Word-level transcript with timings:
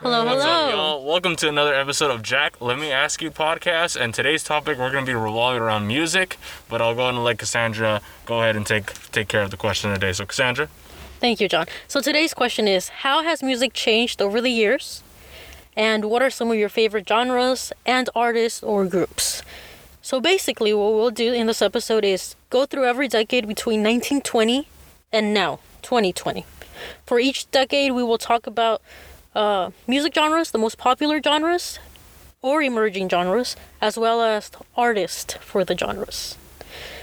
Hello, 0.00 0.24
What's 0.24 0.42
hello. 0.42 0.54
up, 0.66 0.72
y'all? 0.72 1.04
Welcome 1.04 1.36
to 1.36 1.48
another 1.48 1.74
episode 1.74 2.10
of 2.10 2.22
Jack 2.22 2.60
Let 2.60 2.78
Me 2.78 2.90
Ask 2.90 3.20
You 3.20 3.30
podcast. 3.30 4.00
And 4.00 4.14
today's 4.14 4.42
topic 4.42 4.78
we're 4.78 4.90
gonna 4.90 5.04
be 5.04 5.12
revolving 5.14 5.60
around 5.60 5.86
music, 5.86 6.38
but 6.68 6.80
I'll 6.80 6.94
go 6.94 7.02
ahead 7.02 7.14
and 7.16 7.24
let 7.24 7.38
Cassandra 7.38 8.00
go 8.24 8.40
ahead 8.40 8.56
and 8.56 8.66
take 8.66 8.86
take 9.12 9.28
care 9.28 9.42
of 9.42 9.50
the 9.50 9.56
question 9.58 9.90
of 9.90 10.00
the 10.00 10.06
day. 10.06 10.12
So 10.12 10.24
Cassandra, 10.24 10.68
Thank 11.20 11.38
you, 11.40 11.48
John. 11.48 11.66
So 11.86 12.00
today's 12.00 12.32
question 12.32 12.66
is 12.66 12.88
How 12.88 13.22
has 13.22 13.42
music 13.42 13.74
changed 13.74 14.22
over 14.22 14.40
the 14.40 14.48
years? 14.50 15.02
And 15.76 16.06
what 16.06 16.22
are 16.22 16.30
some 16.30 16.50
of 16.50 16.56
your 16.56 16.70
favorite 16.70 17.06
genres 17.06 17.72
and 17.84 18.08
artists 18.14 18.62
or 18.62 18.86
groups? 18.86 19.42
So 20.02 20.18
basically, 20.18 20.72
what 20.72 20.94
we'll 20.94 21.10
do 21.10 21.32
in 21.34 21.46
this 21.46 21.60
episode 21.60 22.04
is 22.04 22.36
go 22.48 22.64
through 22.64 22.86
every 22.86 23.06
decade 23.06 23.46
between 23.46 23.80
1920 23.80 24.66
and 25.12 25.34
now, 25.34 25.60
2020. 25.82 26.46
For 27.04 27.20
each 27.20 27.50
decade, 27.50 27.92
we 27.92 28.02
will 28.02 28.16
talk 28.16 28.46
about 28.46 28.80
uh, 29.34 29.70
music 29.86 30.14
genres, 30.14 30.50
the 30.50 30.58
most 30.58 30.78
popular 30.78 31.20
genres, 31.22 31.78
or 32.42 32.62
emerging 32.62 33.08
genres, 33.08 33.56
as 33.80 33.98
well 33.98 34.22
as 34.22 34.50
artists 34.76 35.34
for 35.40 35.64
the 35.64 35.76
genres. 35.76 36.36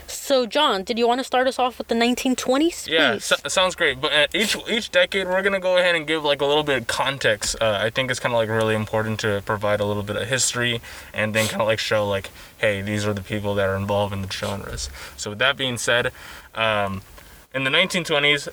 So, 0.10 0.46
John, 0.46 0.84
did 0.84 0.98
you 0.98 1.06
want 1.06 1.20
to 1.20 1.24
start 1.26 1.48
us 1.48 1.60
off 1.60 1.78
with 1.78 1.90
the 1.90 1.96
1920s? 1.96 2.88
yeah, 2.88 3.18
sounds 3.18 3.76
great. 3.76 4.00
But 4.00 4.14
at 4.14 4.34
each 4.34 4.56
each 4.70 4.90
decade 4.90 5.28
we're 5.28 5.42
gonna 5.42 5.60
go 5.60 5.78
ahead 5.78 5.96
and 5.96 6.08
give 6.08 6.24
like 6.24 6.42
a 6.42 6.46
little 6.46 6.64
bit 6.64 6.78
of 6.78 6.88
context. 6.88 7.58
Uh, 7.60 7.80
I 7.82 7.90
think 7.90 8.10
it's 8.10 8.20
kind 8.20 8.34
of 8.34 8.38
like 8.38 8.48
really 8.48 8.74
important 8.74 9.20
to 9.22 9.42
provide 9.46 9.82
a 9.82 9.86
little 9.86 10.04
bit 10.04 10.16
of 10.16 10.28
history 10.28 10.82
and 11.14 11.34
then 11.34 11.48
kind 11.48 11.62
of 11.62 11.68
like 11.68 11.80
show 11.80 12.08
like, 12.08 12.30
hey, 12.58 12.82
these 12.82 13.06
are 13.06 13.14
the 13.14 13.22
people 13.22 13.54
that 13.56 13.68
are 13.68 13.76
involved 13.76 14.14
in 14.14 14.22
the 14.22 14.32
genres. 14.32 14.90
So 15.18 15.32
with 15.32 15.40
that 15.40 15.58
being 15.58 15.78
said, 15.78 16.14
um, 16.56 17.02
in 17.54 17.66
the 17.66 17.70
1920s, 17.70 18.48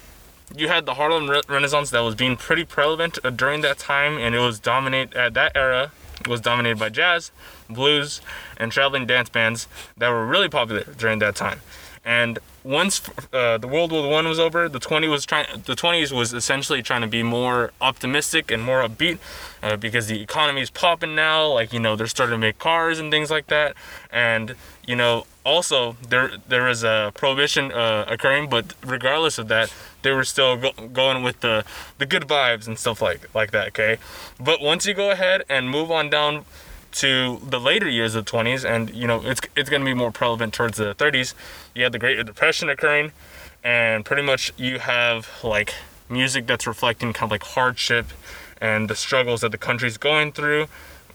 you 0.57 0.69
had 0.69 0.87
the 0.87 0.95
Harlem 0.95 1.29
Re- 1.29 1.43
Renaissance 1.49 1.91
that 1.91 2.01
was 2.01 2.15
being 2.15 2.37
pretty 2.37 2.65
prevalent 2.65 3.19
uh, 3.25 3.31
during 3.31 3.61
that 3.63 3.79
time, 3.79 4.19
and 4.19 4.35
it 4.35 4.41
was 4.41 4.59
dominate 4.59 5.15
at 5.15 5.35
that 5.35 5.53
era 5.55 5.93
was 6.29 6.41
dominated 6.41 6.79
by 6.79 6.89
jazz, 6.89 7.31
blues, 7.69 8.21
and 8.57 8.73
traveling 8.73 9.07
dance 9.07 9.29
bands 9.29 9.69
that 9.97 10.09
were 10.09 10.27
really 10.27 10.49
popular 10.49 10.85
during 10.97 11.19
that 11.19 11.37
time. 11.37 11.61
And 12.05 12.39
once 12.65 13.03
uh, 13.33 13.59
the 13.59 13.69
World 13.69 13.93
War 13.93 14.09
One 14.11 14.27
was 14.27 14.41
over, 14.41 14.69
the 14.71 14.81
20 14.81 15.07
was 15.07 15.27
trying. 15.27 15.47
The 15.67 15.75
20s 15.77 16.11
was 16.11 16.33
essentially 16.33 16.83
trying 16.83 17.03
to 17.03 17.07
be 17.07 17.23
more 17.23 17.73
optimistic 17.81 18.51
and 18.51 18.63
more 18.63 18.83
upbeat, 18.83 19.19
uh, 19.63 19.77
because 19.77 20.07
the 20.07 20.21
economy 20.21 20.63
is 20.63 20.71
popping 20.71 21.15
now. 21.15 21.47
Like 21.47 21.75
you 21.75 21.79
know, 21.79 21.95
they're 21.95 22.07
starting 22.07 22.33
to 22.35 22.39
make 22.39 22.59
cars 22.59 22.99
and 22.99 23.11
things 23.11 23.31
like 23.31 23.49
that. 23.49 23.77
And 24.11 24.57
you 24.87 24.97
know, 24.97 25.27
also 25.45 25.97
there 26.09 26.33
there 26.49 26.67
is 26.69 26.83
a 26.83 27.13
prohibition 27.15 27.71
uh, 27.71 28.07
occurring, 28.09 28.49
but 28.49 28.73
regardless 28.83 29.37
of 29.37 29.49
that, 29.49 29.73
they 30.01 30.13
were 30.13 30.25
still 30.25 30.57
go- 30.57 30.89
going 30.93 31.23
with 31.23 31.41
the 31.41 31.65
the 31.99 32.07
good 32.07 32.23
vibes 32.23 32.67
and 32.67 32.79
stuff 32.79 33.03
like 33.03 33.29
like 33.35 33.51
that. 33.51 33.69
Okay, 33.69 33.99
but 34.41 34.63
once 34.63 34.87
you 34.87 34.95
go 34.95 35.11
ahead 35.11 35.45
and 35.51 35.69
move 35.69 35.91
on 35.91 36.09
down 36.09 36.47
to 36.95 37.41
the 37.45 37.61
later 37.61 37.89
years 37.89 38.15
of 38.15 38.25
the 38.25 38.31
20s 38.31 38.65
and 38.69 38.95
you 38.95 39.07
know 39.07 39.21
it's 39.25 39.41
it's 39.57 39.69
going 39.69 39.83
to 39.83 39.87
be 39.87 39.95
more 39.95 40.11
prevalent 40.11 40.55
towards 40.55 40.79
the 40.79 40.95
30s 40.95 41.35
you 41.75 41.83
have 41.83 41.93
the 41.93 41.99
great 41.99 42.25
depression 42.25 42.69
occurring 42.69 43.13
and 43.65 44.05
pretty 44.05 44.23
much 44.23 44.53
you 44.57 44.79
have 44.79 45.29
like 45.43 45.75
music 46.09 46.47
that's 46.47 46.67
reflecting 46.67 47.13
kind 47.13 47.29
of 47.29 47.31
like 47.31 47.43
hardship 47.43 48.07
and 48.61 48.89
the 48.89 48.95
struggles 48.95 49.41
that 49.41 49.53
the 49.53 49.59
country's 49.59 49.97
going 49.97 50.33
through. 50.33 50.67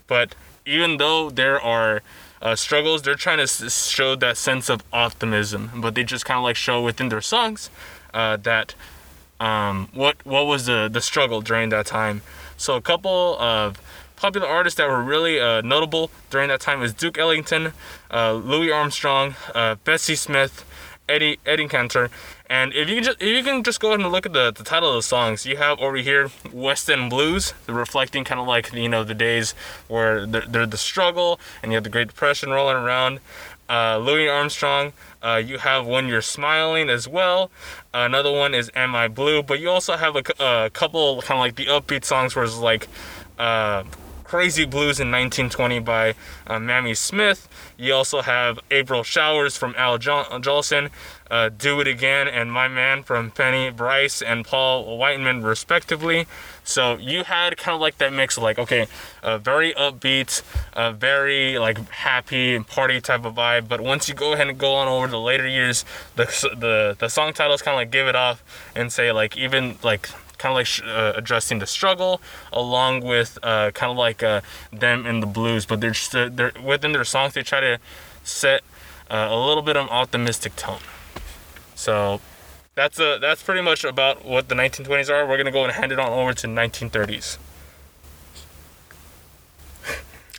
But 0.08 0.36
even 0.66 0.98
though 0.98 1.30
there 1.30 1.62
are 1.62 2.02
uh, 2.42 2.56
struggles 2.56 3.02
they're 3.02 3.16
trying 3.16 3.38
to 3.38 3.44
s- 3.44 3.88
show 3.88 4.16
that 4.16 4.38
sense 4.38 4.70
of 4.70 4.84
optimism. 4.94 5.72
But 5.76 5.96
they 5.96 6.04
just 6.04 6.26
kind 6.26 6.38
of 6.38 6.44
like 6.44 6.56
show 6.56 6.82
within 6.82 7.10
their 7.10 7.22
songs 7.22 7.70
uh, 8.14 8.38
that 8.38 8.76
um, 9.40 9.90
what 9.94 10.26
what 10.26 10.46
was 10.48 10.66
the 10.66 10.90
the 10.92 11.02
struggle 11.02 11.42
during 11.42 11.70
that 11.70 11.86
time. 11.86 12.22
So 12.58 12.76
a 12.76 12.82
couple 12.82 13.38
of 13.40 13.80
popular 14.20 14.48
artists 14.48 14.78
that 14.78 14.88
were 14.88 15.02
really 15.02 15.39
uh, 15.39 15.62
notable 15.62 16.12
during 16.30 16.50
that 16.50 16.59
time 16.59 16.81
was 16.81 16.94
Duke 16.94 17.17
Ellington, 17.17 17.72
uh, 18.12 18.34
Louis 18.34 18.70
Armstrong, 18.70 19.36
uh, 19.56 19.76
Bessie 19.86 20.16
Smith, 20.16 20.66
Eddie 21.08 21.39
Eddie 21.45 21.70
Cantor, 21.70 22.10
and 22.49 22.73
if 22.73 22.89
you 22.89 22.95
can 22.95 23.04
just 23.04 23.21
if 23.21 23.27
you 23.27 23.44
can 23.44 23.64
just 23.64 23.80
go 23.80 23.89
ahead 23.89 24.02
and 24.02 24.11
look 24.11 24.26
at 24.26 24.33
the, 24.33 24.52
the 24.52 24.64
title 24.64 24.89
of 24.89 24.95
the 24.95 25.02
songs, 25.02 25.45
you 25.45 25.55
have 25.55 25.80
over 25.80 25.95
here 25.98 26.30
West 26.52 26.89
End 26.89 27.10
Blues, 27.10 27.54
reflecting 27.66 28.26
kind 28.26 28.42
of 28.42 28.45
like 28.45 28.73
you 28.73 28.89
know 28.89 29.04
the 29.04 29.16
days 29.16 29.54
where 29.88 30.26
they're, 30.26 30.65
the 30.65 30.77
struggle 30.77 31.39
and 31.64 31.71
you 31.71 31.77
have 31.77 31.83
the 31.86 31.89
Great 31.89 32.10
Depression 32.10 32.49
rolling 32.49 32.76
around. 32.76 33.21
Uh, 33.70 33.99
Louis 33.99 34.27
Armstrong, 34.27 34.94
uh, 35.23 35.36
you 35.36 35.60
have 35.60 35.86
When 35.86 36.08
You're 36.08 36.23
Smiling 36.23 36.89
as 36.89 37.08
well. 37.08 37.52
another 37.94 38.32
one 38.32 38.55
is 38.55 38.71
Am 38.76 38.95
I 38.95 39.08
Blue? 39.08 39.44
But 39.44 39.60
you 39.60 39.70
also 39.70 39.95
have 39.95 40.15
a, 40.15 40.23
a 40.44 40.70
couple 40.71 41.21
kind 41.21 41.38
of 41.38 41.39
like 41.39 41.55
the 41.55 41.67
upbeat 41.67 42.04
songs 42.04 42.36
where 42.36 42.44
it's 42.44 42.58
like 42.58 42.88
uh, 43.38 43.83
Crazy 44.30 44.64
Blues 44.64 45.00
in 45.00 45.10
1920 45.10 45.80
by 45.80 46.14
uh, 46.45 46.60
Mamie 46.60 46.94
Smith. 46.94 47.50
You 47.78 47.95
also 47.95 48.22
have 48.22 48.60
April 48.70 49.02
Showers 49.02 49.58
from 49.58 49.73
Al 49.76 49.98
jo- 49.98 50.26
Jolson, 50.34 50.92
uh, 51.32 51.50
Do 51.50 51.80
It 51.80 51.88
Again, 51.88 52.28
and 52.28 52.52
My 52.52 52.68
Man 52.68 53.02
from 53.02 53.32
Penny 53.32 53.72
Brice 53.72 54.22
and 54.22 54.45
Paul 54.45 55.00
Whiteman, 55.00 55.42
respectively. 55.42 56.28
So 56.64 56.95
you 56.98 57.23
had 57.23 57.58
kind 57.58 57.73
of 57.73 57.82
like 57.82 57.98
that 57.98 58.14
mix 58.14 58.38
of 58.38 58.44
like, 58.44 58.60
okay, 58.60 58.86
a 59.23 59.39
very 59.39 59.73
upbeat, 59.73 60.44
a 60.73 60.94
very 60.94 61.58
like 61.58 61.80
happy 61.89 62.56
and 62.56 62.68
party 62.68 63.02
type 63.02 63.26
of 63.26 63.34
vibe. 63.34 63.68
But 63.68 63.82
once 63.82 64.08
you 64.08 64.14
go 64.14 64.34
ahead 64.34 64.48
and 64.48 64.60
go 64.60 64.76
on 64.76 64.88
over 64.88 65.08
the 65.08 65.20
later 65.20 65.48
years, 65.48 65.86
the 66.18 66.26
the 66.56 66.95
the 67.00 67.10
song 67.10 67.34
titles 67.34 67.64
kind 67.64 67.73
of 67.73 67.80
like 67.80 67.89
give 67.89 68.08
it 68.08 68.16
off 68.16 68.44
and 68.76 68.94
say 68.94 69.12
like 69.12 69.36
even 69.36 69.80
like 69.82 70.08
kind 70.39 70.52
of 70.52 70.55
like 70.55 70.66
sh- 70.66 70.82
uh, 70.83 71.14
addressing 71.16 71.60
the 71.60 71.67
struggle 71.67 72.20
along 72.52 73.02
with 73.02 73.38
uh, 73.44 73.70
kind 73.72 73.92
of 73.92 73.98
like 73.98 74.23
uh, 74.23 74.42
them 74.72 75.05
in 75.05 75.20
the 75.20 75.27
blues 75.27 75.66
but 75.66 75.80
they're 75.82 75.92
just 75.92 76.16
uh, 76.16 76.30
they're 76.32 76.52
within 76.66 76.92
their 76.94 77.04
songs 77.04 77.33
they 77.36 77.44
try 77.44 77.60
to 77.60 77.77
set 78.23 78.61
uh, 79.11 79.27
a 79.30 79.38
little 79.48 79.61
bit 79.64 79.76
of 79.77 79.83
an 79.86 79.89
optimistic 79.89 80.55
tone 80.55 80.80
so 81.76 82.20
that's 82.76 83.00
uh, 83.00 83.17
that's 83.20 83.44
pretty 83.44 83.61
much 83.61 83.83
about 83.83 84.23
what 84.26 84.48
the 84.50 84.55
1920s 84.55 85.10
are 85.10 85.27
we're 85.27 85.38
gonna 85.38 85.52
go 85.52 85.64
and 85.64 85.73
hand 85.73 85.92
it 85.92 86.00
on 86.00 86.10
over 86.11 86.33
to 86.33 86.48
1930s 86.48 87.38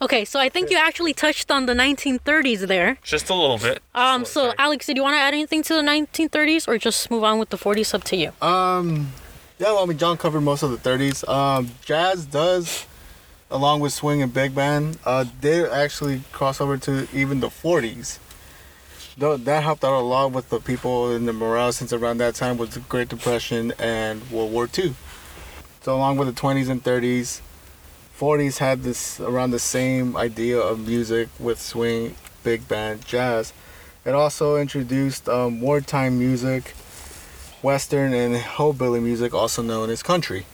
Okay, 0.02 0.24
so 0.24 0.40
I 0.40 0.48
think 0.48 0.70
you 0.70 0.78
actually 0.78 1.12
touched 1.12 1.50
on 1.50 1.66
the 1.66 1.74
1930s 1.74 2.66
there. 2.66 2.96
just 3.02 3.28
a 3.28 3.34
little 3.34 3.58
bit 3.58 3.82
Um, 3.94 4.22
Just 4.22 4.32
so. 4.32 4.54
Alex, 4.56 4.86
did 4.86 4.96
you 4.96 5.02
want 5.02 5.12
to 5.12 5.18
add 5.18 5.34
anything 5.34 5.62
to 5.64 5.74
the 5.74 5.82
1930s, 5.82 6.66
or 6.66 6.78
just 6.78 7.10
move 7.10 7.22
on 7.22 7.38
with 7.38 7.50
the 7.50 7.58
40s? 7.58 7.92
Up 7.92 8.02
to 8.04 8.16
you. 8.16 8.32
Um, 8.40 9.12
yeah, 9.60 9.72
well, 9.72 9.82
I 9.82 9.84
mean, 9.84 9.98
John 9.98 10.16
covered 10.16 10.40
most 10.40 10.62
of 10.62 10.70
the 10.70 10.78
30s. 10.78 11.28
Um, 11.28 11.70
jazz 11.84 12.24
does, 12.24 12.86
along 13.50 13.80
with 13.80 13.92
swing 13.92 14.22
and 14.22 14.32
big 14.32 14.54
band, 14.54 14.98
uh, 15.04 15.26
did 15.42 15.68
actually 15.70 16.22
cross 16.32 16.62
over 16.62 16.78
to 16.78 17.06
even 17.12 17.40
the 17.40 17.48
40s. 17.48 18.18
Though 19.18 19.36
that 19.36 19.62
helped 19.62 19.84
out 19.84 19.92
a 19.92 20.00
lot 20.00 20.32
with 20.32 20.48
the 20.48 20.60
people 20.60 21.14
in 21.14 21.26
the 21.26 21.34
morale 21.34 21.72
since 21.72 21.92
around 21.92 22.18
that 22.18 22.36
time 22.36 22.56
was 22.56 22.70
the 22.70 22.80
Great 22.80 23.10
Depression 23.10 23.74
and 23.78 24.30
World 24.30 24.50
War 24.50 24.66
II. 24.78 24.94
So 25.82 25.94
along 25.94 26.16
with 26.16 26.34
the 26.34 26.40
20s 26.40 26.70
and 26.70 26.82
30s, 26.82 27.42
40s 28.18 28.58
had 28.58 28.82
this 28.82 29.20
around 29.20 29.50
the 29.50 29.58
same 29.58 30.16
idea 30.16 30.58
of 30.58 30.86
music 30.88 31.28
with 31.38 31.60
swing, 31.60 32.14
big 32.42 32.66
band, 32.66 33.04
jazz. 33.04 33.52
It 34.06 34.14
also 34.14 34.56
introduced 34.56 35.28
um, 35.28 35.60
wartime 35.60 36.18
music, 36.18 36.72
western 37.62 38.12
and 38.12 38.36
hillbilly 38.36 39.00
music, 39.00 39.34
also 39.34 39.62
known 39.62 39.90
as 39.90 40.02
country. 40.02 40.46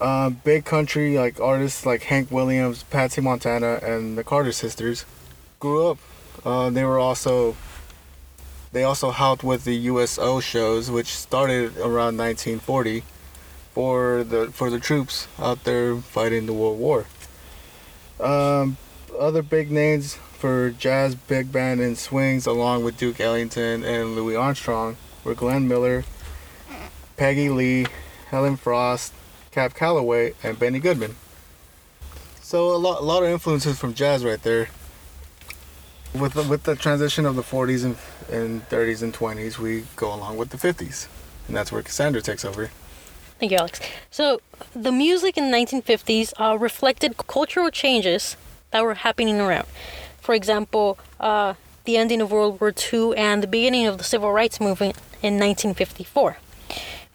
Um, 0.00 0.40
big 0.44 0.64
country 0.64 1.16
like 1.16 1.40
artists 1.40 1.86
like 1.86 2.02
Hank 2.04 2.30
Williams, 2.30 2.82
Patsy 2.84 3.20
Montana, 3.20 3.78
and 3.82 4.18
the 4.18 4.24
Carter 4.24 4.52
Sisters 4.52 5.04
grew 5.60 5.88
up. 5.88 5.98
Uh, 6.44 6.70
they 6.70 6.84
were 6.84 6.98
also 6.98 7.56
they 8.72 8.82
also 8.82 9.12
helped 9.12 9.44
with 9.44 9.64
the 9.64 9.74
USO 9.74 10.40
shows, 10.40 10.90
which 10.90 11.14
started 11.14 11.76
around 11.78 12.18
1940 12.18 13.04
for 13.72 14.24
the 14.24 14.48
for 14.48 14.68
the 14.68 14.80
troops 14.80 15.28
out 15.38 15.64
there 15.64 15.96
fighting 15.96 16.46
the 16.46 16.52
World 16.52 16.78
War. 16.78 17.06
Um, 18.18 18.76
other 19.18 19.42
big 19.42 19.70
names 19.70 20.14
for 20.14 20.70
jazz, 20.70 21.14
big 21.14 21.52
band, 21.52 21.80
and 21.80 21.96
swings, 21.96 22.46
along 22.46 22.84
with 22.84 22.98
Duke 22.98 23.20
Ellington 23.20 23.84
and 23.84 24.16
Louis 24.16 24.36
Armstrong, 24.36 24.96
were 25.24 25.34
Glenn 25.34 25.66
Miller, 25.66 26.04
Peggy 27.16 27.48
Lee, 27.48 27.86
Helen 28.28 28.56
Forrest, 28.56 29.12
Cab 29.50 29.74
Calloway, 29.74 30.34
and 30.42 30.58
Benny 30.58 30.78
Goodman. 30.78 31.16
So 32.40 32.74
a 32.74 32.76
lot, 32.76 33.00
a 33.00 33.04
lot 33.04 33.22
of 33.22 33.30
influences 33.30 33.78
from 33.78 33.94
jazz 33.94 34.24
right 34.24 34.42
there. 34.42 34.68
With 36.14 36.34
the, 36.34 36.44
with 36.44 36.62
the 36.64 36.76
transition 36.76 37.26
of 37.26 37.34
the 37.34 37.42
40s 37.42 37.84
and, 37.84 37.96
and 38.30 38.68
30s 38.68 39.02
and 39.02 39.12
20s, 39.12 39.58
we 39.58 39.84
go 39.96 40.14
along 40.14 40.36
with 40.36 40.50
the 40.50 40.56
50s, 40.56 41.08
and 41.48 41.56
that's 41.56 41.72
where 41.72 41.82
Cassandra 41.82 42.22
takes 42.22 42.44
over. 42.44 42.70
Thank 43.40 43.50
you, 43.50 43.58
Alex. 43.58 43.80
So, 44.10 44.40
the 44.74 44.92
music 44.92 45.36
in 45.36 45.50
the 45.50 45.56
1950s 45.56 46.32
uh, 46.38 46.56
reflected 46.56 47.16
cultural 47.16 47.70
changes 47.70 48.36
that 48.70 48.84
were 48.84 48.94
happening 48.94 49.40
around. 49.40 49.66
For 50.20 50.34
example, 50.34 50.98
uh, 51.18 51.54
the 51.84 51.96
ending 51.96 52.20
of 52.20 52.30
World 52.30 52.60
War 52.60 52.72
II 52.92 53.16
and 53.16 53.42
the 53.42 53.46
beginning 53.46 53.86
of 53.86 53.98
the 53.98 54.04
Civil 54.04 54.32
Rights 54.32 54.60
Movement 54.60 54.96
in 55.24 55.40
1954. 55.40 56.36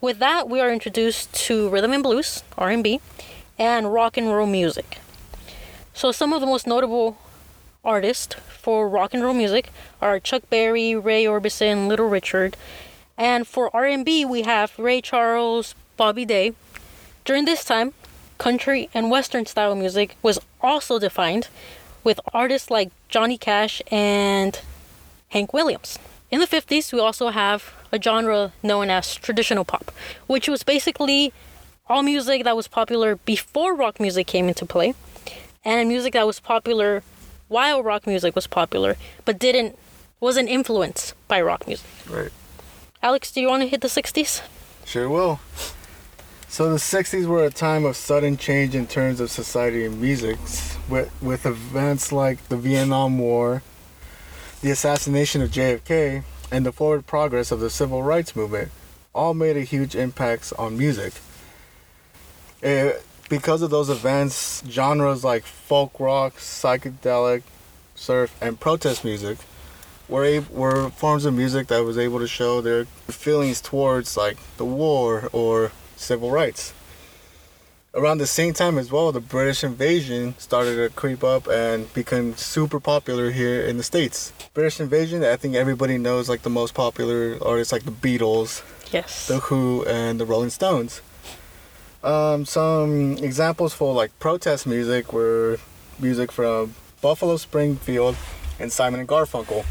With 0.01 0.17
that, 0.17 0.49
we 0.49 0.59
are 0.59 0.73
introduced 0.73 1.31
to 1.45 1.69
rhythm 1.69 1.93
and 1.93 2.01
blues, 2.01 2.43
R&B, 2.57 2.99
and 3.59 3.93
rock 3.93 4.17
and 4.17 4.33
roll 4.33 4.47
music. 4.47 4.97
So 5.93 6.11
some 6.11 6.33
of 6.33 6.41
the 6.41 6.47
most 6.47 6.65
notable 6.65 7.19
artists 7.85 8.35
for 8.47 8.89
rock 8.89 9.13
and 9.13 9.21
roll 9.21 9.35
music 9.35 9.69
are 10.01 10.19
Chuck 10.19 10.41
Berry, 10.49 10.95
Roy 10.95 11.25
Orbison, 11.25 11.87
Little 11.87 12.09
Richard, 12.09 12.57
and 13.15 13.45
for 13.47 13.69
R&B 13.75 14.25
we 14.25 14.41
have 14.41 14.79
Ray 14.79 15.01
Charles, 15.01 15.75
Bobby 15.95 16.25
Day. 16.25 16.53
During 17.25 17.45
this 17.45 17.63
time, 17.63 17.93
country 18.39 18.89
and 18.91 19.11
western 19.11 19.45
style 19.45 19.75
music 19.75 20.15
was 20.23 20.39
also 20.61 20.97
defined 20.97 21.47
with 22.03 22.19
artists 22.33 22.71
like 22.71 22.89
Johnny 23.07 23.37
Cash 23.37 23.83
and 23.91 24.59
Hank 25.27 25.53
Williams. 25.53 25.99
In 26.31 26.39
the 26.39 26.47
50s, 26.47 26.93
we 26.93 26.99
also 26.99 27.29
have 27.29 27.73
a 27.91 27.99
genre 28.01 28.53
known 28.61 28.89
as 28.89 29.15
traditional 29.15 29.65
pop, 29.65 29.91
which 30.27 30.47
was 30.47 30.61
basically 30.63 31.33
all 31.87 32.03
music 32.03 32.43
that 32.43 32.55
was 32.55 32.67
popular 32.67 33.15
before 33.15 33.75
rock 33.75 33.99
music 33.99 34.27
came 34.27 34.47
into 34.47 34.65
play 34.65 34.93
and 35.65 35.89
music 35.89 36.13
that 36.13 36.27
was 36.27 36.39
popular 36.39 37.01
while 37.47 37.81
rock 37.81 38.05
music 38.05 38.35
was 38.35 38.45
popular 38.45 38.95
but 39.25 39.39
didn't 39.39 39.77
wasn't 40.19 40.47
influenced 40.47 41.15
by 41.27 41.41
rock 41.41 41.65
music. 41.65 41.87
Right. 42.07 42.31
Alex, 43.01 43.31
do 43.31 43.41
you 43.41 43.47
want 43.47 43.63
to 43.63 43.67
hit 43.67 43.81
the 43.81 43.87
60s? 43.87 44.41
Sure 44.85 45.09
will. 45.09 45.39
So 46.49 46.69
the 46.69 46.77
60s 46.77 47.25
were 47.25 47.45
a 47.45 47.49
time 47.49 47.85
of 47.85 47.95
sudden 47.95 48.35
change 48.35 48.75
in 48.75 48.85
terms 48.85 49.19
of 49.21 49.31
society 49.31 49.85
and 49.85 50.01
music, 50.01 50.37
with, 50.89 51.09
with 51.21 51.45
events 51.45 52.11
like 52.11 52.49
the 52.49 52.57
Vietnam 52.57 53.17
War, 53.19 53.61
the 54.61 54.71
assassination 54.71 55.41
of 55.41 55.51
JFK, 55.51 56.23
and 56.51 56.65
the 56.65 56.71
forward 56.71 57.05
progress 57.05 57.51
of 57.51 57.59
the 57.59 57.69
civil 57.69 58.03
rights 58.03 58.35
movement 58.35 58.71
all 59.13 59.33
made 59.33 59.57
a 59.57 59.61
huge 59.61 59.95
impact 59.95 60.51
on 60.57 60.77
music. 60.77 61.13
It, 62.61 63.03
because 63.29 63.61
of 63.61 63.69
those 63.69 63.89
events, 63.89 64.63
genres 64.67 65.23
like 65.23 65.43
folk 65.43 65.99
rock, 65.99 66.35
psychedelic, 66.37 67.43
surf, 67.95 68.35
and 68.41 68.59
protest 68.59 69.05
music 69.05 69.37
were 70.07 70.41
were 70.49 70.89
forms 70.89 71.25
of 71.25 71.33
music 71.35 71.67
that 71.67 71.85
was 71.85 71.97
able 71.97 72.19
to 72.19 72.27
show 72.27 72.61
their 72.61 72.85
feelings 73.07 73.61
towards 73.61 74.17
like 74.17 74.37
the 74.57 74.65
war 74.65 75.29
or 75.31 75.71
civil 75.95 76.31
rights. 76.31 76.73
Around 77.95 78.19
the 78.19 78.27
same 78.27 78.53
time 78.53 78.77
as 78.77 78.91
well, 78.91 79.11
the 79.11 79.19
British 79.19 79.63
invasion 79.63 80.35
started 80.37 80.75
to 80.75 80.93
creep 80.95 81.23
up 81.23 81.47
and 81.47 81.91
become 81.95 82.35
super 82.35 82.79
popular 82.79 83.31
here 83.31 83.61
in 83.61 83.77
the 83.77 83.83
states. 83.83 84.31
British 84.53 84.79
invasion, 84.79 85.23
I 85.23 85.35
think 85.37 85.55
everybody 85.55 85.97
knows 85.97 86.29
like 86.29 86.43
the 86.43 86.51
most 86.51 86.75
popular 86.75 87.39
artists 87.43 87.73
like 87.73 87.85
the 87.85 87.91
Beatles, 87.91 88.61
Yes. 88.91 89.27
the 89.27 89.39
Who, 89.39 89.83
and 89.85 90.19
the 90.19 90.25
Rolling 90.25 90.51
Stones. 90.51 91.01
Um, 92.03 92.45
some 92.45 93.17
examples 93.17 93.73
for 93.73 93.93
like 93.95 94.17
protest 94.19 94.67
music 94.67 95.11
were 95.11 95.57
music 95.97 96.31
from 96.31 96.75
Buffalo 97.01 97.37
Springfield 97.37 98.15
and 98.59 98.71
Simon 98.71 98.99
and 98.99 99.09
Garfunkel, 99.09 99.65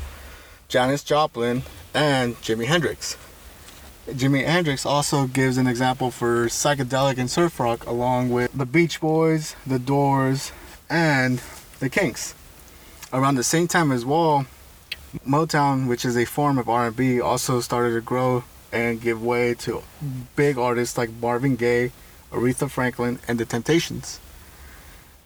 Janis 0.66 1.04
Joplin, 1.04 1.62
and 1.94 2.34
Jimi 2.42 2.66
Hendrix. 2.66 3.16
Jimi 4.08 4.44
Hendrix 4.44 4.86
also 4.86 5.26
gives 5.26 5.58
an 5.58 5.66
example 5.66 6.10
for 6.10 6.46
psychedelic 6.46 7.18
and 7.18 7.30
surf 7.30 7.60
rock, 7.60 7.84
along 7.86 8.30
with 8.30 8.50
the 8.52 8.64
Beach 8.64 9.00
Boys, 9.00 9.54
the 9.66 9.78
Doors, 9.78 10.50
and 10.88 11.42
the 11.78 11.90
Kinks. 11.90 12.34
Around 13.12 13.34
the 13.34 13.44
same 13.44 13.68
time 13.68 13.92
as 13.92 14.06
well, 14.06 14.46
Motown, 15.26 15.86
which 15.86 16.04
is 16.04 16.16
a 16.16 16.24
form 16.24 16.58
of 16.58 16.68
R&B, 16.68 17.20
also 17.20 17.60
started 17.60 17.94
to 17.94 18.00
grow 18.00 18.44
and 18.72 19.00
give 19.00 19.22
way 19.22 19.54
to 19.54 19.82
big 20.36 20.56
artists 20.56 20.96
like 20.96 21.10
Marvin 21.20 21.56
Gaye, 21.56 21.92
Aretha 22.32 22.70
Franklin, 22.70 23.18
and 23.28 23.38
The 23.38 23.44
Temptations. 23.44 24.20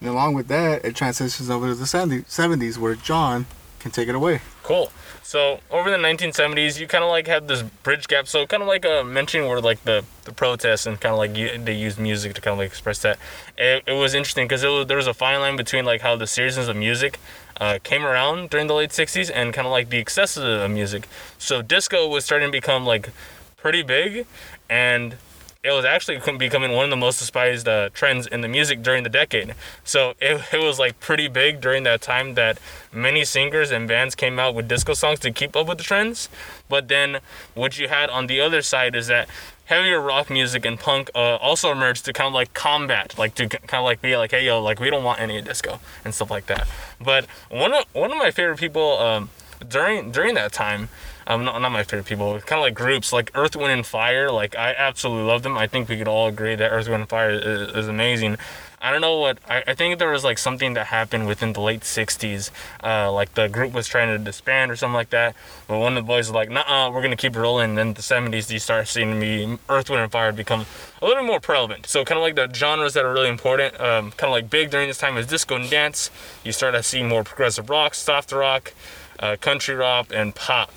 And 0.00 0.11
along 0.11 0.35
with 0.35 0.49
that, 0.49 0.85
it 0.85 0.96
transitions 0.96 1.49
over 1.50 1.69
to 1.69 1.75
the 1.75 1.85
70s 1.85 2.78
where 2.78 2.96
John 2.96 3.46
can 3.82 3.90
take 3.90 4.08
it 4.08 4.14
away. 4.14 4.40
Cool. 4.62 4.93
So 5.23 5.61
over 5.70 5.90
the 5.90 5.96
1970s, 5.96 6.79
you 6.81 6.87
kind 6.87 7.05
of 7.05 7.11
like 7.11 7.26
had 7.26 7.49
this 7.49 7.62
bridge 7.62 8.08
gap. 8.08 8.26
So 8.26 8.46
kind 8.46 8.62
of 8.62 8.69
like 8.69 8.84
uh, 8.87 9.05
mentioning 9.05 9.49
where 9.49 9.61
like 9.61 9.82
the 9.84 10.05
the 10.25 10.32
protests 10.32 10.87
and 10.87 11.00
kind 11.00 11.12
of 11.12 11.19
like 11.19 11.37
you, 11.37 11.58
they 11.58 11.75
used 11.75 11.99
music 11.99 12.34
to 12.34 12.40
kind 12.40 12.52
of 12.52 12.58
like 12.58 12.69
express 12.69 13.00
that. 13.00 13.19
It, 13.58 13.82
it 13.87 13.93
was 13.93 14.14
interesting 14.14 14.46
because 14.46 14.62
there 14.62 14.96
was 14.96 15.06
a 15.06 15.14
fine 15.14 15.40
line 15.40 15.56
between 15.56 15.84
like 15.84 16.00
how 16.00 16.17
the 16.17 16.26
seriousness 16.26 16.69
of 16.69 16.76
music 16.76 17.19
uh, 17.61 17.79
came 17.82 18.05
around 18.05 18.50
during 18.50 18.67
the 18.67 18.75
late 18.75 18.90
60s 18.90 19.31
and 19.34 19.52
kind 19.52 19.67
of 19.67 19.73
like 19.73 19.90
the 19.90 19.99
excesses 19.99 20.44
of 20.44 20.70
music. 20.70 21.08
So 21.38 21.62
disco 21.62 22.08
was 22.08 22.25
starting 22.25 22.49
to 22.49 22.52
become 22.52 22.85
like 22.87 23.11
pretty 23.56 23.82
big, 23.82 24.26
and 24.69 25.17
it 25.64 25.70
was 25.70 25.85
actually 25.85 26.19
becoming 26.38 26.73
one 26.73 26.85
of 26.85 26.91
the 26.91 26.97
most 26.97 27.20
despised 27.20 27.69
uh, 27.69 27.88
trends 27.91 28.26
in 28.26 28.41
the 28.41 28.49
music 28.49 28.82
during 28.82 29.05
the 29.05 29.09
decade. 29.09 29.55
So 29.85 30.14
it, 30.20 30.43
it 30.53 30.59
was 30.59 30.81
like 30.81 30.99
pretty 30.99 31.29
big 31.29 31.61
during 31.61 31.85
that 31.85 32.00
time 32.00 32.35
that 32.35 32.59
many 32.93 33.25
singers 33.25 33.70
and 33.70 33.87
bands 33.87 34.17
came 34.17 34.41
out 34.41 34.56
with 34.56 34.67
disco 34.67 34.94
songs 34.94 35.20
to 35.20 35.31
keep 35.31 35.55
up 35.55 35.69
with 35.69 35.79
the 35.79 35.85
trends. 35.85 36.29
But 36.69 36.88
then 36.88 37.20
what 37.55 37.79
you 37.79 37.87
had 37.87 38.11
on 38.11 38.26
the 38.26 38.41
other 38.41 38.61
side 38.61 38.97
is 38.97 39.06
that 39.06 39.29
heavier 39.67 40.00
rock 40.00 40.31
music 40.31 40.64
and 40.67 40.81
punk 40.81 41.11
uh, 41.14 41.37
also 41.37 41.70
emerged 41.70 42.06
to 42.06 42.12
kind 42.12 42.26
of 42.26 42.35
like 42.35 42.53
combat, 42.55 43.17
like 43.17 43.37
to 43.37 43.49
kind 43.49 43.81
of 43.81 43.85
like 43.85 44.03
be 44.03 44.17
like, 44.17 44.32
hey 44.32 44.44
yo, 44.44 44.61
like 44.61 44.81
we 44.81 44.91
don't 44.91 45.05
want 45.05 45.20
any 45.20 45.41
disco 45.41 45.79
and 46.05 46.12
stuff 46.12 46.29
like 46.29 46.47
that. 46.47 46.67
But 47.00 47.26
one 47.50 47.73
of 47.73 47.85
one 47.93 48.11
of 48.11 48.19
my 48.19 48.32
favorite 48.32 48.59
people 48.59 48.99
um, 48.99 49.31
during 49.69 50.11
during 50.11 50.35
that 50.35 50.53
time 50.53 50.88
um, 51.27 51.45
not, 51.45 51.61
not 51.61 51.71
my 51.71 51.83
favorite 51.83 52.07
people, 52.07 52.39
kind 52.41 52.59
of 52.59 52.65
like 52.65 52.75
groups 52.75 53.13
like 53.13 53.31
Earth, 53.35 53.57
Wind, 53.57 53.73
and 53.73 53.87
Fire. 53.87 54.31
Like 54.31 54.57
I 54.57 54.75
absolutely 54.77 55.25
love 55.25 55.43
them. 55.43 55.57
I 55.57 55.67
think 55.67 55.89
we 55.89 55.97
could 55.97 56.09
all 56.09 56.29
agree 56.29 56.55
that 56.55 56.71
Earth, 56.71 56.89
Wind, 56.89 57.03
and 57.03 57.09
Fire 57.09 57.31
is, 57.31 57.75
is 57.75 57.89
amazing. 57.89 58.39
I 58.85 58.91
don't 58.91 59.01
know 59.01 59.21
what 59.21 59.39
I, 59.49 59.63
I 59.69 59.75
think 59.75 60.01
there 60.01 60.11
was 60.11 60.25
like 60.25 60.39
something 60.39 60.75
that 60.75 60.87
happened 60.89 61.29
within 61.29 61.53
the 61.53 61.61
late 61.61 61.83
'60s, 61.83 62.51
uh, 62.83 63.13
like 63.13 63.33
the 63.35 63.49
group 63.49 63.73
was 63.73 63.87
trying 63.87 64.09
to 64.09 64.19
disband 64.19 64.73
or 64.73 64.77
something 64.77 64.95
like 64.95 65.11
that. 65.11 65.37
But 65.69 65.79
one 65.79 65.97
of 65.97 66.03
the 66.03 66.07
boys 66.07 66.27
was 66.27 66.35
like, 66.35 66.51
"Nah, 66.51 66.91
we're 66.91 67.01
gonna 67.01 67.17
keep 67.17 67.37
rolling." 67.37 67.71
And 67.71 67.79
then 67.79 67.95
the 67.95 68.03
'70s, 68.03 68.51
you 68.51 68.59
start 68.59 68.89
seeing 68.89 69.21
me 69.21 69.57
Earth, 69.69 69.89
Wind, 69.89 70.03
and 70.03 70.11
Fire 70.11 70.33
become 70.33 70.67
a 71.01 71.07
little 71.07 71.23
more 71.23 71.39
prevalent. 71.39 71.87
So 71.87 72.05
kind 72.05 72.19
of 72.19 72.23
like 72.23 72.35
the 72.35 72.53
genres 72.53 72.95
that 72.95 73.05
are 73.05 73.13
really 73.13 73.29
important, 73.29 73.81
um, 73.81 74.11
kind 74.13 74.25
of 74.25 74.33
like 74.33 74.51
big 74.51 74.71
during 74.71 74.89
this 74.89 74.99
time 74.99 75.17
is 75.17 75.29
disco 75.29 75.55
and 75.55 75.71
dance. 75.71 76.11
You 76.43 76.51
start 76.51 76.75
to 76.75 76.83
see 76.83 77.05
more 77.05 77.23
progressive 77.23 77.71
rock, 77.71 77.95
soft 77.95 78.33
rock, 78.33 78.75
uh, 79.21 79.37
country 79.41 79.77
rock, 79.77 80.09
and 80.13 80.35
pop. 80.35 80.73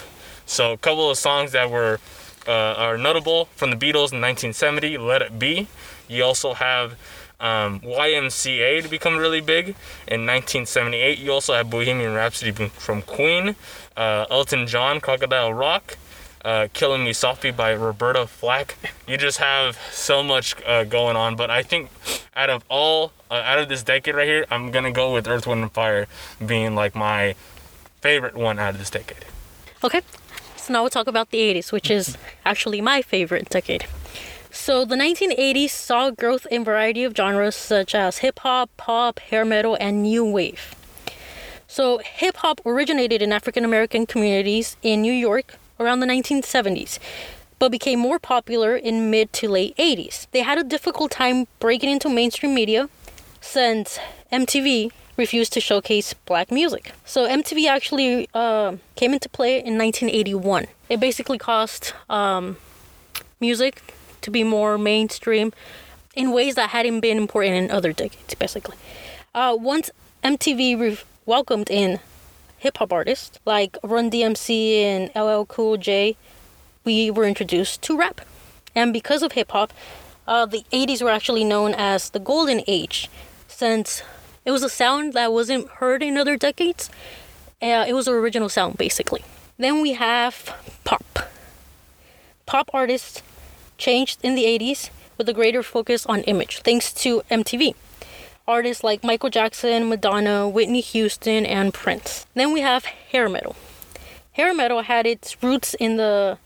So 0.46 0.74
a 0.74 0.78
couple 0.78 1.10
of 1.10 1.18
songs 1.18 1.52
that 1.54 1.70
were 1.70 2.00
uh, 2.48 2.52
are 2.52 2.98
notable 2.98 3.46
from 3.56 3.72
the 3.72 3.76
Beatles 3.76 4.12
in 4.14 4.22
1970, 4.22 4.98
"Let 4.98 5.22
It 5.22 5.40
Be." 5.40 5.68
You 6.08 6.24
also 6.24 6.54
have 6.54 6.92
um, 7.40 7.80
YMCA 7.82 8.82
to 8.84 8.88
become 8.88 9.18
really 9.18 9.42
big 9.42 9.70
in 10.08 10.26
1978. 10.26 11.18
You 11.20 11.32
also 11.32 11.54
have 11.54 11.70
Bohemian 11.70 12.14
Rhapsody 12.14 12.52
from 12.52 13.02
Queen, 13.02 13.56
uh, 13.98 14.26
Elton 14.30 14.68
John, 14.68 15.00
Crocodile 15.00 15.54
Rock. 15.54 15.98
Uh, 16.44 16.68
Killing 16.74 17.04
Me 17.04 17.12
Softly 17.12 17.50
by 17.50 17.74
Roberta 17.74 18.28
Flack. 18.28 18.78
You 19.08 19.18
just 19.18 19.40
have 19.40 19.80
so 19.92 20.22
much 20.22 20.56
uh, 20.64 20.84
going 20.84 21.16
on, 21.16 21.36
but 21.36 21.50
I 21.50 21.64
think 21.64 21.90
out 22.36 22.52
of 22.52 22.64
all, 22.70 23.14
uh, 23.32 23.42
out 23.44 23.58
of 23.58 23.68
this 23.68 23.82
decade 23.82 24.14
right 24.14 24.28
here, 24.28 24.46
I'm 24.52 24.70
gonna 24.70 24.92
go 24.92 25.12
with 25.12 25.28
Earth, 25.28 25.48
Wind, 25.48 25.64
and 25.64 25.72
Fire 25.72 26.06
being 26.46 26.76
like 26.76 26.94
my 26.94 27.34
favorite 28.02 28.36
one 28.36 28.60
out 28.60 28.76
of 28.76 28.78
this 28.78 28.92
decade. 28.92 29.26
Okay, 29.84 30.02
so 30.66 30.74
now 30.74 30.82
we'll 30.82 30.90
talk 30.90 31.06
about 31.06 31.30
the 31.30 31.38
80s, 31.38 31.72
which 31.72 31.92
is 31.92 32.18
actually 32.44 32.82
my 32.82 33.04
favorite 33.04 33.50
decade. 33.50 33.86
So 34.50 34.84
the 34.84 34.96
1980s 34.96 35.70
saw 35.70 36.10
growth 36.10 36.48
in 36.50 36.64
variety 36.64 37.04
of 37.04 37.16
genres 37.16 37.56
such 37.56 37.94
as 37.94 38.20
hip 38.20 38.40
hop, 38.40 38.72
pop, 38.76 39.20
hair 39.20 39.46
metal, 39.46 39.78
and 39.80 40.02
new 40.02 40.26
wave. 40.26 40.74
So 41.68 42.00
hip 42.00 42.38
hop 42.38 42.62
originated 42.66 43.22
in 43.22 43.32
African 43.32 43.64
American 43.64 44.08
communities 44.08 44.76
in 44.82 45.04
New 45.04 45.14
York 45.14 45.54
around 45.80 46.00
the 46.00 46.08
1970s, 46.08 46.98
but 47.60 47.70
became 47.70 48.00
more 48.00 48.18
popular 48.18 48.76
in 48.76 49.12
mid 49.12 49.34
to 49.34 49.48
late 49.48 49.78
80s. 49.78 50.26
They 50.32 50.42
had 50.42 50.58
a 50.58 50.64
difficult 50.64 51.12
time 51.12 51.46
breaking 51.60 51.92
into 51.92 52.10
mainstream 52.10 52.56
media 52.56 52.90
since 53.40 54.00
MTV 54.32 54.92
refused 55.18 55.54
to 55.54 55.62
showcase 55.62 56.14
black 56.14 56.52
music. 56.52 56.92
So 57.06 57.28
MTV 57.28 57.68
actually 57.68 58.30
uh, 58.34 58.76
came 58.96 59.14
into 59.14 59.30
play 59.30 59.58
in 59.58 59.78
1981. 59.78 60.68
It 60.90 61.00
basically 61.00 61.38
caused 61.38 61.94
um, 62.10 62.58
music 63.40 63.82
to 64.22 64.32
be 64.32 64.44
more 64.44 64.78
mainstream 64.78 65.54
in 66.16 66.32
ways 66.32 66.56
that 66.56 66.70
hadn't 66.70 67.02
been 67.02 67.18
important 67.18 67.56
in 67.56 67.72
other 67.72 67.94
decades, 67.94 68.36
basically. 68.36 68.78
Uh, 69.34 69.56
once 69.60 69.90
MTV 70.24 70.80
re- 70.80 71.00
welcomed 71.26 71.70
in 71.70 72.00
hip 72.58 72.78
hop 72.78 72.92
artists 72.92 73.40
like 73.46 73.78
Run 73.84 74.10
DMC 74.10 74.82
and 74.82 75.12
LL 75.16 75.46
Cool 75.46 75.78
J, 75.78 76.16
we 76.84 77.12
were 77.12 77.26
introduced 77.26 77.82
to 77.84 77.98
rap. 77.98 78.22
And 78.74 78.92
because 78.92 79.24
of 79.24 79.34
hip 79.34 79.52
hop, 79.52 79.72
uh, 80.28 80.46
the 80.46 80.64
80s 80.72 81.02
were 81.02 81.12
actually 81.12 81.44
known 81.44 81.74
as 81.76 82.10
the 82.10 82.20
golden 82.20 82.62
age, 82.68 83.10
since 83.48 84.02
it 84.46 84.52
was 84.52 84.64
a 84.64 84.70
sound 84.70 85.14
that 85.14 85.34
wasn't 85.34 85.68
heard 85.68 86.04
in 86.04 86.18
other 86.18 86.38
decades. 86.38 86.90
Uh, 87.62 87.84
it 87.88 87.94
was 87.94 88.08
an 88.08 88.14
original 88.14 88.48
sound, 88.48 88.78
basically. 88.78 89.24
Then 89.58 89.82
we 89.82 89.94
have 89.94 90.56
pop. 90.84 91.20
Pop 92.46 92.70
artists 92.74 93.24
changed 93.78 94.20
in 94.22 94.36
the 94.36 94.44
80s 94.44 94.90
with 95.18 95.28
a 95.28 95.34
greater 95.34 95.64
focus 95.64 96.06
on 96.06 96.22
image, 96.22 96.60
thanks 96.60 96.94
to 96.94 97.22
MTV. 97.32 97.74
Artists 98.48 98.84
like 98.84 99.04
Michael 99.04 99.32
Jackson, 99.32 99.90
Madonna, 99.90 100.48
Whitney 100.48 100.82
Houston, 100.82 101.46
and 101.46 101.74
Prince. 101.74 102.28
Then 102.36 102.54
we 102.54 102.62
have 102.62 102.86
hair 102.86 103.28
metal. 103.28 103.56
Hair 104.34 104.54
metal 104.54 104.84
had 104.84 105.08
its 105.08 105.42
roots 105.42 105.74
in 105.74 105.98
the 105.98 106.38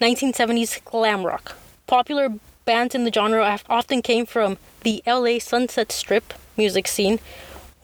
1970s 0.00 0.84
glam 0.84 1.24
rock. 1.24 1.56
Popular 1.86 2.28
bands 2.66 2.94
in 2.94 3.04
the 3.04 3.12
genre 3.12 3.58
often 3.68 4.02
came 4.02 4.26
from 4.26 4.58
the 4.82 5.02
LA 5.06 5.38
Sunset 5.38 5.90
Strip 5.92 6.34
music 6.56 6.86
scene 6.88 7.20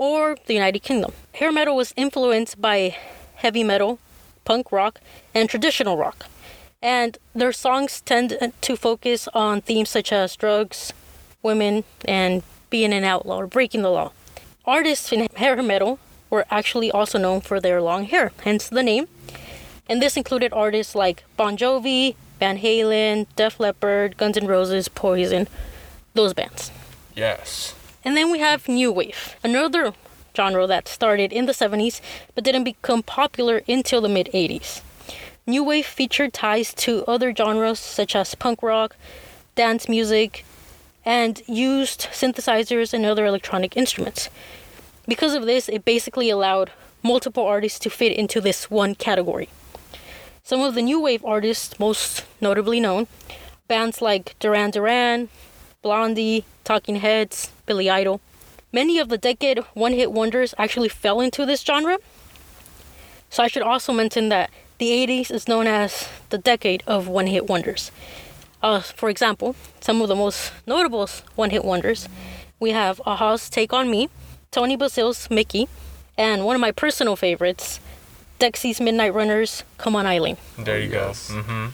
or 0.03 0.37
the 0.47 0.55
United 0.55 0.83
Kingdom. 0.83 1.13
Hair 1.35 1.53
metal 1.53 1.77
was 1.77 1.95
influenced 1.97 2.61
by 2.61 2.97
heavy 3.37 3.63
metal, 3.63 4.01
punk 4.45 4.73
rock, 4.73 4.99
and 5.33 5.49
traditional 5.49 5.97
rock. 5.97 6.27
And 6.83 7.17
their 7.37 7.53
songs 7.53 8.01
tend 8.01 8.37
to 8.63 8.77
focus 8.77 9.29
on 9.33 9.61
themes 9.61 9.91
such 9.91 10.13
as 10.13 10.35
drugs, 10.35 10.93
women, 11.41 11.85
and 12.05 12.43
being 12.69 12.93
an 12.93 13.05
outlaw 13.05 13.37
or 13.37 13.47
breaking 13.47 13.83
the 13.83 13.91
law. 13.91 14.11
Artists 14.65 15.13
in 15.13 15.29
hair 15.37 15.63
metal 15.63 16.01
were 16.31 16.47
actually 16.51 16.91
also 16.91 17.17
known 17.17 17.41
for 17.41 17.61
their 17.61 17.81
long 17.81 18.07
hair, 18.07 18.33
hence 18.43 18.69
the 18.69 18.83
name. 18.83 19.07
And 19.89 20.03
this 20.03 20.17
included 20.17 20.53
artists 20.53 20.97
like 20.97 21.23
Bon 21.37 21.57
Jovi, 21.57 22.17
Van 22.41 22.59
Halen, 22.59 23.29
Def 23.37 23.61
Leppard, 23.61 24.17
Guns 24.17 24.37
N' 24.37 24.49
Roses, 24.49 24.89
Poison, 24.89 25.47
those 26.15 26.35
bands. 26.35 26.73
Yes. 27.15 27.77
And 28.05 28.17
then 28.17 28.31
we 28.31 28.41
have 28.41 28.69
New 28.69 28.91
Wave, 28.93 29.37
another 29.45 29.93
genre 30.37 30.67
that 30.67 30.89
started 30.89 31.33
in 31.33 31.47
the 31.47 31.53
70s 31.53 32.01
but 32.35 32.45
didn't 32.45 32.65
become 32.65 33.03
popular 33.03 33.63
until 33.69 34.01
the 34.01 34.09
mid 34.09 34.29
80s. 34.33 34.81
New 35.47 35.65
Wave 35.65 35.87
featured 35.87 36.33
ties 36.33 36.73
to 36.75 37.05
other 37.07 37.35
genres 37.35 37.79
such 37.79 38.15
as 38.15 38.35
punk 38.35 38.63
rock, 38.63 38.97
dance 39.55 39.89
music, 39.89 40.45
and 41.05 41.43
used 41.49 42.03
synthesizers 42.13 42.93
and 42.93 43.05
other 43.05 43.27
electronic 43.27 43.77
instruments. 43.77 44.29
Because 45.07 45.35
of 45.35 45.47
this, 45.47 45.69
it 45.69 45.85
basically 45.85 46.31
allowed 46.31 46.71
multiple 47.03 47.45
artists 47.45 47.81
to 47.81 47.91
fit 47.91 48.13
into 48.13 48.41
this 48.41 48.71
one 48.71 48.95
category. 48.95 49.49
Some 50.45 50.61
of 50.61 50.75
the 50.75 50.83
new 50.83 51.01
wave 51.01 51.25
artists, 51.25 51.79
most 51.79 52.25
notably 52.41 52.79
known, 52.79 53.09
bands 53.67 54.01
like 54.01 54.37
Duran 54.39 54.71
Duran, 54.71 55.29
Blondie, 55.83 56.45
Talking 56.65 56.97
Heads, 56.97 57.51
Billy 57.73 57.89
Idol. 57.89 58.21
Many 58.71 58.99
of 58.99 59.09
the 59.09 59.17
decade 59.17 59.59
one 59.73 59.95
hit 59.95 60.13
wonders 60.13 60.55
actually 60.59 60.91
fell 60.91 61.21
into 61.23 61.47
this 61.47 61.63
genre. 61.63 61.97
So 63.31 63.43
I 63.43 63.49
should 63.49 63.63
also 63.63 63.95
mention 63.95 64.29
that 64.29 64.51
the 64.77 64.89
80s 64.91 65.31
is 65.31 65.49
known 65.49 65.67
as 65.67 66.07
the 66.29 66.37
decade 66.37 66.83
of 66.87 67.09
one 67.09 67.29
hit 67.29 67.47
wonders. 67.49 67.91
Uh, 68.63 68.81
for 68.81 69.09
example, 69.09 69.57
some 69.81 70.03
of 70.03 70.09
the 70.09 70.15
most 70.15 70.53
notable 70.67 71.09
one 71.35 71.49
hit 71.51 71.65
wonders 71.65 72.09
we 72.61 72.71
have 72.73 73.01
a-ha's 73.07 73.49
Take 73.51 73.73
on 73.73 73.91
Me, 73.91 74.09
Toni 74.51 74.77
Basil's 74.77 75.31
Mickey, 75.31 75.67
and 76.19 76.45
one 76.45 76.55
of 76.55 76.61
my 76.61 76.71
personal 76.73 77.17
favorites, 77.17 77.81
Dexy's 78.39 78.81
Midnight 78.83 79.15
Runners, 79.15 79.65
Come 79.79 79.97
on 79.97 80.05
Eileen. 80.07 80.37
There 80.59 80.79
you 80.79 80.91
Yes. 80.91 81.31
go. 81.31 81.37
Mm-hmm. 81.43 81.67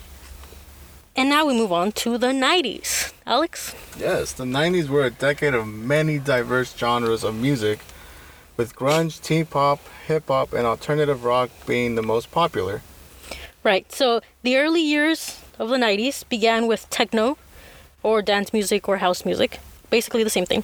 And 1.19 1.29
now 1.29 1.47
we 1.47 1.53
move 1.53 1.73
on 1.73 1.91
to 2.05 2.17
the 2.17 2.29
90s. 2.29 3.13
Alex? 3.27 3.75
Yes, 3.99 4.31
the 4.31 4.45
90s 4.45 4.89
were 4.89 5.03
a 5.03 5.11
decade 5.11 5.53
of 5.53 5.67
many 5.67 6.21
diverse 6.21 6.77
genres 6.77 7.25
of 7.25 7.35
music, 7.35 7.81
with 8.57 8.77
grunge, 8.77 9.21
teen 9.21 9.45
pop, 9.45 9.81
hip 10.07 10.29
hop, 10.29 10.53
and 10.53 10.65
alternative 10.65 11.25
rock 11.25 11.51
being 11.67 11.97
the 11.97 12.05
most 12.05 12.31
popular. 12.31 12.83
Right, 13.65 13.91
so 13.91 14.21
the 14.45 14.59
early 14.59 14.81
years 14.81 15.43
of 15.59 15.71
the 15.71 15.77
90s 15.77 16.23
began 16.29 16.69
with 16.69 16.89
techno, 16.89 17.37
or 18.05 18.23
dance 18.23 18.53
music, 18.53 18.89
or 18.89 18.99
house 18.99 19.25
music, 19.25 19.59
basically 19.91 20.23
the 20.23 20.31
same 20.31 20.47
thing, 20.47 20.63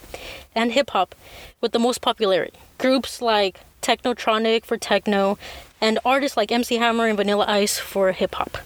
and 0.54 0.70
hip 0.70 0.90
hop 0.90 1.16
with 1.60 1.72
the 1.72 1.80
most 1.80 2.00
popularity. 2.00 2.56
Groups 2.78 3.20
like 3.20 3.58
Technotronic 3.82 4.64
for 4.64 4.76
techno, 4.76 5.36
and 5.80 5.98
artists 6.04 6.36
like 6.36 6.52
MC 6.52 6.76
Hammer 6.76 7.08
and 7.08 7.16
Vanilla 7.16 7.44
Ice 7.48 7.76
for 7.76 8.12
hip 8.12 8.36
hop. 8.36 8.58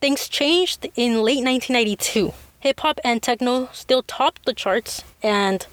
Things 0.00 0.30
changed 0.30 0.86
in 0.96 1.22
late 1.22 1.44
1992. 1.44 2.32
Hip 2.60 2.80
hop 2.80 2.98
and 3.04 3.22
techno 3.22 3.68
still 3.72 4.02
topped 4.02 4.46
the 4.46 4.54
charts 4.54 5.04
and 5.22 5.66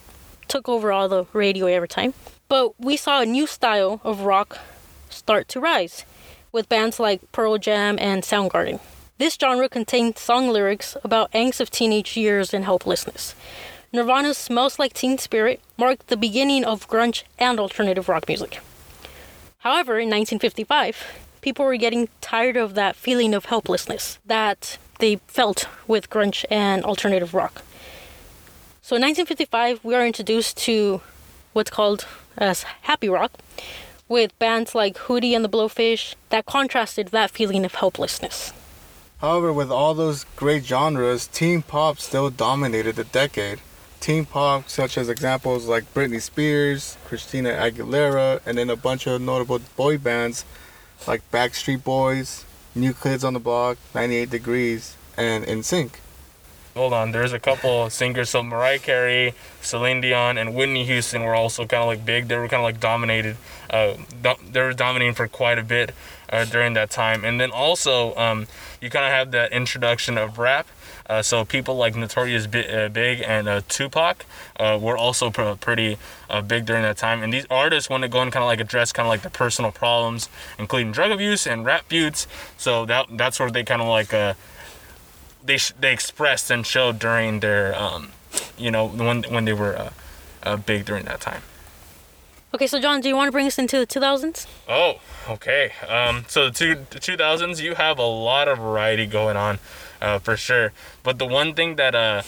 took 0.50 0.67
over 0.67 0.91
all 0.91 1.07
the 1.07 1.25
radio 1.31 1.67
airtime. 1.67 2.13
But 2.50 2.77
we 2.77 2.98
saw 2.98 3.22
a 3.22 3.25
new 3.25 3.48
style 3.48 4.01
of 4.03 4.22
rock 4.22 4.60
start 5.10 5.48
to 5.50 5.62
rise 5.62 6.03
with 6.51 6.67
bands 6.67 7.00
like 7.00 7.31
Pearl 7.31 7.57
Jam 7.57 7.98
and 8.01 8.22
Soundgarden. 8.22 8.81
This 9.17 9.38
genre 9.39 9.69
contained 9.69 10.17
song 10.17 10.50
lyrics 10.50 10.98
about 11.05 11.31
angst 11.31 11.62
of 11.62 11.72
teenage 11.72 12.17
years 12.17 12.53
and 12.53 12.65
helplessness. 12.65 13.34
Nirvana's 13.93 14.38
Smells 14.38 14.77
Like 14.77 14.91
Teen 14.91 15.17
Spirit 15.17 15.62
marked 15.77 16.07
the 16.07 16.17
beginning 16.17 16.65
of 16.65 16.89
grunge 16.89 17.24
and 17.39 17.62
alternative 17.62 18.10
rock 18.10 18.27
music. 18.27 18.60
However, 19.60 19.93
in 19.93 20.10
1955, 20.10 21.26
people 21.48 21.63
were 21.63 21.77
getting 21.77 22.10
tired 22.20 22.58
of 22.58 22.74
that 22.74 22.94
feeling 22.94 23.34
of 23.34 23.46
helplessness 23.46 24.20
that 24.25 24.77
they 25.00 25.16
felt 25.27 25.66
with 25.88 26.10
grunge 26.10 26.44
and 26.51 26.84
alternative 26.84 27.34
rock. 27.34 27.63
So 28.82 28.98
in 28.98 29.01
1955, 29.01 29.80
we 29.82 29.96
are 29.96 30.06
introduced 30.06 30.58
to 30.68 31.00
what's 31.54 31.72
called 31.72 32.06
as 32.38 32.63
happy 32.82 33.08
rock, 33.08 33.32
with 34.10 34.38
bands 34.39 34.75
like 34.75 34.98
Hootie 34.98 35.34
and 35.34 35.46
the 35.46 35.48
Blowfish 35.48 36.16
that 36.32 36.46
contrasted 36.46 37.08
that 37.10 37.32
feeling 37.32 37.63
of 37.63 37.75
helplessness. 37.75 38.51
However, 39.20 39.54
with 39.54 39.72
all 39.72 39.94
those 39.94 40.25
great 40.36 40.66
genres, 40.66 41.27
teen 41.27 41.62
pop 41.62 41.98
still 42.00 42.30
dominated 42.30 42.98
the 42.98 43.06
decade. 43.06 43.62
Teen 44.01 44.25
pop, 44.25 44.68
such 44.68 44.98
as 44.98 45.08
examples 45.08 45.66
like 45.66 45.94
Britney 45.94 46.22
Spears, 46.22 46.98
Christina 47.06 47.51
Aguilera, 47.51 48.42
and 48.46 48.58
then 48.58 48.70
a 48.70 48.75
bunch 48.75 49.08
of 49.08 49.22
notable 49.22 49.62
boy 49.77 49.98
bands 49.98 50.44
like 51.06 51.22
Backstreet 51.32 51.84
Boys, 51.84 52.46
New 52.74 52.94
Kids 52.94 53.24
on 53.24 53.34
the 53.34 53.39
Block, 53.39 53.77
98 53.94 54.30
Degrees, 54.30 54.96
and 55.18 55.46
NSYNC. 55.46 55.92
Hold 56.75 56.94
on, 56.94 57.12
there's 57.12 57.34
a 57.34 57.39
couple 57.39 57.89
singers. 57.89 58.30
So 58.30 58.44
Mariah 58.44 58.77
Carey, 58.77 59.34
Celine 59.62 60.00
Dion, 60.00 60.38
and 60.38 60.54
Whitney 60.54 60.86
Houston 60.86 61.24
were 61.24 61.34
also 61.34 61.66
kind 61.66 61.82
of 61.82 61.88
like 61.88 62.06
big. 62.06 62.27
They 62.27 62.38
were 62.38 62.48
kind 62.48 62.62
of 62.62 62.66
like 62.66 62.80
dominated. 62.80 63.36
Uh, 63.68 63.96
do- 64.22 64.36
they 64.51 64.62
were 64.62 64.74
dominating 64.74 65.16
for 65.16 65.27
quite 65.27 65.58
a 65.58 65.63
bit 65.63 65.92
uh, 66.29 66.46
during 66.46 66.74
that 66.74 66.89
time. 66.89 67.24
And 67.24 67.39
then 67.39 67.51
also, 67.51 68.15
um, 68.15 68.48
you 68.81 68.89
kind 68.89 69.05
of 69.05 69.12
have 69.12 69.31
the 69.31 69.53
introduction 69.55 70.17
of 70.17 70.38
rap. 70.38 70.67
Uh, 71.10 71.22
so 71.22 71.46
people 71.46 71.77
like 71.77 71.96
Notorious 71.96 72.48
B- 72.48 72.67
uh, 72.67 72.89
Big 72.89 73.24
and 73.25 73.48
uh, 73.48 73.62
Tupac 73.69 74.25
uh, 74.60 74.77
were 74.81 74.98
also 74.98 75.29
pr- 75.29 75.53
pretty 75.53 75.98
uh, 76.29 76.41
big 76.41 76.65
during 76.65 76.84
that 76.84 76.98
time. 76.98 77.24
And 77.24 77.31
these 77.31 77.46
artists 77.50 77.89
want 77.89 78.03
to 78.03 78.10
go 78.10 78.22
and 78.22 78.31
kind 78.31 78.43
of 78.43 78.48
like 78.48 78.60
address 78.60 78.91
kind 78.91 79.07
of 79.07 79.10
like 79.10 79.22
their 79.22 79.31
personal 79.31 79.72
problems, 79.72 80.27
including 80.60 80.91
drug 80.91 81.12
abuse 81.12 81.48
and 81.48 81.65
rap 81.65 81.86
feuds. 81.88 82.27
So 82.57 82.86
that 82.86 83.05
that's 83.12 83.39
where 83.39 83.50
they 83.50 83.63
kind 83.63 83.81
of 83.81 83.88
like 83.88 84.13
uh, 84.13 84.34
they 85.43 85.57
sh- 85.57 85.74
they 85.79 85.93
expressed 85.93 86.51
and 86.51 86.65
showed 86.65 87.00
during 87.00 87.39
their 87.39 87.74
um, 87.79 88.12
you 88.57 88.69
know 88.69 88.86
when 88.88 89.24
when 89.24 89.46
they 89.46 89.53
were 89.53 89.91
big 90.65 90.86
during 90.86 91.05
that 91.05 91.22
time. 91.22 91.41
Okay, 92.54 92.66
so 92.66 92.80
John, 92.80 93.01
do 93.01 93.10
you 93.10 93.16
want 93.16 93.27
to 93.27 93.32
bring 93.34 93.46
us 93.46 93.60
into 93.60 93.77
the 93.77 93.86
2000s? 93.86 94.48
Oh, 94.70 95.01
okay. 95.30 95.74
Um, 95.88 96.24
so 96.30 96.46
the 96.46 96.51
two 96.51 96.77
the 96.92 97.00
two 97.00 97.18
thousands, 97.18 97.60
you 97.62 97.75
have 97.75 98.00
a 98.00 98.06
lot 98.06 98.48
of 98.48 98.58
variety 98.60 99.06
going 99.06 99.36
on, 99.36 99.60
uh, 100.01 100.20
for 100.20 100.38
sure. 100.38 100.72
But 101.04 101.20
the 101.20 101.25
one 101.25 101.54
thing 101.54 101.75
that 101.75 101.94
uh, 101.94 102.22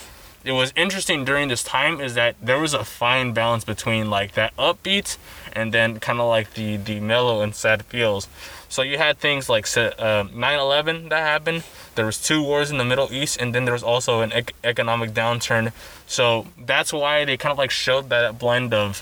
it 0.43 0.51
was 0.51 0.73
interesting 0.75 1.23
during 1.23 1.47
this 1.47 1.63
time 1.63 2.01
is 2.01 2.15
that 2.15 2.35
there 2.41 2.59
was 2.59 2.73
a 2.73 2.83
fine 2.83 3.31
balance 3.31 3.63
between 3.63 4.09
like 4.09 4.33
that 4.33 4.55
upbeat 4.57 5.17
and 5.53 5.73
then 5.73 6.01
kind 6.01 6.19
of 6.19 6.27
like 6.27 6.53
the 6.53 6.75
the 6.75 6.99
mellow 6.99 7.41
and 7.41 7.55
sad 7.55 7.85
feels. 7.85 8.27
So 8.67 8.81
you 8.81 8.97
had 8.97 9.19
things 9.19 9.47
like 9.47 9.65
uh, 9.77 10.25
9/11 10.25 11.09
that 11.09 11.21
happened. 11.21 11.63
There 11.95 12.05
was 12.05 12.21
two 12.21 12.43
wars 12.43 12.71
in 12.71 12.77
the 12.77 12.85
Middle 12.85 13.11
East, 13.11 13.39
and 13.39 13.55
then 13.55 13.63
there 13.63 13.73
was 13.73 13.83
also 13.83 14.19
an 14.19 14.33
ec- 14.33 14.53
economic 14.65 15.11
downturn. 15.11 15.71
So 16.07 16.47
that's 16.57 16.91
why 16.91 17.23
they 17.23 17.37
kind 17.37 17.51
of 17.51 17.57
like 17.57 17.71
showed 17.71 18.09
that 18.09 18.37
blend 18.37 18.73
of 18.73 19.01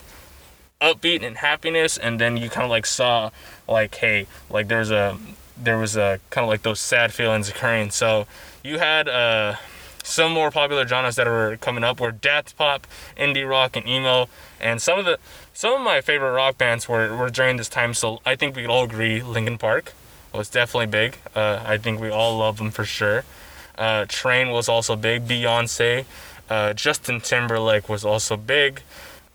upbeat 0.79 1.25
and 1.25 1.37
happiness 1.37 1.97
and 1.97 2.19
then 2.19 2.37
you 2.37 2.49
kind 2.49 2.63
of 2.63 2.69
like 2.69 2.85
saw 2.85 3.31
like 3.67 3.95
hey 3.95 4.27
like 4.49 4.67
there's 4.67 4.91
a 4.91 5.17
there 5.61 5.77
was 5.77 5.95
a 5.95 6.19
kind 6.29 6.43
of 6.43 6.49
like 6.49 6.61
those 6.61 6.79
sad 6.79 7.13
feelings 7.13 7.49
occurring. 7.49 7.91
So 7.91 8.27
you 8.63 8.79
had 8.79 9.07
uh 9.07 9.55
some 10.03 10.31
more 10.31 10.51
popular 10.51 10.87
genres 10.87 11.17
that 11.17 11.27
were 11.27 11.57
coming 11.57 11.83
up 11.83 11.99
were 11.99 12.11
death 12.11 12.55
pop 12.57 12.87
indie 13.17 13.47
rock 13.47 13.75
and 13.75 13.87
emo. 13.87 14.29
And 14.59 14.81
some 14.81 14.99
of 14.99 15.05
the 15.05 15.19
some 15.53 15.73
of 15.73 15.81
my 15.81 16.01
favorite 16.01 16.31
rock 16.31 16.57
bands 16.57 16.87
were, 16.87 17.15
were 17.15 17.29
during 17.29 17.57
this 17.57 17.69
time 17.69 17.93
so 17.93 18.21
i 18.25 18.35
think 18.35 18.55
we 18.55 18.61
could 18.61 18.71
all 18.71 18.83
agree 18.83 19.23
linkin 19.23 19.57
park 19.57 19.93
was 20.33 20.49
definitely 20.49 20.85
big. 20.87 21.17
Uh, 21.35 21.63
i 21.65 21.77
think 21.77 21.99
we 21.99 22.09
all 22.09 22.37
love 22.37 22.57
them 22.57 22.71
for 22.71 22.85
sure. 22.85 23.23
Uh, 23.77 24.05
train 24.07 24.49
was 24.49 24.67
also 24.67 24.95
big. 24.95 25.27
Beyonce 25.27 26.05
uh, 26.49 26.73
justin 26.73 27.19
timberlake 27.19 27.89
was 27.89 28.05
also 28.05 28.37
big 28.37 28.81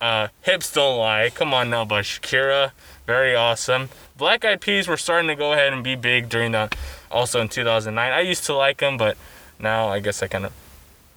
uh, 0.02 0.28
Hips 0.42 0.72
Don't 0.72 0.98
Lie, 0.98 1.30
Come 1.30 1.54
On 1.54 1.70
Now 1.70 1.84
by 1.84 2.02
Shakira, 2.02 2.72
very 3.06 3.34
awesome. 3.34 3.88
Black 4.18 4.44
Eyed 4.44 4.60
Peas 4.60 4.88
were 4.88 4.96
starting 4.96 5.28
to 5.28 5.36
go 5.36 5.52
ahead 5.52 5.72
and 5.72 5.82
be 5.82 5.94
big 5.94 6.28
during 6.28 6.52
the, 6.52 6.70
also 7.10 7.40
in 7.40 7.48
2009. 7.48 8.12
I 8.12 8.20
used 8.20 8.44
to 8.46 8.54
like 8.54 8.78
them, 8.78 8.96
but 8.96 9.16
now 9.60 9.88
I 9.88 10.00
guess 10.00 10.22
I 10.22 10.26
kind 10.26 10.46
of, 10.46 10.52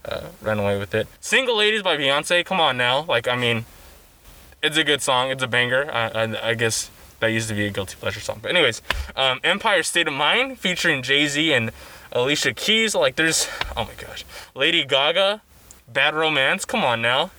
uh, 0.05 0.27
ran 0.39 0.59
away 0.59 0.77
with 0.77 0.93
it. 0.93 1.07
Single 1.19 1.57
Ladies 1.57 1.81
by 1.81 1.97
Beyonce. 1.97 2.45
Come 2.45 2.61
on 2.61 2.77
now. 2.77 3.05
Like 3.05 3.27
I 3.27 3.35
mean, 3.35 3.65
it's 4.61 4.77
a 4.77 4.83
good 4.83 5.01
song. 5.01 5.31
It's 5.31 5.41
a 5.41 5.47
banger. 5.47 5.89
I, 5.91 6.07
I, 6.09 6.49
I 6.49 6.53
guess 6.53 6.91
that 7.21 7.27
used 7.27 7.49
to 7.49 7.55
be 7.55 7.65
a 7.65 7.71
guilty 7.71 7.95
pleasure 7.99 8.19
song. 8.19 8.37
But 8.39 8.51
anyways, 8.51 8.83
um, 9.15 9.39
Empire 9.43 9.81
State 9.81 10.07
of 10.07 10.13
Mind 10.13 10.59
featuring 10.59 11.01
Jay 11.01 11.25
Z 11.25 11.51
and 11.51 11.71
Alicia 12.11 12.53
Keys. 12.53 12.93
Like 12.93 13.15
there's 13.15 13.47
oh 13.75 13.85
my 13.85 13.93
gosh, 13.97 14.25
Lady 14.53 14.85
Gaga, 14.85 15.41
Bad 15.91 16.13
Romance. 16.13 16.65
Come 16.65 16.83
on 16.83 17.01
now. 17.01 17.31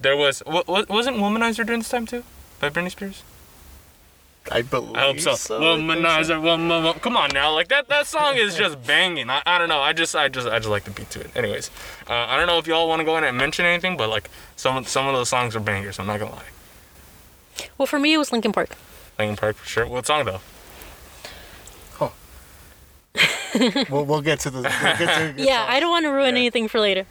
There 0.00 0.16
was 0.16 0.40
what 0.46 0.66
wasn't 0.88 1.18
Womanizer 1.18 1.64
during 1.66 1.80
this 1.80 1.88
time 1.90 2.06
too, 2.06 2.24
by 2.58 2.70
Britney 2.70 2.90
Spears. 2.90 3.22
I 4.50 4.62
believe 4.62 4.96
I 4.96 5.02
hope 5.02 5.20
so. 5.20 5.32
I 5.32 5.34
think 5.34 5.38
so. 5.38 5.60
Womanizer, 5.60 6.42
woman, 6.42 6.68
woman. 6.68 6.94
Come 7.00 7.16
on 7.16 7.28
now, 7.34 7.52
like 7.52 7.68
that. 7.68 7.88
That 7.88 8.06
song 8.06 8.36
is 8.36 8.56
just 8.56 8.84
banging. 8.86 9.28
I, 9.28 9.42
I 9.44 9.58
don't 9.58 9.68
know. 9.68 9.80
I 9.80 9.92
just 9.92 10.16
I 10.16 10.28
just 10.28 10.48
I 10.48 10.58
just 10.58 10.70
like 10.70 10.84
the 10.84 10.90
beat 10.90 11.10
to 11.10 11.20
it. 11.20 11.30
Anyways, 11.36 11.70
uh, 12.08 12.14
I 12.14 12.38
don't 12.38 12.46
know 12.46 12.56
if 12.58 12.66
y'all 12.66 12.88
want 12.88 13.00
to 13.00 13.04
go 13.04 13.18
in 13.18 13.24
and 13.24 13.36
mention 13.36 13.66
anything, 13.66 13.98
but 13.98 14.08
like 14.08 14.30
some 14.56 14.82
some 14.84 15.06
of 15.06 15.12
those 15.14 15.28
songs 15.28 15.54
are 15.54 15.60
bangers. 15.60 15.98
I'm 15.98 16.06
not 16.06 16.18
gonna 16.18 16.32
lie. 16.32 17.66
Well, 17.76 17.86
for 17.86 17.98
me, 17.98 18.14
it 18.14 18.18
was 18.18 18.32
Linkin 18.32 18.52
Park. 18.52 18.70
Linkin 19.18 19.36
Park 19.36 19.56
for 19.56 19.66
sure. 19.68 19.86
What 19.86 20.06
song 20.06 20.24
though? 20.24 20.40
We'll, 23.90 24.04
we'll 24.04 24.22
get 24.22 24.38
to 24.40 24.50
the. 24.50 24.60
We'll 24.62 24.96
get 24.96 25.18
to 25.18 25.32
the 25.36 25.42
Yeah, 25.42 25.66
I 25.68 25.80
don't 25.80 25.90
want 25.90 26.04
to 26.04 26.10
ruin 26.10 26.34
Yeah. 26.36 26.40
anything 26.42 26.68
for 26.68 26.78
later. 26.78 27.04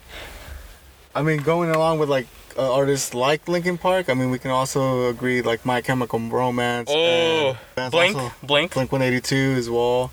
I 1.13 1.21
mean, 1.21 1.39
going 1.41 1.69
along 1.69 1.99
with 1.99 2.07
like 2.09 2.27
uh, 2.59 2.73
artists 2.73 3.13
like 3.13 3.47
Linkin 3.47 3.77
Park, 3.77 4.09
I 4.09 4.13
mean, 4.13 4.29
we 4.29 4.37
can 4.39 4.51
also 4.51 5.07
agree 5.09 5.41
like 5.41 5.65
My 5.65 5.81
Chemical 5.81 6.19
Romance. 6.19 6.89
Oh, 6.91 7.57
and 7.77 7.91
Blink, 7.91 8.17
Blink. 8.43 8.73
Blink 8.73 8.91
182 8.91 9.35
as 9.57 9.69
well. 9.69 10.11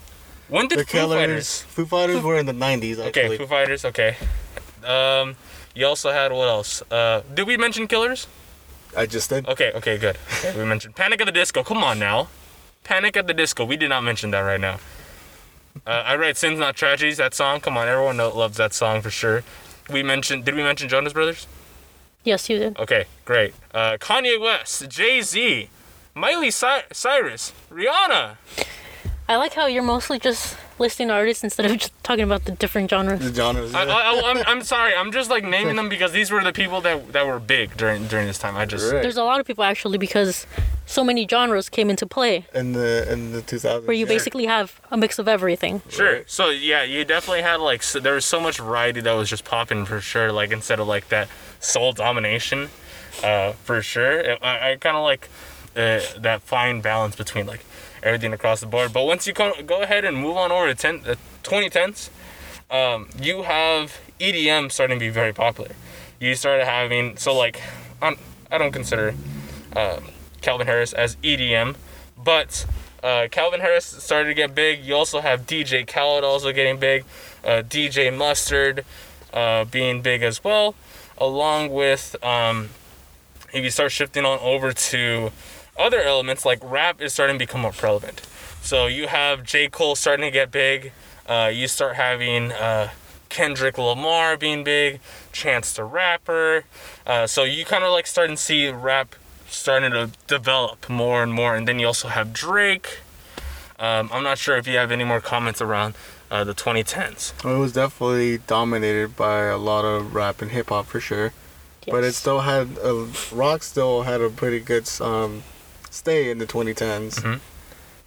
When 0.49 0.69
did 0.69 0.79
The 0.79 0.85
Foo 0.85 0.93
Killers. 0.99 1.19
Fighters? 1.19 1.62
Foo 1.62 1.87
Fighters 1.87 2.23
were 2.23 2.37
in 2.38 2.47
the 2.47 2.53
90s, 2.53 2.99
Okay. 2.99 3.37
Foo 3.37 3.47
Fighters. 3.47 3.85
Okay. 3.85 4.17
Um, 4.85 5.35
you 5.75 5.87
also 5.87 6.12
had 6.12 6.31
what 6.31 6.49
else? 6.49 6.83
Uh, 6.91 7.23
did 7.35 7.47
we 7.49 7.57
mention 7.57 7.88
Killers? 7.88 8.29
I 8.97 9.07
just 9.07 9.29
did. 9.29 9.47
Okay, 9.49 9.73
okay, 9.75 9.99
good. 9.99 10.17
Okay, 10.38 10.57
we 10.57 10.65
mentioned 10.65 10.95
Panic 10.95 11.21
at 11.21 11.26
the 11.26 11.33
Disco. 11.33 11.65
Come 11.65 11.83
on 11.83 11.99
now. 11.99 12.29
Panic 12.85 13.17
at 13.17 13.26
the 13.26 13.35
Disco. 13.35 13.65
We 13.65 13.76
did 13.76 13.88
not 13.88 14.05
mention 14.05 14.31
that 14.31 14.41
right 14.41 14.61
now. 14.61 14.79
Uh, 15.87 15.91
I 15.91 16.15
read 16.15 16.37
Sins 16.37 16.59
Not 16.59 16.76
Tragedies, 16.76 17.17
that 17.19 17.35
song. 17.35 17.61
Come 17.61 17.76
on, 17.76 17.88
everyone 17.88 18.17
loves 18.17 18.57
that 18.57 18.73
song 18.73 19.03
for 19.03 19.11
sure. 19.11 19.43
We 19.91 20.03
mentioned, 20.03 20.45
did 20.45 20.55
we 20.55 20.62
mention 20.62 20.88
Jonas 20.88 21.12
Brothers? 21.12 21.47
Yes, 22.26 22.50
you 22.50 22.59
did. 22.59 22.76
Okay, 22.76 23.04
great. 23.25 23.54
Uh, 23.73 23.97
Kanye 24.00 24.38
West, 24.40 24.88
Jay 24.88 25.23
Z, 25.23 25.71
Miley 26.12 26.50
Cy- 26.50 26.83
Cyrus, 26.92 27.52
Rihanna. 27.71 28.37
I 29.28 29.37
like 29.37 29.54
how 29.54 29.66
you're 29.66 29.85
mostly 29.85 30.18
just 30.18 30.56
listing 30.80 31.09
artists 31.09 31.45
instead 31.45 31.66
of 31.66 31.78
just 31.78 31.92
talking 32.02 32.25
about 32.25 32.45
the 32.45 32.52
different 32.52 32.90
genres. 32.90 33.21
The 33.21 33.33
genres. 33.33 33.75
I, 33.75 33.85
yeah. 33.85 33.95
I, 33.95 34.23
I'm, 34.25 34.42
I'm 34.47 34.62
sorry, 34.62 34.92
I'm 34.95 35.12
just 35.12 35.30
like 35.30 35.45
naming 35.45 35.76
them 35.80 35.88
because 35.88 36.11
these 36.11 36.33
were 36.33 36.42
the 36.42 36.52
people 36.52 36.80
that, 36.80 37.12
that 37.12 37.26
were 37.28 37.38
big 37.38 37.76
during 37.76 38.09
during 38.09 38.26
this 38.26 38.38
time. 38.38 38.56
I 38.56 38.66
just. 38.66 38.92
Right. 38.92 39.02
There's 39.02 39.16
a 39.16 39.25
lot 39.25 39.38
of 39.38 39.47
people 39.47 39.62
actually 39.62 39.99
because 39.99 40.47
so 40.87 41.05
many 41.05 41.26
genres 41.28 41.69
came 41.69 41.90
into 41.90 42.07
play 42.07 42.47
in 42.55 42.73
the 42.73 43.11
in 43.12 43.33
the 43.33 43.43
2000s. 43.43 43.87
where 43.87 43.93
you 43.93 44.07
yeah. 44.07 44.12
basically 44.12 44.47
have 44.47 44.81
a 44.90 44.97
mix 44.97 45.19
of 45.19 45.28
everything. 45.28 45.83
Sure. 45.88 46.14
Right. 46.14 46.31
So 46.31 46.49
yeah, 46.50 46.83
you 46.85 47.05
definitely 47.05 47.43
had 47.43 47.61
like 47.61 47.83
so, 47.83 48.00
there 48.00 48.14
was 48.14 48.25
so 48.25 48.40
much 48.40 48.59
variety 48.59 49.00
that 49.00 49.12
was 49.12 49.28
just 49.28 49.45
popping 49.45 49.85
for 49.85 50.00
sure. 50.00 50.33
Like 50.33 50.52
instead 50.52 50.81
of 50.81 50.87
like 50.87 51.09
that 51.09 51.28
soul 51.61 51.93
domination, 51.93 52.71
uh, 53.23 53.52
for 53.52 53.83
sure. 53.83 54.21
It- 54.21 54.38
I, 54.43 54.73
I 54.73 54.76
kind 54.76 54.97
of 54.97 55.02
like 55.02 55.28
uh, 55.75 56.00
that 56.19 56.43
fine 56.43 56.81
balance 56.81 57.16
between 57.16 57.47
like 57.47 57.64
everything 58.02 58.33
across 58.33 58.61
the 58.61 58.66
board. 58.66 58.93
But 58.93 59.05
once 59.05 59.26
you 59.26 59.33
go, 59.33 59.52
go 59.64 59.83
ahead 59.83 60.05
and 60.05 60.16
move 60.16 60.37
on 60.37 60.52
over 60.52 60.69
to 60.69 60.75
10, 60.75 61.02
uh, 61.07 61.14
2010s, 61.43 62.11
um, 62.71 63.09
you 63.21 63.43
have 63.43 63.99
EDM 64.21 64.71
starting 64.73 64.99
to 64.99 65.05
be 65.05 65.11
very 65.11 65.33
popular. 65.33 65.71
You 66.21 66.35
started 66.35 66.64
having 66.64 67.16
so 67.16 67.35
like 67.35 67.61
I'm, 68.00 68.16
I 68.50 68.59
don't 68.59 68.73
consider 68.73 69.14
um, 69.75 70.05
Calvin 70.47 70.69
Harris 70.69 70.93
as 70.93 71.17
EDM, 71.25 71.75
but 72.16 72.66
uh, 73.03 73.27
Calvin 73.33 73.59
Harris 73.59 73.85
started 73.85 74.29
to 74.29 74.35
get 74.35 74.55
big. 74.55 74.85
You 74.85 74.94
also 74.94 75.20
have 75.20 75.44
DJ 75.44 75.85
Khaled 75.85 76.23
also 76.23 76.53
getting 76.53 76.79
big, 76.79 77.05
uh, 77.44 77.62
DJ 77.68 78.16
Mustard 78.16 78.85
uh, 79.35 79.64
being 79.64 80.03
big 80.03 80.23
as 80.23 80.44
well, 80.44 80.77
along 81.18 81.70
with 81.70 82.14
um, 82.25 82.68
if 83.53 83.64
you 83.64 83.70
start 83.70 83.90
shifting 83.90 84.25
on 84.25 84.38
over 84.38 84.73
to 84.73 85.33
other 85.77 86.01
elements 86.01 86.44
like 86.44 86.61
rap 86.62 87.03
is 87.03 87.12
starting 87.12 87.40
to 87.40 87.44
become 87.44 87.62
more 87.62 87.73
prevalent. 87.73 88.20
So 88.62 88.87
you 88.87 89.09
have 89.09 89.42
J. 89.42 89.68
Cole 89.68 89.97
starting 89.97 90.27
to 90.27 90.31
get 90.31 90.53
big. 90.53 90.92
Uh, 91.27 91.51
you 91.53 91.66
start 91.66 91.97
having 91.97 92.53
uh, 92.53 92.90
Kendrick 93.31 93.79
Lamar 93.79 94.37
being 94.37 94.62
big, 94.62 95.01
Chance 95.33 95.73
the 95.73 95.83
Rapper. 95.83 96.62
Uh, 97.05 97.27
so 97.27 97.42
you 97.42 97.64
kind 97.64 97.83
of 97.83 97.90
like 97.90 98.07
starting 98.07 98.37
to 98.37 98.42
see 98.42 98.68
rap 98.68 99.16
starting 99.48 99.92
to 99.92 100.11
develop 100.26 100.88
more 100.88 101.22
and 101.22 101.32
more. 101.32 101.54
And 101.54 101.66
then 101.66 101.78
you 101.78 101.87
also 101.87 102.09
have 102.09 102.32
Drake. 102.32 102.98
Um, 103.78 104.09
I'm 104.12 104.22
not 104.22 104.38
sure 104.38 104.56
if 104.56 104.66
you 104.66 104.76
have 104.78 104.90
any 104.90 105.04
more 105.04 105.20
comments 105.20 105.61
around 105.61 105.94
uh, 106.30 106.44
the 106.44 106.54
2010s. 106.54 107.32
It 107.44 107.59
was 107.59 107.72
definitely 107.72 108.38
dominated 108.38 109.16
by 109.16 109.42
a 109.44 109.59
lot 109.59 109.85
of 109.85 110.14
rap 110.14 110.40
and 110.42 110.50
hip 110.50 110.70
hop 110.70 110.87
for 110.87 111.00
sure. 111.00 111.32
But 111.88 112.02
it 112.02 112.14
still 112.14 112.40
had 112.40 112.78
a, 112.82 113.06
rock 113.30 113.62
still 113.62 114.02
had 114.02 114.20
a 114.20 114.28
pretty 114.28 114.59
good 114.59 114.88
um, 115.00 115.44
stay 115.90 116.30
in 116.30 116.38
the 116.38 116.46
2010s. 116.46 117.20
Mhm. 117.20 117.40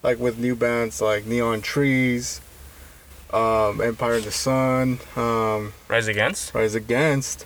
Like 0.04 0.20
with 0.20 0.38
new 0.38 0.56
bands 0.56 1.02
like 1.02 1.26
Neon 1.26 1.62
Trees, 1.62 2.42
um, 3.32 3.80
Empire 3.80 4.16
of 4.16 4.26
the 4.26 4.32
Sun, 4.32 5.00
um, 5.16 5.74
Rise 5.88 6.08
Against. 6.08 6.54
Rise 6.54 6.76
Against. 6.76 7.46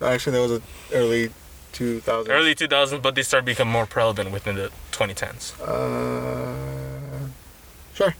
Actually, 0.00 0.36
that 0.36 0.42
was 0.42 0.52
an 0.52 0.62
early 0.92 1.30
2000s. 1.72 2.28
Early 2.28 2.54
2000s, 2.54 3.02
but 3.02 3.14
they 3.14 3.22
start 3.22 3.44
becoming 3.44 3.72
more 3.72 3.86
prevalent 3.86 4.30
within 4.30 4.56
the 4.56 4.70
2010s. 4.92 5.60
Uh, 5.60 7.28
sure. 7.94 8.14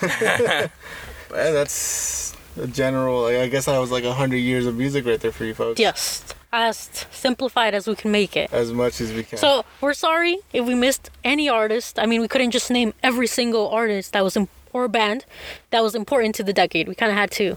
but 0.00 1.36
yeah, 1.36 1.50
that's 1.50 2.36
a 2.56 2.66
general. 2.66 3.26
I 3.26 3.48
guess 3.48 3.66
that 3.66 3.78
was 3.78 3.90
like 3.90 4.04
a 4.04 4.12
hundred 4.12 4.38
years 4.38 4.66
of 4.66 4.76
music 4.76 5.06
right 5.06 5.20
there 5.20 5.32
for 5.32 5.44
you 5.44 5.54
folks. 5.54 5.80
Yes, 5.80 6.24
as 6.52 7.06
simplified 7.10 7.74
as 7.74 7.86
we 7.86 7.94
can 7.94 8.10
make 8.10 8.36
it. 8.36 8.52
As 8.52 8.72
much 8.72 9.00
as 9.00 9.12
we 9.12 9.22
can. 9.22 9.38
So 9.38 9.64
we're 9.80 9.94
sorry 9.94 10.38
if 10.52 10.66
we 10.66 10.74
missed 10.74 11.10
any 11.24 11.48
artist. 11.48 11.98
I 11.98 12.06
mean, 12.06 12.20
we 12.20 12.28
couldn't 12.28 12.50
just 12.50 12.70
name 12.70 12.94
every 13.02 13.26
single 13.26 13.68
artist 13.68 14.12
that 14.12 14.22
was 14.22 14.36
in, 14.36 14.48
or 14.72 14.88
band 14.88 15.24
that 15.70 15.82
was 15.82 15.94
important 15.94 16.34
to 16.36 16.42
the 16.42 16.52
decade. 16.52 16.88
We 16.88 16.94
kind 16.94 17.10
of 17.10 17.16
had 17.16 17.30
to 17.32 17.56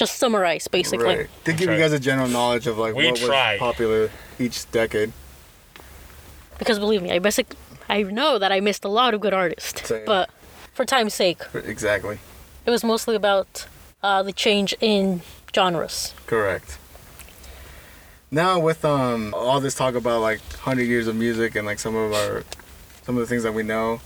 just 0.00 0.16
summarize, 0.18 0.66
basically. 0.66 1.06
right. 1.06 1.28
to 1.44 1.52
give 1.52 1.68
you 1.70 1.76
guys 1.76 1.92
a 1.92 2.00
general 2.00 2.26
knowledge 2.28 2.66
of 2.66 2.78
like 2.78 2.94
We 2.94 3.06
what 3.06 3.16
tried. 3.20 3.52
was 3.60 3.60
popular 3.60 4.10
each 4.38 4.68
decade. 4.72 5.12
Because 6.58 6.78
believe 6.78 7.02
me, 7.02 7.12
I 7.12 7.18
basic, 7.18 7.46
I 7.88 8.02
know 8.02 8.38
that 8.38 8.50
I 8.50 8.60
missed 8.60 8.84
a 8.84 8.88
lot 8.88 9.14
of 9.14 9.20
good 9.20 9.34
artists. 9.34 9.88
Same. 9.88 10.04
But 10.06 10.30
for 10.72 10.84
time's 10.84 11.14
sake, 11.14 11.40
Exactly. 11.54 12.18
it 12.66 12.70
was 12.70 12.82
mostly 12.82 13.14
about 13.14 13.66
uh, 14.02 14.22
the 14.22 14.32
change 14.32 14.74
in 14.80 15.20
genres. 15.54 16.14
Correct. 16.26 16.78
Now 18.30 18.58
with 18.60 18.84
um 18.84 19.34
all 19.34 19.60
this 19.60 19.74
talk 19.74 19.94
about 19.94 20.20
like 20.22 20.40
hundred 20.68 20.84
years 20.84 21.06
of 21.08 21.16
music 21.16 21.56
and 21.56 21.66
like 21.66 21.78
some 21.80 21.96
of 21.96 22.12
our 22.12 22.44
some 23.02 23.16
of 23.16 23.20
the 23.20 23.26
things 23.26 23.42
that 23.42 23.52
we 23.54 23.62
know, 23.64 24.00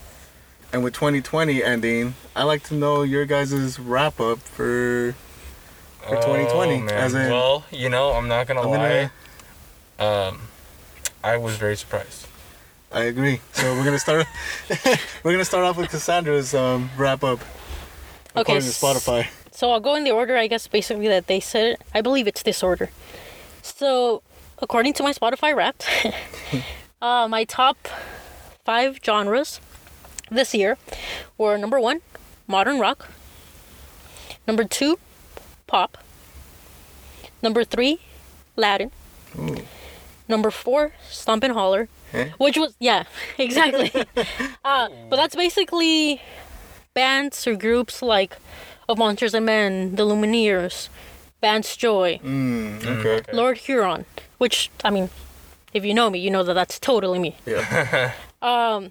and 0.72 0.82
with 0.82 0.94
2020 0.94 1.62
ending, 1.62 2.14
I 2.34 2.42
like 2.44 2.62
to 2.64 2.74
know 2.74 3.02
your 3.02 3.26
guys' 3.26 3.78
wrap 3.78 4.18
up 4.20 4.38
for 4.38 5.14
for 6.04 6.16
2020. 6.16 6.74
Oh, 6.74 6.80
man. 6.80 6.88
As 6.94 7.14
in, 7.14 7.30
well, 7.30 7.64
you 7.70 7.88
know, 7.88 8.12
I'm 8.12 8.28
not 8.28 8.46
gonna 8.46 8.62
I'm 8.62 8.70
lie. 8.70 9.10
gonna- 9.98 10.28
Um, 10.28 10.40
I 11.22 11.36
was 11.36 11.56
very 11.56 11.76
surprised. 11.76 12.26
I 12.92 13.04
agree. 13.04 13.40
So 13.52 13.74
we're 13.74 13.84
gonna 13.84 13.98
start. 13.98 14.26
we're 15.22 15.32
gonna 15.32 15.44
start 15.44 15.64
off 15.64 15.76
with 15.76 15.90
Cassandra's 15.90 16.54
um, 16.54 16.90
wrap 16.96 17.24
up. 17.24 17.40
Okay, 18.36 18.40
According 18.42 18.62
to 18.62 18.68
Spotify. 18.70 19.26
So 19.52 19.70
I'll 19.70 19.80
go 19.80 19.94
in 19.94 20.04
the 20.04 20.10
order, 20.10 20.36
I 20.36 20.46
guess, 20.48 20.66
basically 20.66 21.08
that 21.08 21.26
they 21.26 21.40
said. 21.40 21.76
I 21.94 22.00
believe 22.00 22.26
it's 22.26 22.42
this 22.42 22.62
order. 22.62 22.90
So, 23.62 24.22
according 24.60 24.92
to 24.94 25.02
my 25.02 25.12
Spotify 25.12 25.54
Wrapped, 25.54 25.86
uh, 27.02 27.28
my 27.28 27.44
top 27.44 27.76
five 28.64 28.98
genres 29.04 29.60
this 30.30 30.54
year 30.54 30.76
were 31.38 31.56
number 31.56 31.78
one, 31.80 32.00
modern 32.46 32.78
rock. 32.80 33.08
Number 34.46 34.64
two, 34.64 34.98
pop. 35.66 35.98
Number 37.42 37.64
three, 37.64 37.98
Latin. 38.56 38.90
Ooh. 39.38 39.56
Number 40.28 40.50
four, 40.50 40.92
Stomp 41.10 41.44
and 41.44 41.52
Holler. 41.52 41.88
Eh? 42.12 42.30
Which 42.38 42.56
was, 42.56 42.74
yeah, 42.78 43.04
exactly. 43.38 43.90
uh, 44.64 44.88
but 45.10 45.16
that's 45.16 45.36
basically 45.36 46.22
bands 46.94 47.46
or 47.46 47.56
groups 47.56 48.00
like 48.02 48.36
of 48.88 48.98
Monsters 48.98 49.34
and 49.34 49.44
Men, 49.46 49.96
the 49.96 50.04
Lumineers, 50.04 50.88
Vance 51.40 51.76
Joy, 51.76 52.20
Mm, 52.22 52.84
okay. 52.84 53.32
Lord 53.32 53.58
Huron. 53.58 54.04
Which 54.38 54.70
I 54.84 54.90
mean, 54.90 55.10
if 55.74 55.84
you 55.84 55.92
know 55.94 56.08
me, 56.10 56.18
you 56.18 56.30
know 56.30 56.42
that 56.44 56.54
that's 56.54 56.78
totally 56.78 57.18
me. 57.18 57.36
Yeah. 57.46 58.12
Um, 58.44 58.90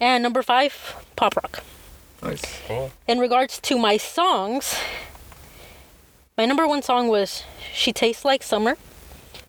and 0.00 0.20
number 0.20 0.42
five, 0.42 0.74
pop 1.14 1.36
rock. 1.36 1.62
nice. 2.24 2.42
Cool. 2.66 2.90
In 3.06 3.20
regards 3.20 3.60
to 3.60 3.78
my 3.78 3.96
songs, 3.98 4.74
My 6.40 6.46
number 6.46 6.66
one 6.66 6.80
song 6.80 7.08
was 7.08 7.44
She 7.70 7.92
Tastes 7.92 8.24
Like 8.24 8.42
Summer 8.42 8.78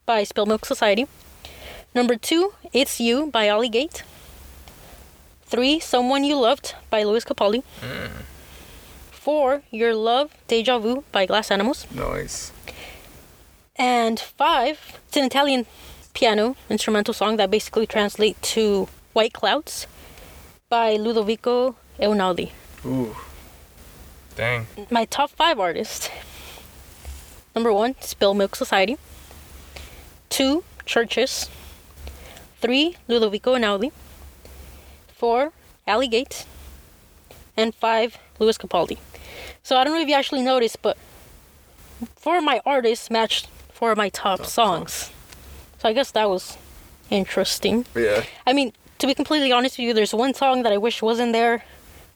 by 0.05 0.25
Spilt 0.25 0.49
Milk 0.49 0.65
Society. 0.65 1.07
Number 1.95 2.17
two, 2.17 2.51
It's 2.73 2.99
You 2.99 3.27
by 3.27 3.47
Ali 3.47 3.69
Gatie. 3.69 4.01
Three, 5.45 5.79
Someone 5.79 6.25
You 6.25 6.35
Loved 6.35 6.75
by 6.89 7.03
Lewis 7.03 7.23
Capaldi. 7.23 7.63
Hmm. 7.79 8.23
Four, 9.09 9.61
Your 9.71 9.95
Love, 9.95 10.35
Deja 10.49 10.79
Vu 10.79 11.05
by 11.13 11.25
Glass 11.25 11.49
Animals. 11.49 11.87
Nice. 11.95 12.51
And 13.77 14.19
five, 14.19 14.99
it's 15.07 15.15
an 15.15 15.23
Italian 15.23 15.67
piano 16.13 16.57
instrumental 16.69 17.13
song 17.13 17.37
that 17.37 17.49
basically 17.49 17.87
translates 17.87 18.51
to 18.51 18.89
White 19.13 19.31
Clouds 19.31 19.87
by 20.67 20.97
Ludovico 20.97 21.77
Einaudi. 22.01 22.51
Ooh. 22.85 23.15
Dang. 24.35 24.67
My 24.89 25.05
top 25.05 25.29
five 25.29 25.57
artists. 25.57 26.09
Number 27.55 27.73
one, 27.73 27.95
Spilt 27.99 28.37
Milk 28.37 28.55
Society. 28.55 28.97
Two, 30.29 30.63
Churches. 30.85 31.49
Three, 32.61 32.95
Ludovico 33.07 33.55
Einaudi. 33.55 33.91
Four, 35.13 35.51
Ali 35.87 36.07
Gatie. 36.07 36.45
And 37.57 37.75
five, 37.75 38.17
Lewis 38.39 38.57
Capaldi. 38.57 38.97
So 39.63 39.77
I 39.77 39.83
don't 39.83 39.93
know 39.93 40.01
if 40.01 40.07
you 40.07 40.15
actually 40.15 40.41
noticed, 40.41 40.81
but 40.81 40.97
four 42.15 42.37
of 42.37 42.43
my 42.43 42.61
artists 42.65 43.09
matched 43.09 43.47
four 43.73 43.91
of 43.91 43.97
my 43.97 44.09
top, 44.09 44.39
Top 44.39 44.47
songs. 44.47 45.11
So 45.79 45.89
I 45.89 45.93
guess 45.93 46.11
that 46.11 46.29
was 46.29 46.57
interesting. 47.09 47.85
Yeah. 47.95 48.23
I 48.45 48.53
mean, 48.53 48.73
to 48.99 49.07
be 49.07 49.13
completely 49.13 49.51
honest 49.51 49.77
with 49.77 49.85
you, 49.85 49.93
there's 49.93 50.13
one 50.13 50.33
song 50.33 50.63
that 50.63 50.71
I 50.71 50.77
wish 50.77 51.01
wasn't 51.01 51.33
there, 51.33 51.63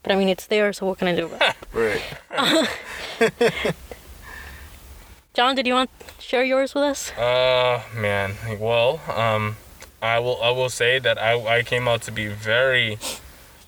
but 0.03 0.11
I 0.11 0.15
mean, 0.15 0.29
it's 0.29 0.45
there, 0.47 0.71
so 0.71 0.85
what 0.85 0.99
can 0.99 1.07
I 1.07 1.15
do 1.15 1.25
about 1.25 1.41
it? 1.41 1.55
Right. 1.73 2.69
John, 5.35 5.53
did 5.53 5.67
you 5.67 5.73
want 5.73 5.89
to 5.99 6.21
share 6.21 6.45
yours 6.45 6.73
with 6.73 6.85
us? 6.85 7.11
Uh, 7.11 7.83
man. 7.93 8.35
Well, 8.57 9.01
um, 9.13 9.57
I 10.01 10.17
will. 10.19 10.41
I 10.41 10.51
will 10.51 10.69
say 10.69 10.97
that 10.97 11.21
I, 11.21 11.57
I 11.57 11.61
came 11.61 11.89
out 11.89 12.03
to 12.03 12.11
be 12.13 12.27
very, 12.27 12.97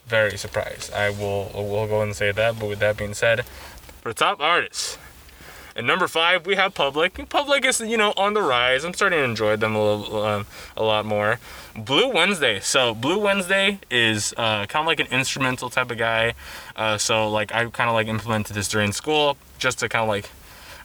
very 0.06 0.38
surprised. 0.38 0.94
I 0.94 1.10
will. 1.10 1.52
Will 1.54 1.86
go 1.86 2.02
and 2.02 2.16
say 2.16 2.32
that. 2.32 2.58
But 2.58 2.70
with 2.70 2.80
that 2.80 2.96
being 2.96 3.14
said, 3.14 3.46
for 4.02 4.14
top 4.14 4.40
artists, 4.40 4.98
at 5.76 5.84
number 5.84 6.08
five 6.08 6.46
we 6.46 6.56
have 6.56 6.74
Public. 6.74 7.28
Public 7.28 7.66
is 7.66 7.82
you 7.82 7.98
know 7.98 8.14
on 8.16 8.34
the 8.34 8.42
rise. 8.42 8.86
I'm 8.86 8.94
starting 8.94 9.20
to 9.20 9.26
enjoy 9.26 9.58
them 9.58 9.76
a 9.76 9.84
little, 9.84 10.24
um, 10.24 10.46
a 10.78 10.84
lot 10.84 11.06
more. 11.06 11.38
Blue 11.76 12.08
Wednesday. 12.08 12.62
So 12.62 12.96
Blue 12.96 13.20
Wednesday 13.20 13.80
is 13.92 14.34
uh, 14.38 14.68
kind 14.68 14.84
of 14.84 14.88
like 14.88 15.02
an 15.02 15.08
instrumental 15.08 15.70
type 15.70 15.92
of 15.92 15.98
guy. 15.98 16.34
Uh, 16.78 16.98
so 16.98 17.30
like 17.30 17.54
I 17.54 17.66
kind 17.66 17.90
of 17.90 17.94
like 17.94 18.08
implemented 18.08 18.56
this 18.56 18.70
during 18.70 18.94
school 18.94 19.36
just 19.60 19.80
to 19.80 19.90
kind 19.90 20.04
of 20.04 20.08
like. 20.08 20.30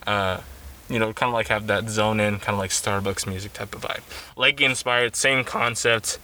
Uh, 0.05 0.41
you 0.89 0.99
know, 0.99 1.13
kind 1.13 1.29
of 1.29 1.33
like 1.33 1.47
have 1.47 1.67
that 1.67 1.89
zone 1.89 2.19
in, 2.19 2.39
kind 2.39 2.55
of 2.55 2.59
like 2.59 2.71
Starbucks 2.71 3.27
music 3.27 3.53
type 3.53 3.73
of 3.75 3.81
vibe. 3.81 4.01
Leggy 4.37 4.65
inspired, 4.65 5.15
same 5.15 5.43
concept. 5.43 6.19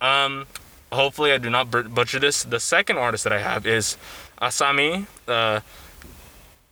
Um, 0.00 0.46
hopefully, 0.92 1.32
I 1.32 1.38
do 1.38 1.50
not 1.50 1.70
butcher 1.70 2.18
this. 2.18 2.44
The 2.44 2.60
second 2.60 2.98
artist 2.98 3.24
that 3.24 3.32
I 3.32 3.40
have 3.40 3.66
is 3.66 3.96
Asami 4.40 5.06
uh, 5.28 5.60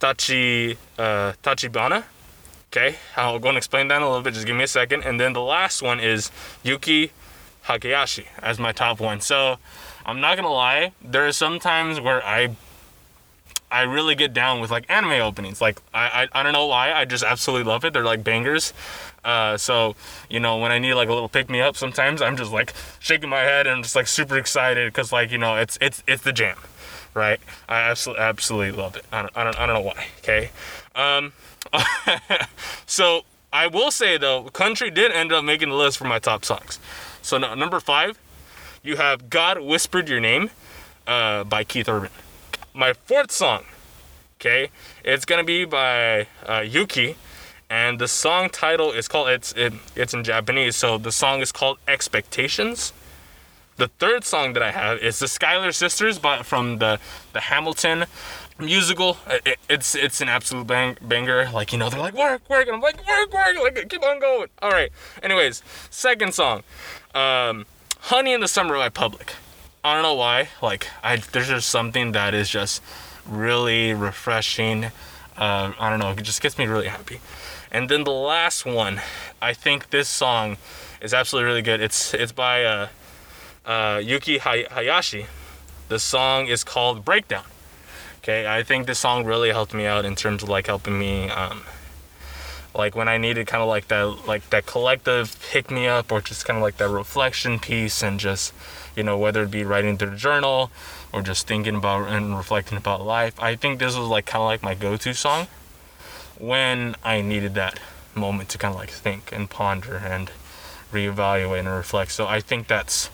Tachi 0.01 0.77
uh, 0.99 1.33
Tachibana. 1.43 2.05
Okay, 2.73 2.97
I'll 3.17 3.41
go 3.41 3.49
and 3.49 3.59
explain 3.59 3.89
that 3.89 3.97
in 3.97 4.03
a 4.03 4.07
little 4.07 4.23
bit. 4.23 4.35
Just 4.35 4.47
give 4.47 4.55
me 4.55 4.65
a 4.65 4.69
second. 4.69 5.03
And 5.03 5.19
then 5.19 5.33
the 5.33 5.41
last 5.41 5.83
one 5.83 5.99
is 5.99 6.31
Yuki 6.63 7.11
Hakeyashi 7.63 8.27
as 8.41 8.59
my 8.59 8.73
top 8.73 9.01
one. 9.01 9.21
So 9.21 9.59
I'm 10.07 10.21
not 10.21 10.37
gonna 10.37 10.53
lie, 10.53 10.93
there 11.03 11.27
are 11.27 11.33
some 11.33 11.59
times 11.59 12.01
where 12.01 12.25
I 12.25 12.57
I 13.71 13.83
really 13.83 14.15
get 14.15 14.33
down 14.33 14.61
with 14.61 14.71
like 14.71 14.85
anime 14.89 15.21
openings. 15.23 15.61
Like 15.61 15.81
I, 15.95 16.29
I 16.33 16.41
I 16.41 16.43
don't 16.43 16.53
know 16.53 16.67
why. 16.67 16.93
I 16.93 17.05
just 17.05 17.23
absolutely 17.23 17.71
love 17.71 17.85
it. 17.85 17.93
They're 17.93 18.05
like 18.05 18.25
bangers. 18.25 18.73
Uh, 19.25 19.57
so 19.57 19.95
you 20.29 20.41
know 20.41 20.59
when 20.59 20.73
I 20.73 20.79
need 20.79 20.95
like 20.95 21.09
a 21.09 21.13
little 21.13 21.29
pick 21.29 21.49
me 21.49 21.61
up, 21.61 21.77
sometimes 21.77 22.21
I'm 22.21 22.37
just 22.37 22.53
like 22.53 22.75
shaking 22.99 23.29
my 23.29 23.41
head 23.41 23.67
and 23.67 23.77
I'm 23.77 23.83
just 23.83 23.95
like 23.95 24.07
super 24.07 24.37
excited 24.39 24.93
because 24.93 25.13
like 25.13 25.31
you 25.31 25.39
know 25.39 25.57
it's 25.57 25.79
it's 25.81 26.03
it's 26.07 26.23
the 26.23 26.33
jam, 26.33 26.57
right? 27.15 27.39
I 27.69 27.81
absolutely 27.91 28.25
absolutely 28.25 28.83
love 28.83 28.97
it. 28.97 29.05
I 29.13 29.23
don't 29.23 29.37
I 29.37 29.45
don't, 29.45 29.59
I 29.59 29.67
don't 29.67 29.77
know 29.77 29.89
why. 29.89 30.07
Okay. 30.19 30.51
Um, 30.97 31.33
so 32.87 33.23
I 33.53 33.69
will 33.69 33.91
say 33.91 34.19
though, 34.19 34.45
country 34.45 34.91
did 34.91 35.13
end 35.13 35.33
up 35.33 35.45
making 35.45 35.69
the 35.69 35.77
list 35.77 35.99
for 35.99 36.05
my 36.05 36.19
top 36.19 36.45
songs. 36.45 36.81
So 37.23 37.39
no, 37.39 37.55
number 37.55 37.79
five, 37.79 38.19
you 38.83 38.97
have 38.97 39.31
"God 39.31 39.61
Whispered 39.61 40.09
Your 40.09 40.21
Name" 40.21 40.51
uh, 41.07 41.45
by 41.45 41.63
Keith 41.63 41.89
Urban 41.89 42.11
my 42.75 42.93
fourth 42.93 43.31
song, 43.31 43.65
okay, 44.41 44.71
it's 45.05 45.25
gonna 45.25 45.45
be 45.45 45.65
by 45.65 46.27
uh, 46.47 46.61
Yuki, 46.61 47.17
and 47.69 47.99
the 47.99 48.09
song 48.09 48.49
title 48.51 48.93
is 48.93 49.09
called 49.09 49.29
it's 49.29 49.53
it, 49.53 49.73
it's 49.97 50.15
in 50.15 50.25
Japanese, 50.25 50.77
so 50.77 50.99
the 50.99 51.13
song 51.13 51.41
is 51.41 51.53
called 51.53 51.79
Expectations. 51.89 52.93
The 53.77 53.89
third 53.89 54.25
song 54.25 54.53
that 54.55 54.63
I 54.63 54.73
have 54.73 54.99
is 54.99 55.19
the 55.21 55.29
Schuyler 55.29 55.73
Sisters, 55.73 56.19
but 56.19 56.45
from 56.45 56.79
the 56.79 56.99
the 57.33 57.41
Hamilton 57.41 58.05
musical. 58.61 59.17
It, 59.27 59.59
it's 59.69 59.95
it's 59.95 60.21
an 60.21 60.29
absolute 60.29 60.67
bang, 60.67 60.97
banger. 61.01 61.51
Like 61.53 61.73
you 61.73 61.79
know, 61.79 61.91
they're 61.91 62.01
like 62.01 62.15
work 62.15 62.49
work, 62.49 62.67
and 62.67 62.77
I'm 62.77 62.81
like 62.81 62.99
work 63.07 63.33
work, 63.33 63.57
like 63.63 63.89
keep 63.89 64.05
on 64.05 64.21
going. 64.21 64.49
All 64.63 64.71
right. 64.71 64.91
Anyways, 65.23 65.63
second 65.91 66.35
song, 66.35 66.63
um, 67.15 67.67
Honey 68.01 68.33
in 68.33 68.41
the 68.41 68.49
Summer 68.49 68.77
by 68.77 68.89
Public. 68.89 69.35
I 69.83 69.95
don't 69.95 70.03
know 70.03 70.15
why. 70.15 70.49
Like 70.63 70.89
I 71.03 71.17
there's 71.17 71.49
just 71.49 71.69
something 71.69 72.13
that 72.13 72.35
is 72.35 72.51
just 72.51 72.83
really 73.27 73.95
refreshing. 73.95 74.87
Uh, 75.37 75.73
I 75.79 75.89
don't 75.89 75.99
know. 75.99 76.11
It 76.11 76.23
just 76.23 76.43
gets 76.43 76.59
me 76.59 76.67
really 76.67 76.89
happy. 76.89 77.21
And 77.73 77.89
then 77.89 78.05
the 78.05 78.11
last 78.13 78.67
one, 78.67 79.01
I 79.41 79.55
think 79.55 79.91
this 79.91 80.09
song 80.09 80.59
is 81.01 81.15
absolutely 81.15 81.47
really 81.49 81.63
good. 81.63 81.81
It's 81.81 82.13
it's 82.13 82.33
by 82.33 82.65
uh, 82.65 82.89
uh, 83.65 84.01
Yuki 84.05 84.39
Hay- 84.39 84.67
Hayashi. 84.71 85.27
The 85.89 85.99
song 85.99 86.47
is 86.47 86.63
called 86.63 87.05
Breakdown. 87.05 87.45
Okay, 88.19 88.47
I 88.47 88.63
think 88.63 88.87
this 88.87 88.99
song 88.99 89.25
really 89.25 89.51
helped 89.51 89.73
me 89.73 89.87
out 89.87 90.05
in 90.05 90.15
terms 90.15 90.43
of 90.43 90.49
like 90.51 90.67
helping 90.67 90.99
me 90.99 91.31
um, 91.31 91.63
like 92.75 92.95
when 92.95 93.09
I 93.09 93.19
needed 93.19 93.47
kind 93.47 93.63
of 93.63 93.69
like 93.69 93.89
that 93.89 94.27
like 94.27 94.49
that 94.51 94.67
collective 94.67 95.37
pick 95.51 95.71
me 95.71 95.87
up 95.87 96.13
or 96.13 96.21
just 96.21 96.45
kind 96.45 96.57
of 96.57 96.63
like 96.63 96.77
that 96.77 96.89
reflection 96.89 97.59
piece 97.59 98.03
and 98.03 98.21
just 98.21 98.53
you 98.97 99.03
know 99.03 99.19
whether 99.19 99.43
it 99.43 99.51
be 99.51 99.65
writing 99.65 99.99
through 99.99 100.11
the 100.11 100.17
journal 100.17 100.71
or 101.13 101.23
just 101.23 101.47
thinking 101.47 101.77
about 101.77 102.09
and 102.09 102.37
reflecting 102.37 102.79
about 102.79 103.05
life. 103.05 103.41
I 103.41 103.57
think 103.57 103.79
this 103.79 103.97
was 103.97 104.09
like 104.09 104.27
kind 104.27 104.43
of 104.43 104.47
like 104.47 104.63
my 104.63 104.75
go-to 104.75 105.13
song 105.15 105.49
when 106.39 106.95
I 107.03 107.21
needed 107.21 107.55
that 107.55 107.81
moment 108.15 108.49
to 108.51 108.59
kind 108.59 108.75
of 108.75 108.81
like 108.81 108.91
think 108.91 109.33
and 109.33 109.51
ponder 109.51 109.97
and 109.97 110.31
reevaluate 110.93 111.61
and 111.61 111.69
reflect. 111.69 112.13
So 112.13 112.27
I 112.27 112.41
think 112.41 112.69
that's 112.69 113.11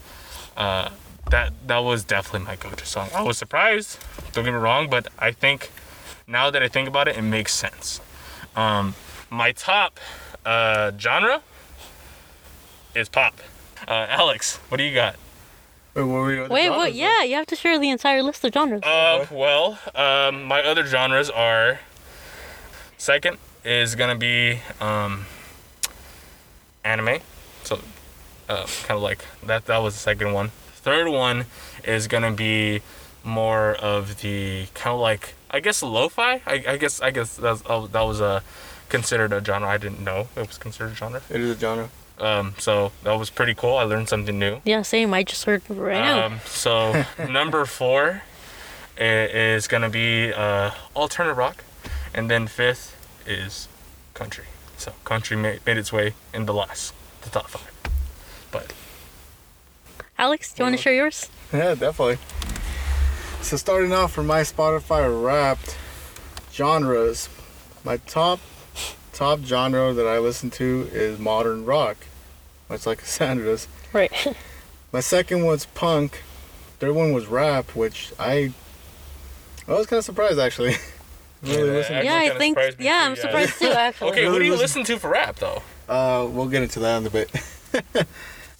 uh, 0.56 0.90
that 1.30 1.52
that 1.66 1.78
was 1.78 2.04
definitely 2.04 2.46
my 2.46 2.56
go-to 2.56 2.86
song. 2.86 3.08
I 3.14 3.22
was 3.22 3.38
surprised, 3.38 3.98
don't 4.32 4.44
get 4.44 4.52
me 4.52 4.58
wrong, 4.58 4.88
but 4.88 5.08
I 5.18 5.32
think 5.32 5.70
now 6.26 6.50
that 6.50 6.62
I 6.62 6.68
think 6.68 6.88
about 6.88 7.08
it, 7.08 7.16
it 7.16 7.22
makes 7.22 7.54
sense. 7.54 8.00
Um, 8.54 8.94
my 9.30 9.52
top 9.52 9.98
uh, 10.44 10.92
genre 10.98 11.42
is 12.94 13.08
pop. 13.08 13.40
Uh, 13.86 14.06
Alex, 14.08 14.56
what 14.68 14.78
do 14.78 14.84
you 14.84 14.94
got? 14.94 15.16
Wait, 15.94 16.02
what 16.02 16.12
were 16.12 16.34
your 16.34 16.48
Wait, 16.48 16.70
what? 16.70 16.76
though? 16.76 16.84
Yeah, 16.84 17.22
you 17.22 17.34
have 17.36 17.46
to 17.46 17.56
share 17.56 17.78
the 17.78 17.90
entire 17.90 18.22
list 18.22 18.44
of 18.44 18.52
genres. 18.52 18.82
Uh, 18.82 19.26
well, 19.30 19.78
um, 19.94 20.44
my 20.44 20.62
other 20.62 20.84
genres 20.84 21.30
are. 21.30 21.80
Second 22.98 23.36
is 23.64 23.94
gonna 23.94 24.16
be 24.16 24.60
um, 24.80 25.26
anime, 26.84 27.18
so 27.62 27.78
uh, 28.48 28.66
kind 28.84 28.96
of 28.96 29.02
like 29.02 29.24
that. 29.44 29.66
That 29.66 29.78
was 29.78 29.94
the 29.94 30.00
second 30.00 30.32
one. 30.32 30.48
Third 30.74 31.08
one 31.08 31.44
is 31.84 32.08
gonna 32.08 32.32
be 32.32 32.80
more 33.22 33.74
of 33.74 34.20
the 34.22 34.66
kind 34.72 34.94
of 34.94 35.00
like 35.00 35.34
I 35.50 35.60
guess 35.60 35.82
lo-fi. 35.82 36.40
I, 36.46 36.64
I 36.68 36.76
guess 36.76 37.00
I 37.02 37.10
guess 37.10 37.36
that's, 37.36 37.62
uh, 37.66 37.86
that 37.92 38.02
was 38.02 38.20
a 38.20 38.42
considered 38.88 39.32
a 39.32 39.44
genre. 39.44 39.68
I 39.68 39.78
didn't 39.78 40.02
know 40.02 40.28
it 40.36 40.46
was 40.46 40.58
considered 40.58 40.92
a 40.92 40.94
genre. 40.94 41.22
It 41.30 41.40
is 41.40 41.56
a 41.56 41.58
genre. 41.58 41.88
Um, 42.18 42.54
so 42.58 42.92
that 43.04 43.14
was 43.18 43.28
pretty 43.28 43.54
cool. 43.54 43.76
I 43.76 43.82
learned 43.82 44.08
something 44.08 44.38
new. 44.38 44.60
yeah, 44.64 44.82
same. 44.82 45.12
I 45.12 45.22
just 45.22 45.44
heard 45.44 45.62
right 45.68 46.00
now. 46.00 46.26
Um, 46.26 46.40
so 46.46 47.04
number 47.28 47.64
four 47.66 48.22
is 48.98 49.68
gonna 49.68 49.90
be 49.90 50.32
uh, 50.32 50.70
alternative 50.94 51.36
rock, 51.36 51.62
and 52.14 52.30
then 52.30 52.46
fifth 52.46 52.96
is 53.26 53.68
country. 54.14 54.44
So 54.78 54.92
country 55.04 55.36
made, 55.36 55.64
made 55.66 55.76
its 55.76 55.92
way 55.92 56.14
in 56.32 56.46
the 56.46 56.54
last, 56.54 56.94
the 57.22 57.28
top 57.30 57.50
five. 57.50 57.70
But 58.50 58.72
Alex, 60.18 60.52
do 60.54 60.62
you 60.62 60.64
want 60.66 60.76
to 60.76 60.82
share 60.82 60.94
yours? 60.94 61.28
Yeah, 61.52 61.74
definitely. 61.74 62.18
So 63.42 63.56
starting 63.58 63.92
off 63.92 64.12
for 64.12 64.22
my 64.22 64.40
Spotify 64.40 65.06
Wrapped 65.24 65.76
genres, 66.52 67.28
my 67.84 67.98
top 67.98 68.40
top 69.16 69.40
genre 69.44 69.92
that 69.92 70.06
I 70.06 70.18
listen 70.18 70.50
to 70.50 70.88
is 70.92 71.18
modern 71.18 71.64
rock, 71.64 71.96
much 72.68 72.86
like 72.86 72.98
Cassandra's. 73.02 73.66
Right. 73.92 74.12
My 74.92 75.00
second 75.00 75.44
was 75.44 75.66
punk. 75.66 76.22
Third 76.78 76.94
one 76.94 77.12
was 77.12 77.26
rap, 77.26 77.74
which 77.74 78.12
I 78.18 78.52
I 79.66 79.72
was 79.72 79.86
kind 79.86 79.98
of 79.98 80.04
surprised 80.04 80.38
actually. 80.38 80.74
Really 81.42 81.58
Yeah, 81.68 81.74
listen. 81.74 82.04
yeah, 82.04 82.14
I 82.14 82.38
think. 82.38 82.56
Yeah, 82.56 82.70
too, 82.70 82.76
I'm 82.88 83.14
yeah. 83.14 83.14
surprised 83.14 83.58
too. 83.58 83.66
Actually. 83.70 84.10
Okay, 84.12 84.24
who 84.24 84.38
do 84.38 84.44
you 84.46 84.52
listen- 84.52 84.80
listen 84.82 84.96
to 84.96 84.98
for 84.98 85.10
rap 85.10 85.36
though? 85.36 85.62
Uh, 85.86 86.26
we'll 86.28 86.48
get 86.48 86.62
into 86.62 86.80
that 86.80 86.96
in 86.96 87.06
a 87.06 87.10
bit. 87.10 87.30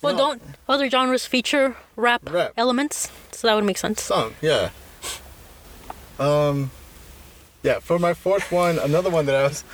Well, 0.02 0.12
No. 0.12 0.18
don't 0.18 0.42
other 0.68 0.88
genres 0.90 1.24
feature 1.24 1.74
rap, 1.96 2.20
Rap. 2.30 2.52
elements? 2.56 3.10
So 3.32 3.48
that 3.48 3.54
would 3.54 3.64
make 3.64 3.78
sense. 3.78 4.02
Song, 4.02 4.34
yeah. 4.42 4.68
Um, 6.18 6.70
yeah. 7.62 7.78
For 7.80 7.98
my 7.98 8.12
fourth 8.14 8.52
one, 8.52 8.78
another 8.78 9.10
one 9.10 9.24
that 9.26 9.34
I 9.34 9.44
was, 9.44 9.64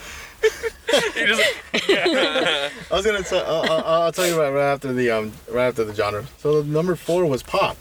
Just 0.42 1.42
I 1.74 2.70
was 2.90 3.07
gonna 3.07 3.22
tell. 3.22 3.40
Uh, 3.40 3.66
uh, 3.66 3.83
I'll 4.05 4.12
tell 4.12 4.26
you 4.26 4.38
right, 4.38 4.50
right 4.50 4.72
after 4.72 4.92
the 4.92 5.11
um, 5.11 5.33
right 5.50 5.68
after 5.68 5.85
the 5.85 5.94
genre. 5.94 6.26
So 6.38 6.62
number 6.62 6.96
four 6.96 7.26
was 7.26 7.42
pop. 7.42 7.76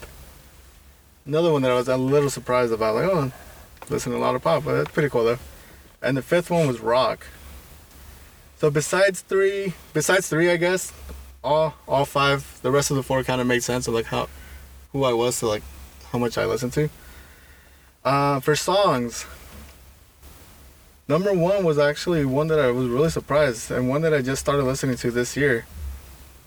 Another 1.26 1.52
one 1.52 1.62
that 1.62 1.70
I 1.70 1.74
was 1.74 1.88
a 1.88 1.96
little 1.96 2.30
surprised 2.30 2.72
about. 2.72 2.94
Like, 2.94 3.04
oh, 3.04 3.32
listen 3.88 4.12
to 4.12 4.18
a 4.18 4.20
lot 4.20 4.34
of 4.34 4.42
pop, 4.42 4.64
but 4.64 4.74
that's 4.74 4.90
pretty 4.90 5.08
cool 5.08 5.24
though. 5.24 5.38
And 6.00 6.16
the 6.16 6.22
fifth 6.22 6.50
one 6.50 6.66
was 6.66 6.80
rock. 6.80 7.26
So 8.56 8.70
besides 8.70 9.20
three, 9.20 9.74
besides 9.92 10.28
three, 10.28 10.50
I 10.50 10.56
guess, 10.56 10.92
all 11.42 11.74
all 11.88 12.04
five, 12.04 12.60
the 12.62 12.70
rest 12.70 12.90
of 12.90 12.96
the 12.96 13.02
four 13.02 13.22
kind 13.24 13.40
of 13.40 13.46
made 13.46 13.62
sense 13.62 13.88
of 13.88 13.94
like 13.94 14.06
how, 14.06 14.28
who 14.92 15.04
I 15.04 15.12
was 15.12 15.38
to 15.40 15.48
like, 15.48 15.62
how 16.10 16.18
much 16.18 16.38
I 16.38 16.44
listened 16.46 16.72
to. 16.74 16.88
Uh, 18.04 18.40
for 18.40 18.56
songs, 18.56 19.26
number 21.08 21.32
one 21.32 21.64
was 21.64 21.78
actually 21.78 22.24
one 22.24 22.48
that 22.48 22.58
I 22.58 22.70
was 22.70 22.86
really 22.88 23.10
surprised 23.10 23.70
and 23.70 23.88
one 23.88 24.02
that 24.02 24.14
I 24.14 24.22
just 24.22 24.40
started 24.40 24.62
listening 24.64 24.96
to 24.96 25.10
this 25.10 25.36
year. 25.36 25.66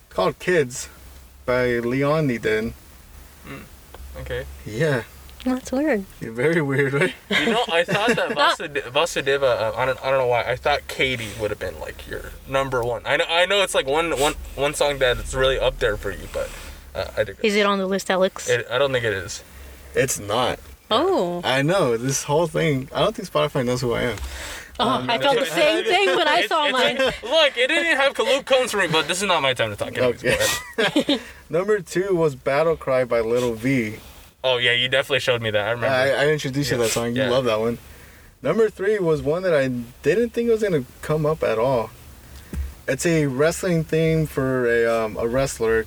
Called 0.09 0.39
"Kids" 0.39 0.89
by 1.45 1.79
Leon 1.79 2.27
Neden. 2.27 2.73
okay. 4.21 4.45
Yeah, 4.65 5.03
That's 5.43 5.71
weird. 5.71 6.05
You're 6.21 6.31
very 6.31 6.61
weird, 6.61 6.93
right? 6.93 7.13
You 7.29 7.45
know, 7.51 7.63
I 7.71 7.83
thought 7.83 8.15
that 8.15 8.29
Vasud- 8.37 8.81
Vasudeva. 8.91 9.43
Uh, 9.43 9.73
I 9.77 9.85
don't, 9.85 10.01
I 10.03 10.09
don't 10.09 10.19
know 10.19 10.27
why. 10.27 10.43
I 10.43 10.55
thought 10.55 10.87
Katie 10.87 11.29
would 11.39 11.51
have 11.51 11.59
been 11.59 11.79
like 11.79 12.07
your 12.07 12.31
number 12.47 12.83
one. 12.83 13.01
I 13.05 13.17
know, 13.17 13.25
I 13.29 13.45
know 13.45 13.61
it's 13.61 13.75
like 13.75 13.85
one, 13.87 14.17
one, 14.19 14.33
one 14.55 14.73
song 14.73 14.97
that 14.99 15.17
it's 15.17 15.33
really 15.35 15.59
up 15.59 15.79
there 15.79 15.97
for 15.97 16.11
you, 16.11 16.27
but 16.33 16.49
uh, 16.95 17.11
I 17.17 17.23
think 17.25 17.39
Is 17.43 17.55
it 17.55 17.65
on 17.65 17.77
the 17.77 17.85
list, 17.87 18.09
Alex? 18.09 18.49
it, 18.49 18.65
I 18.71 18.77
don't 18.77 18.91
think 18.93 19.05
it 19.05 19.13
is. 19.13 19.43
It's 19.93 20.17
not. 20.19 20.59
Oh, 20.91 21.41
I 21.43 21.61
know 21.61 21.97
this 21.97 22.23
whole 22.23 22.47
thing. 22.47 22.89
I 22.93 22.99
don't 22.99 23.15
think 23.15 23.29
Spotify 23.29 23.65
knows 23.65 23.81
who 23.81 23.93
I 23.93 24.03
am. 24.03 24.17
oh 24.79 25.05
I 25.07 25.17
felt 25.17 25.39
the 25.39 25.45
same 25.45 25.83
thing 25.85 26.15
when 26.15 26.27
I 26.27 26.33
It's- 26.39 26.49
saw 26.49 26.65
it's 26.65 26.73
mine. 26.73 26.97
like- 26.97 27.23
look, 27.23 27.57
it 27.57 27.67
didn't 27.67 27.97
have 27.97 28.17
Luke 28.19 28.45
Combs 28.45 28.71
for 28.71 28.77
me, 28.77 28.87
but 28.87 29.07
this 29.07 29.17
is 29.21 29.27
not 29.27 29.41
my 29.41 29.53
time 29.53 29.69
to 29.71 29.75
talk. 29.75 29.97
Anyways, 29.97 30.59
Okay. 30.79 31.19
Number 31.49 31.79
two 31.79 32.15
was 32.15 32.35
"Battle 32.35 32.75
Cry" 32.75 33.03
by 33.05 33.21
Little 33.21 33.53
V. 33.53 33.97
Oh 34.43 34.57
yeah, 34.57 34.73
you 34.73 34.87
definitely 34.89 35.21
showed 35.21 35.41
me 35.41 35.49
that. 35.51 35.67
I 35.67 35.71
remember. 35.71 35.95
I, 35.95 36.09
I 36.25 36.27
introduced 36.29 36.69
you 36.71 36.77
to 36.77 36.83
that 36.83 36.89
song. 36.89 37.15
You 37.15 37.23
Yeah. 37.23 37.29
love 37.29 37.45
that 37.45 37.59
one. 37.59 37.77
Number 38.41 38.69
three 38.69 38.99
was 38.99 39.21
one 39.23 39.41
that 39.43 39.53
I 39.55 39.69
didn't 40.03 40.29
think 40.31 40.49
was 40.49 40.61
gonna 40.61 40.83
come 41.01 41.25
up 41.25 41.41
at 41.41 41.57
all. 41.57 41.89
It's 42.87 43.05
a 43.07 43.25
wrestling 43.25 43.83
theme 43.83 44.27
for 44.27 44.67
a 44.69 44.85
um, 45.05 45.17
a 45.17 45.27
wrestler, 45.27 45.85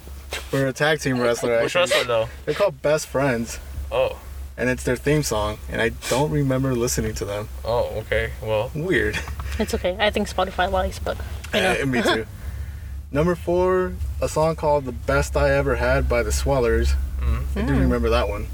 for 0.51 0.67
a 0.67 0.73
tag 0.73 0.99
team 1.01 1.21
wrestler. 1.25 1.63
Which 1.63 1.77
actually. 1.77 1.99
wrestler 1.99 2.05
though? 2.05 2.29
They're 2.47 2.55
called 2.55 2.83
Best 2.83 3.07
Friends, 3.07 3.61
Oh, 3.93 4.19
and 4.59 4.69
it's 4.69 4.83
their 4.83 4.97
theme 4.97 5.23
song. 5.23 5.57
And 5.71 5.81
I 5.81 5.91
don't 6.11 6.31
remember 6.31 6.75
listening 6.75 7.15
to 7.15 7.25
them. 7.25 7.49
oh, 7.65 7.87
okay. 8.01 8.33
Well, 8.43 8.71
Weird. 8.75 9.19
It's 9.59 9.73
okay. 9.75 9.97
I 9.99 10.11
think 10.11 10.29
Spotify 10.29 10.71
lies, 10.71 10.99
but 10.99 11.17
you 11.55 11.61
know. 11.61 11.71
Eh, 11.81 11.85
Me 11.87 12.03
too. 12.03 12.27
Number 13.11 13.35
four, 13.35 13.95
a 14.21 14.29
song 14.29 14.55
called 14.57 14.85
"The 14.85 14.93
Best 14.93 15.35
I 15.37 15.51
Ever 15.51 15.77
Had" 15.77 16.09
by 16.11 16.23
the 16.23 16.31
Swellers. 16.31 16.95
mm, 17.21 17.43
I 17.57 17.63
do 17.63 17.73
remember 17.75 18.11
that 18.11 18.29
one. 18.29 18.47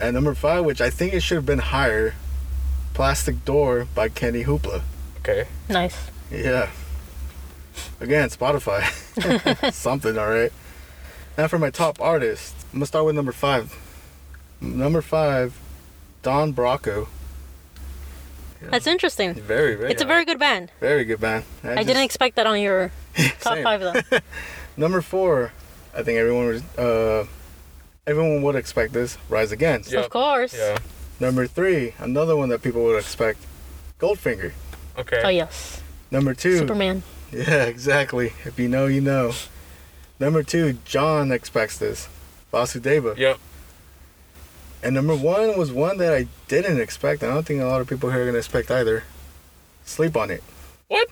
And 0.00 0.14
number 0.14 0.34
five, 0.34 0.64
which 0.64 0.80
I 0.80 0.90
think 0.90 1.12
it 1.14 1.20
should 1.20 1.36
have 1.36 1.46
been 1.46 1.60
higher, 1.60 2.14
"Plastic 2.94 3.44
Door" 3.44 3.86
by 3.94 4.08
Kenny 4.08 4.42
Hoopla. 4.44 4.82
okay. 5.20 5.46
nice. 5.68 5.96
Yeah. 6.32 6.70
Again, 8.00 8.28
Spotify. 8.28 8.82
Something, 9.72 10.18
all 10.18 10.28
right. 10.30 10.52
Now 11.38 11.46
for 11.48 11.58
my 11.58 11.70
top 11.70 12.00
artist, 12.00 12.54
I'm 12.72 12.80
gonna 12.80 12.86
start 12.86 13.04
with 13.06 13.14
number 13.14 13.32
five. 13.32 13.72
Number 14.60 15.02
five, 15.02 15.58
Don 16.22 16.52
Broco. 16.54 17.08
That's 18.70 18.86
interesting. 18.86 19.34
Very, 19.34 19.74
very, 19.74 19.90
It's 19.90 20.00
a 20.02 20.06
very 20.06 20.24
good 20.24 20.38
band. 20.38 20.70
very 20.80 21.04
good 21.04 21.20
band. 21.20 21.44
I 21.62 21.82
didn't 21.84 22.02
expect 22.04 22.36
that 22.36 22.46
on 22.46 22.60
your 22.60 22.90
top 23.40 23.58
five 23.58 23.80
though. 23.80 24.18
Number 24.76 25.02
four, 25.02 25.52
I 25.94 26.02
think 26.02 26.18
everyone 26.18 26.46
was, 26.46 26.62
uh, 26.78 27.26
everyone 28.06 28.42
would 28.42 28.56
expect 28.56 28.92
this. 28.94 29.18
Rise 29.28 29.52
Against. 29.52 29.92
Yeah. 29.92 30.00
Of 30.00 30.10
course. 30.10 30.56
Yeah. 30.56 30.78
Number 31.20 31.46
three, 31.46 31.92
another 31.98 32.36
one 32.36 32.48
that 32.48 32.62
people 32.62 32.82
would 32.84 32.98
expect, 32.98 33.38
Goldfinger. 34.00 34.52
Okay. 34.98 35.20
Oh 35.22 35.28
yes. 35.28 35.80
Number 36.10 36.32
two, 36.34 36.58
Superman. 36.58 37.02
Yeah, 37.32 37.64
exactly. 37.66 38.32
If 38.44 38.58
you 38.58 38.68
know, 38.68 38.86
you 38.86 39.00
know. 39.00 39.32
Number 40.18 40.42
two, 40.42 40.78
John 40.84 41.32
expects 41.32 41.76
this. 41.78 42.08
Vasudeva. 42.52 43.16
Yep. 43.16 43.38
And 44.84 44.94
number 44.94 45.16
one 45.16 45.56
was 45.56 45.72
one 45.72 45.96
that 45.96 46.12
I 46.12 46.26
didn't 46.46 46.78
expect. 46.78 47.22
I 47.22 47.28
don't 47.28 47.46
think 47.46 47.62
a 47.62 47.64
lot 47.64 47.80
of 47.80 47.88
people 47.88 48.10
here 48.10 48.22
are 48.22 48.26
gonna 48.26 48.36
expect 48.36 48.70
either. 48.70 49.04
Sleep 49.86 50.14
on 50.14 50.30
it. 50.30 50.42
What? 50.88 51.08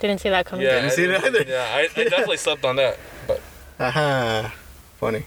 Didn't 0.00 0.22
see 0.22 0.30
that 0.30 0.46
coming. 0.46 0.64
Yeah. 0.64 0.76
Didn't 0.76 0.90
I 0.90 0.94
see 0.94 1.04
it 1.04 1.22
either. 1.22 1.44
Yeah, 1.46 1.66
I, 1.70 2.00
I 2.00 2.04
definitely 2.04 2.38
slept 2.38 2.64
on 2.64 2.76
that. 2.76 2.98
But 3.26 3.42
Haha. 3.76 4.48
Funny. 4.96 5.26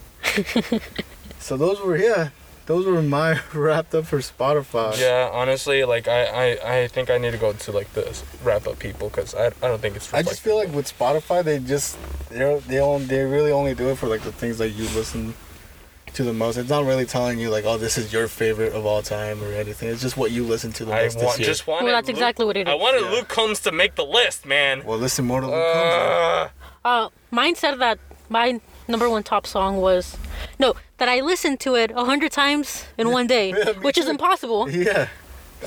so 1.39 1.55
those 1.55 1.79
were 1.79 1.97
yeah, 1.97 2.29
those 2.65 2.87
were 2.87 3.03
my 3.03 3.39
wrapped 3.53 3.93
up 3.93 4.07
for 4.07 4.17
Spotify. 4.17 4.99
yeah, 4.99 5.29
honestly, 5.31 5.83
like 5.83 6.07
I, 6.07 6.23
I, 6.23 6.77
I 6.81 6.87
think 6.87 7.11
I 7.11 7.19
need 7.19 7.31
to 7.31 7.37
go 7.37 7.53
to 7.53 7.71
like 7.71 7.93
the 7.93 8.19
wrap 8.43 8.65
up 8.65 8.79
people 8.79 9.09
because 9.09 9.35
I, 9.35 9.47
I 9.47 9.67
don't 9.67 9.79
think 9.79 9.95
it's. 9.95 10.11
I 10.15 10.23
just 10.23 10.41
feel 10.41 10.55
like 10.55 10.73
with 10.73 10.97
Spotify, 10.97 11.43
they 11.43 11.59
just 11.59 11.95
they 12.29 12.59
they 12.67 12.79
only, 12.79 13.05
they 13.05 13.21
really 13.23 13.51
only 13.51 13.75
do 13.75 13.89
it 13.89 13.99
for 13.99 14.07
like 14.07 14.21
the 14.21 14.31
things 14.31 14.57
that 14.57 14.69
you 14.69 14.85
listen 14.95 15.35
to 16.19 16.23
the 16.25 16.33
most. 16.33 16.57
It's 16.57 16.69
not 16.69 16.83
really 16.85 17.05
telling 17.05 17.39
you 17.39 17.49
like, 17.49 17.63
oh, 17.63 17.77
this 17.77 17.97
is 17.97 18.11
your 18.11 18.27
favorite 18.27 18.73
of 18.73 18.85
all 18.85 19.01
time 19.01 19.41
or 19.41 19.47
anything. 19.53 19.87
It's 19.87 20.01
just 20.01 20.17
what 20.17 20.31
you 20.31 20.43
listen 20.43 20.73
to 20.73 20.83
the 20.85 20.91
I 20.93 21.03
most 21.03 21.15
want 21.15 21.27
this 21.29 21.39
year. 21.39 21.45
just 21.47 21.65
wanted. 21.65 21.85
Well, 21.85 21.93
that's 21.95 22.07
Luke- 22.09 22.17
exactly 22.17 22.45
what 22.45 22.57
it 22.57 22.67
I 22.67 22.75
wanted 22.75 23.03
Yeah. 23.05 23.11
Luke 23.11 23.29
Combs 23.29 23.61
to 23.61 23.71
make 23.71 23.95
the 23.95 24.03
list, 24.05 24.45
man. 24.45 24.83
well, 24.85 24.97
listen 24.97 25.25
more 25.25 25.39
to 25.39 25.47
Luke 25.47 25.55
Combs. 25.73 25.93
Uh, 25.95 26.49
Uh, 26.85 27.09
mine 27.31 27.55
said 27.55 27.75
that 27.79 27.99
my 28.29 28.59
number 28.89 29.09
one 29.09 29.23
top 29.23 29.47
song 29.47 29.77
was 29.77 30.17
no 30.59 30.73
that 30.97 31.07
I 31.07 31.21
listened 31.21 31.59
to 31.61 31.75
it 31.75 31.91
a 31.95 32.03
hundred 32.03 32.31
times 32.33 32.85
in 32.97 33.11
one 33.11 33.27
day, 33.27 33.49
Yeah, 33.57 33.71
me 33.73 33.79
which 33.79 33.97
is 33.97 34.07
impossible. 34.09 34.69
yeah. 34.69 35.07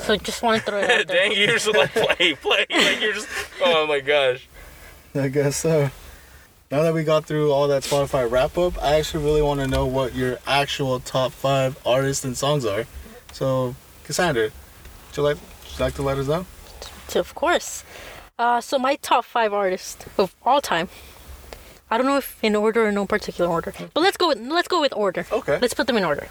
So 0.04 0.16
just 0.16 0.42
want 0.42 0.64
to 0.64 0.70
throw 0.70 0.78
it 0.80 0.84
out 0.90 1.06
there. 1.08 1.28
dang, 1.28 1.32
you're 1.32 1.58
just 1.58 1.66
like 1.74 1.92
play, 1.92 2.34
play. 2.34 2.66
Like 2.70 3.00
you're 3.00 3.14
just. 3.14 3.28
Oh 3.64 3.86
my 3.86 4.00
gosh. 4.00 4.46
I 5.14 5.28
guess 5.28 5.56
so. 5.56 5.90
Now 6.72 6.82
that 6.84 6.94
we 6.94 7.04
got 7.04 7.26
through 7.26 7.52
all 7.52 7.68
that 7.68 7.82
Spotify 7.82 8.30
wrap 8.30 8.56
up, 8.56 8.82
I 8.82 8.94
actually 8.94 9.22
really 9.22 9.42
want 9.42 9.60
to 9.60 9.66
know 9.66 9.84
what 9.84 10.14
your 10.14 10.38
actual 10.46 11.00
top 11.00 11.32
five 11.32 11.78
artists 11.84 12.24
and 12.24 12.34
songs 12.34 12.64
are. 12.64 12.86
So, 13.32 13.76
Cassandra, 14.04 14.44
would 14.44 15.16
you 15.18 15.22
like, 15.22 15.36
would 15.36 15.78
you 15.78 15.84
like 15.84 15.94
to 15.96 16.02
let 16.02 16.16
us 16.16 16.28
know? 16.28 16.46
Of 17.14 17.34
course. 17.34 17.84
Uh, 18.38 18.62
so 18.62 18.78
my 18.78 18.96
top 18.96 19.26
five 19.26 19.52
artists 19.52 20.06
of 20.16 20.34
all 20.44 20.62
time. 20.62 20.88
I 21.90 21.98
don't 21.98 22.06
know 22.06 22.16
if 22.16 22.42
in 22.42 22.56
order 22.56 22.86
or 22.86 22.90
no 22.90 23.04
particular 23.04 23.50
order, 23.50 23.74
but 23.92 24.00
let's 24.00 24.16
go 24.16 24.28
with 24.28 24.38
let's 24.38 24.66
go 24.66 24.80
with 24.80 24.94
order. 24.96 25.26
Okay. 25.30 25.58
Let's 25.60 25.74
put 25.74 25.86
them 25.86 25.98
in 25.98 26.04
order. 26.04 26.28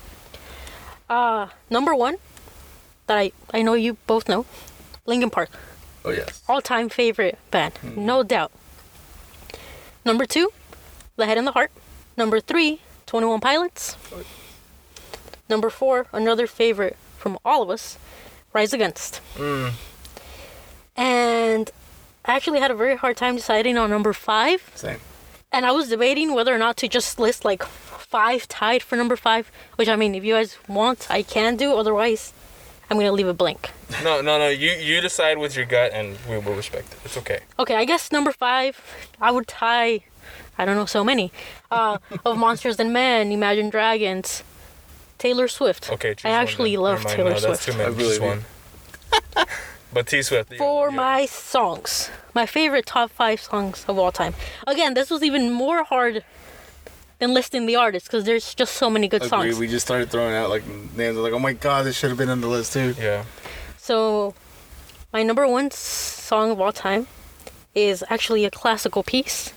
Uh, 1.08 1.50
number 1.70 1.94
one, 1.94 2.16
that 3.06 3.20
I 3.20 3.32
I 3.54 3.62
know 3.62 3.76
you 3.76 3.98
both 4.08 4.28
know, 4.28 4.48
Linkin 5.06 5.30
Park, 5.30 5.52
Oh 6.04 6.10
yes. 6.10 6.42
all 6.50 6.62
time 6.62 6.90
favorite 6.90 7.38
band, 7.52 7.74
no 7.96 8.24
doubt. 8.24 8.52
Number 10.04 10.26
two, 10.26 10.50
The 11.16 11.26
Head 11.26 11.38
and 11.38 11.46
the 11.46 11.52
Heart. 11.52 11.72
Number 12.18 12.40
three, 12.40 12.82
Twenty 13.06 13.28
One 13.28 13.40
Pilots. 13.40 13.96
Number 15.50 15.70
four, 15.70 16.08
another 16.14 16.48
favorite 16.48 16.98
from 17.18 17.38
all 17.44 17.62
of 17.62 17.70
us, 17.70 17.98
Rise 18.54 18.74
Against. 18.74 19.22
Mm. 19.36 19.74
And 20.96 21.72
I 22.26 22.36
actually 22.36 22.60
had 22.60 22.72
a 22.72 22.76
very 22.76 22.96
hard 22.96 23.18
time 23.18 23.36
deciding 23.36 23.78
on 23.78 23.90
number 23.90 24.14
five. 24.14 24.72
Same. 24.76 25.00
And 25.52 25.66
I 25.66 25.72
was 25.72 25.90
debating 25.90 26.34
whether 26.34 26.54
or 26.54 26.58
not 26.58 26.78
to 26.78 26.88
just 26.88 27.20
list 27.20 27.44
like 27.44 27.64
five 27.64 28.48
tied 28.48 28.82
for 28.82 28.96
number 28.96 29.16
five. 29.16 29.52
Which 29.76 29.90
I 29.90 29.96
mean, 29.96 30.16
if 30.16 30.24
you 30.24 30.34
guys 30.34 30.58
want, 30.68 31.08
I 31.10 31.24
can 31.24 31.58
do. 31.58 31.76
Otherwise, 31.76 32.34
I'm 32.92 32.98
gonna 32.98 33.14
leave 33.14 33.28
it 33.28 33.38
blank. 33.38 33.72
No, 34.04 34.20
no, 34.22 34.38
no. 34.38 34.50
You 34.50 34.72
you 34.72 35.00
decide 35.00 35.38
with 35.38 35.56
your 35.56 35.66
gut, 35.66 35.94
and 35.94 36.18
we 36.30 36.38
will 36.38 36.54
respect 36.56 36.92
it. 36.92 37.00
It's 37.06 37.16
okay. 37.18 37.40
Okay, 37.58 37.76
I 37.76 37.86
guess 37.86 38.12
number 38.12 38.34
five, 38.34 38.80
I 39.22 39.32
would 39.32 39.48
tie. 39.48 40.04
I 40.58 40.66
don't 40.66 40.76
know 40.76 40.86
so 40.86 41.02
many 41.04 41.32
uh, 41.72 41.98
of 42.26 42.38
Monsters 42.38 42.80
and 42.82 42.92
Men, 42.92 43.32
Imagine 43.32 43.70
Dragons, 43.70 44.44
Taylor 45.18 45.48
Swift. 45.48 45.90
Okay. 45.90 46.14
Choose 46.16 46.26
I 46.26 46.32
actually 46.32 46.76
then. 46.76 46.84
love 46.84 47.06
Taylor 47.06 47.30
no, 47.32 47.40
That's 47.40 47.64
Swift. 47.64 47.66
too 47.66 47.72
many. 47.78 47.84
I 47.86 47.98
believe 47.98 48.20
Just 48.20 48.22
you. 48.22 48.28
one. 48.28 49.46
but 49.94 50.08
T 50.08 50.22
Swift. 50.22 50.54
For 50.56 50.90
you- 50.90 50.96
my 50.96 51.26
songs, 51.28 52.10
my 52.36 52.46
favorite 52.46 52.86
top 52.86 53.10
five 53.10 53.40
songs 53.42 53.86
of 53.88 53.98
all 53.98 54.12
time. 54.12 54.34
Again, 54.68 54.94
this 54.96 55.10
was 55.10 55.24
even 55.24 55.50
more 55.50 55.86
hard 55.86 56.26
than 57.22 57.36
listing 57.36 57.68
the 57.68 57.76
artists 57.76 58.10
because 58.10 58.26
there's 58.26 58.54
just 58.56 58.74
so 58.74 58.90
many 58.90 59.08
good 59.08 59.22
Agree. 59.22 59.30
songs. 59.30 59.60
We 59.60 59.68
just 59.68 59.86
started 59.86 60.10
throwing 60.10 60.34
out 60.36 60.50
like 60.50 60.64
names. 60.98 61.18
Like, 61.18 61.34
oh 61.34 61.40
my 61.40 61.54
god, 61.54 61.86
this 61.86 61.96
should 61.96 62.10
have 62.10 62.18
been 62.18 62.30
on 62.30 62.42
the 62.42 62.48
list 62.48 62.74
too. 62.74 62.96
Yeah. 63.00 63.24
So, 63.78 64.34
my 65.14 65.22
number 65.22 65.48
one 65.48 65.70
song 65.70 66.50
of 66.50 66.60
all 66.60 66.74
time 66.74 67.06
is 67.76 68.04
actually 68.10 68.44
a 68.44 68.50
classical 68.52 69.04
piece, 69.04 69.54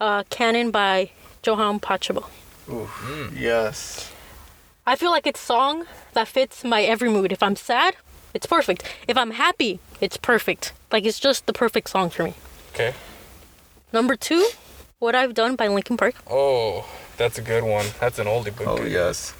uh, 0.00 0.22
"Canon" 0.30 0.70
by 0.70 1.10
Johann 1.44 1.80
Pachelbel. 1.80 2.30
Oof. 2.72 3.32
Yes. 3.36 4.10
I 4.86 4.94
feel 4.94 5.10
like 5.10 5.26
it's 5.26 5.40
song 5.40 5.86
that 6.12 6.28
fits 6.28 6.62
my 6.62 6.82
every 6.82 7.10
mood. 7.10 7.32
If 7.32 7.42
I'm 7.42 7.56
sad, 7.56 7.96
it's 8.34 8.46
perfect. 8.46 8.84
If 9.08 9.16
I'm 9.16 9.32
happy, 9.32 9.80
it's 10.00 10.16
perfect. 10.16 10.72
Like 10.92 11.04
it's 11.04 11.18
just 11.18 11.46
the 11.46 11.52
perfect 11.52 11.90
song 11.90 12.08
for 12.08 12.22
me. 12.22 12.34
Okay. 12.72 12.94
Number 13.92 14.14
two, 14.14 14.46
"What 15.04 15.14
I've 15.14 15.34
Done" 15.34 15.54
by 15.54 15.68
Linkin 15.68 15.98
Park. 15.98 16.14
Oh, 16.30 16.88
that's 17.18 17.36
a 17.36 17.42
good 17.42 17.62
one. 17.62 17.84
That's 18.00 18.18
an 18.18 18.26
oldie 18.26 18.56
but 18.56 18.66
Oh 18.66 18.78
good. 18.78 18.90
yes. 18.90 19.34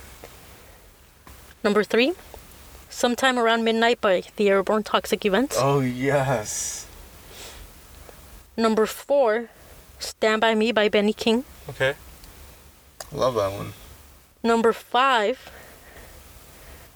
Number 1.64 1.83
three, 1.83 2.12
"Sometime 2.90 3.38
Around 3.38 3.64
Midnight" 3.64 3.98
by 3.98 4.24
The 4.37 4.50
Airborne 4.50 4.83
Toxic 4.83 5.24
Events. 5.24 5.57
Oh 5.59 5.81
yes. 5.81 6.85
Number 8.59 8.85
four, 8.85 9.48
"Stand 9.98 10.42
by 10.42 10.55
Me" 10.55 10.70
by 10.70 10.90
Benny 10.90 11.14
King. 11.14 11.46
Okay. 11.70 11.94
Love 13.11 13.35
that 13.37 13.53
one. 13.53 13.72
Number 14.42 14.74
five. 14.74 15.50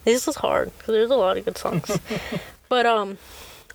This 0.05 0.29
is 0.29 0.37
hard 0.37 0.77
because 0.77 0.93
there's 0.93 1.11
a 1.11 1.17
lot 1.17 1.39
of 1.39 1.47
good 1.47 1.57
songs, 1.57 1.99
but 2.69 2.85
um, 2.85 3.17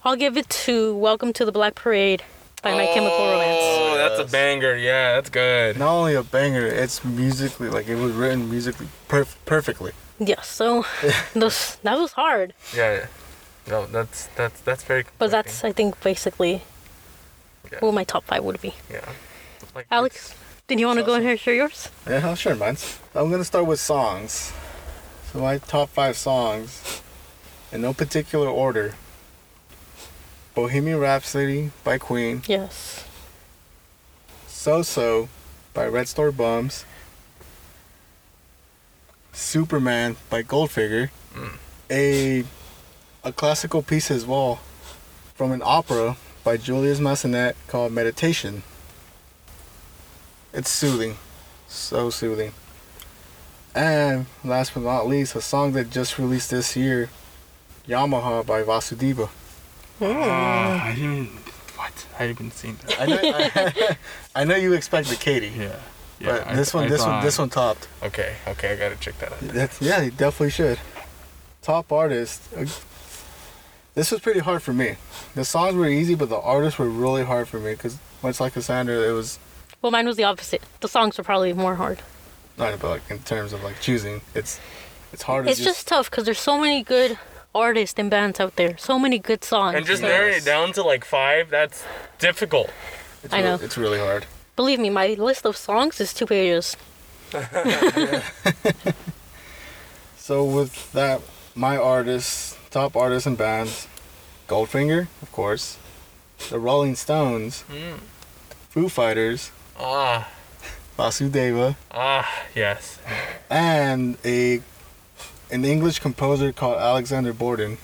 I'll 0.05 0.15
give 0.15 0.37
it 0.37 0.49
to 0.69 0.95
"Welcome 0.95 1.33
to 1.33 1.45
the 1.45 1.51
Black 1.51 1.73
Parade" 1.73 2.21
by 2.63 2.71
My 2.73 2.85
Chemical 2.87 3.19
Romance. 3.19 3.59
Oh, 3.61 3.95
that's 3.97 4.19
a 4.19 4.31
banger. 4.31 4.75
Yeah, 4.75 5.15
that's 5.15 5.29
good. 5.29 5.77
Not 5.77 5.91
only 5.93 6.15
a 6.15 6.23
banger, 6.23 6.65
it's 6.65 7.03
musically 7.03 7.69
like 7.69 7.87
it 7.87 7.95
was 7.95 8.13
written 8.13 8.49
musically 8.49 8.87
perf- 9.07 9.35
perfectly. 9.45 9.91
Yeah, 10.19 10.41
so 10.41 10.85
those 11.33 11.75
that 11.83 11.97
was 11.99 12.13
hard, 12.13 12.53
Yeah. 12.75 12.93
yeah. 12.93 13.05
No, 13.67 13.85
that's 13.85 14.27
that's 14.35 14.59
that's 14.61 14.83
very. 14.83 15.05
but 15.19 15.29
that's 15.31 15.63
I 15.63 15.71
think 15.71 16.01
basically 16.01 16.63
Yeah. 17.71 17.79
what 17.79 17.93
my 17.93 18.03
top 18.03 18.23
five 18.25 18.43
would 18.43 18.61
be. 18.61 18.73
yeah. 18.89 19.07
Like 19.75 19.87
Alex, 19.91 20.33
did 20.67 20.79
you 20.79 20.87
want 20.87 20.99
to 20.99 21.05
go 21.05 21.13
in 21.15 21.21
here 21.21 21.31
and 21.31 21.39
share 21.39 21.55
yours? 21.55 21.89
Yeah, 22.07 22.27
I'll 22.27 22.35
share 22.35 22.55
mine. 22.55 22.77
I'm 23.15 23.29
gonna 23.31 23.43
start 23.43 23.65
with 23.65 23.79
songs. 23.79 24.51
So 25.31 25.39
my 25.39 25.57
top 25.57 25.89
five 25.89 26.15
songs, 26.17 27.01
in 27.71 27.81
no 27.81 27.93
particular 27.93 28.47
order. 28.47 28.95
Bohemian 30.55 30.99
Rhapsody 30.99 31.71
by 31.83 31.97
Queen, 31.97 32.43
Yes. 32.47 33.05
So 34.47 34.81
So 34.81 35.27
by 35.73 35.87
Red 35.87 36.07
Store 36.07 36.31
Bums, 36.31 36.85
Superman 39.33 40.15
by 40.29 40.43
Goldfinger, 40.43 41.09
Mm. 41.35 41.57
a 41.89 42.43
a 43.25 43.31
classical 43.33 43.81
piece 43.81 44.11
as 44.11 44.25
well 44.25 44.59
from 45.33 45.51
an 45.51 45.61
opera 45.63 46.17
by 46.43 46.57
Julius 46.57 46.99
Massenet 46.99 47.55
called 47.67 47.91
Meditation. 47.91 48.63
It's 50.53 50.69
soothing, 50.69 51.17
so 51.67 52.09
soothing. 52.09 52.51
And 53.73 54.27
last 54.43 54.73
but 54.75 54.83
not 54.83 55.07
least, 55.07 55.35
a 55.35 55.41
song 55.41 55.71
that 55.71 55.89
just 55.89 56.19
released 56.19 56.51
this 56.51 56.75
year, 56.75 57.09
Yamaha 57.87 58.45
by 58.45 58.61
Vasudeva. 58.61 59.29
Ah, 60.01 60.85
I 60.87 60.95
didn't. 60.95 61.29
What? 61.75 62.05
I 62.19 62.23
haven't 62.25 62.51
seen 62.53 62.77
that. 62.85 63.01
I 63.01 63.05
know, 63.05 63.19
I, 63.23 63.97
I 64.41 64.43
know 64.43 64.55
you 64.55 64.73
expected 64.73 65.19
Katie, 65.19 65.47
Yeah. 65.49 65.75
but 66.21 66.47
I- 66.47 66.55
this 66.55 66.73
one, 66.73 66.85
I 66.85 66.87
this 66.89 67.01
one, 67.01 67.23
this 67.23 67.37
one 67.37 67.49
topped. 67.49 67.87
Okay. 68.01 68.35
Okay. 68.47 68.73
I 68.73 68.75
gotta 68.75 68.95
check 68.95 69.17
that 69.19 69.31
out. 69.33 69.39
That's, 69.41 69.81
yeah, 69.81 70.01
you 70.01 70.11
definitely 70.11 70.51
should. 70.51 70.79
Top 71.61 71.91
artist. 71.91 72.41
uh, 72.55 72.65
This 73.95 74.11
was 74.11 74.19
pretty 74.21 74.39
hard 74.39 74.61
for 74.63 74.73
me. 74.73 74.95
The 75.35 75.45
songs 75.45 75.75
were 75.75 75.87
easy, 75.87 76.15
but 76.15 76.29
the 76.29 76.39
artists 76.39 76.79
were 76.79 76.89
really 76.89 77.23
hard 77.23 77.47
for 77.47 77.59
me 77.59 77.71
because, 77.73 77.97
much 78.21 78.39
like 78.39 78.53
Cassandra, 78.53 78.95
it 79.07 79.11
was 79.11 79.39
Well, 79.81 79.91
mine 79.91 80.05
was 80.07 80.17
the 80.17 80.23
opposite. 80.23 80.63
The 80.81 80.87
songs 80.87 81.17
were 81.17 81.23
probably 81.23 81.53
more 81.53 81.75
hard. 81.75 81.99
not 82.57 82.73
about 82.73 82.91
like 82.91 83.09
in 83.11 83.19
terms 83.19 83.53
of 83.53 83.63
like 83.63 83.79
choosing. 83.81 84.21
It's 84.35 84.59
it's 85.11 85.23
hard 85.23 85.47
It's 85.47 85.59
to 85.59 85.65
just 85.65 85.87
tough 85.87 86.09
because 86.09 86.25
there's 86.25 86.39
so 86.39 86.57
many 86.59 86.83
good 86.83 87.17
artists 87.55 87.99
and 87.99 88.09
bands 88.09 88.39
out 88.39 88.55
there. 88.55 88.77
So 88.77 88.97
many 88.99 89.19
good 89.19 89.43
songs. 89.43 89.75
And 89.75 89.85
just 89.85 90.01
So, 90.01 90.07
narrowing 90.07 90.35
it 90.35 90.45
down 90.45 90.73
to 90.73 90.83
like 90.83 91.05
five. 91.05 91.49
That's 91.49 91.83
difficult. 92.19 92.69
It's 93.23 93.33
I 93.33 93.37
really- 93.37 93.49
know. 93.49 93.59
it's 93.65 93.77
really 93.77 93.99
hard. 93.99 94.25
believe 94.55 94.79
me, 94.79 94.89
my 94.89 95.15
list 95.17 95.45
of 95.45 95.55
songs 95.57 95.99
is 96.01 96.13
two 96.13 96.25
pages. 96.25 96.75
So 100.17 100.45
with 100.45 100.91
that, 100.93 101.21
my 101.53 101.75
artists, 101.77 102.57
top 102.71 102.95
artists 102.95 103.27
and 103.27 103.37
bands, 103.37 103.87
Goldfinger, 104.47 105.07
of 105.21 105.31
course, 105.33 105.77
the 106.49 106.59
Rolling 106.59 106.95
Stones, 106.95 107.63
Mm. 107.69 107.99
Foo 108.69 108.87
Fighters, 108.89 109.51
Ah. 109.77 110.29
Vasudeva, 110.97 111.75
Ah. 111.91 112.25
Yes. 112.55 112.99
and 113.49 114.17
a 114.23 114.61
an 115.53 115.63
English 115.65 115.99
composer 115.99 116.51
called 116.51 116.77
Alexander 116.77 117.31
Borden. 117.33 117.77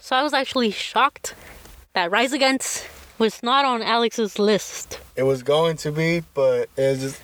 So 0.00 0.16
I 0.16 0.22
was 0.22 0.34
actually 0.34 0.70
shocked 0.72 1.34
that 1.94 2.10
Rise 2.10 2.32
Against 2.32 2.86
was 3.18 3.42
not 3.42 3.64
on 3.64 3.82
Alex's 3.82 4.38
list. 4.38 4.98
It 5.14 5.22
was 5.22 5.42
going 5.42 5.76
to 5.78 5.92
be, 5.92 6.22
but 6.34 6.68
it 6.76 6.88
was 6.90 7.00
just 7.00 7.20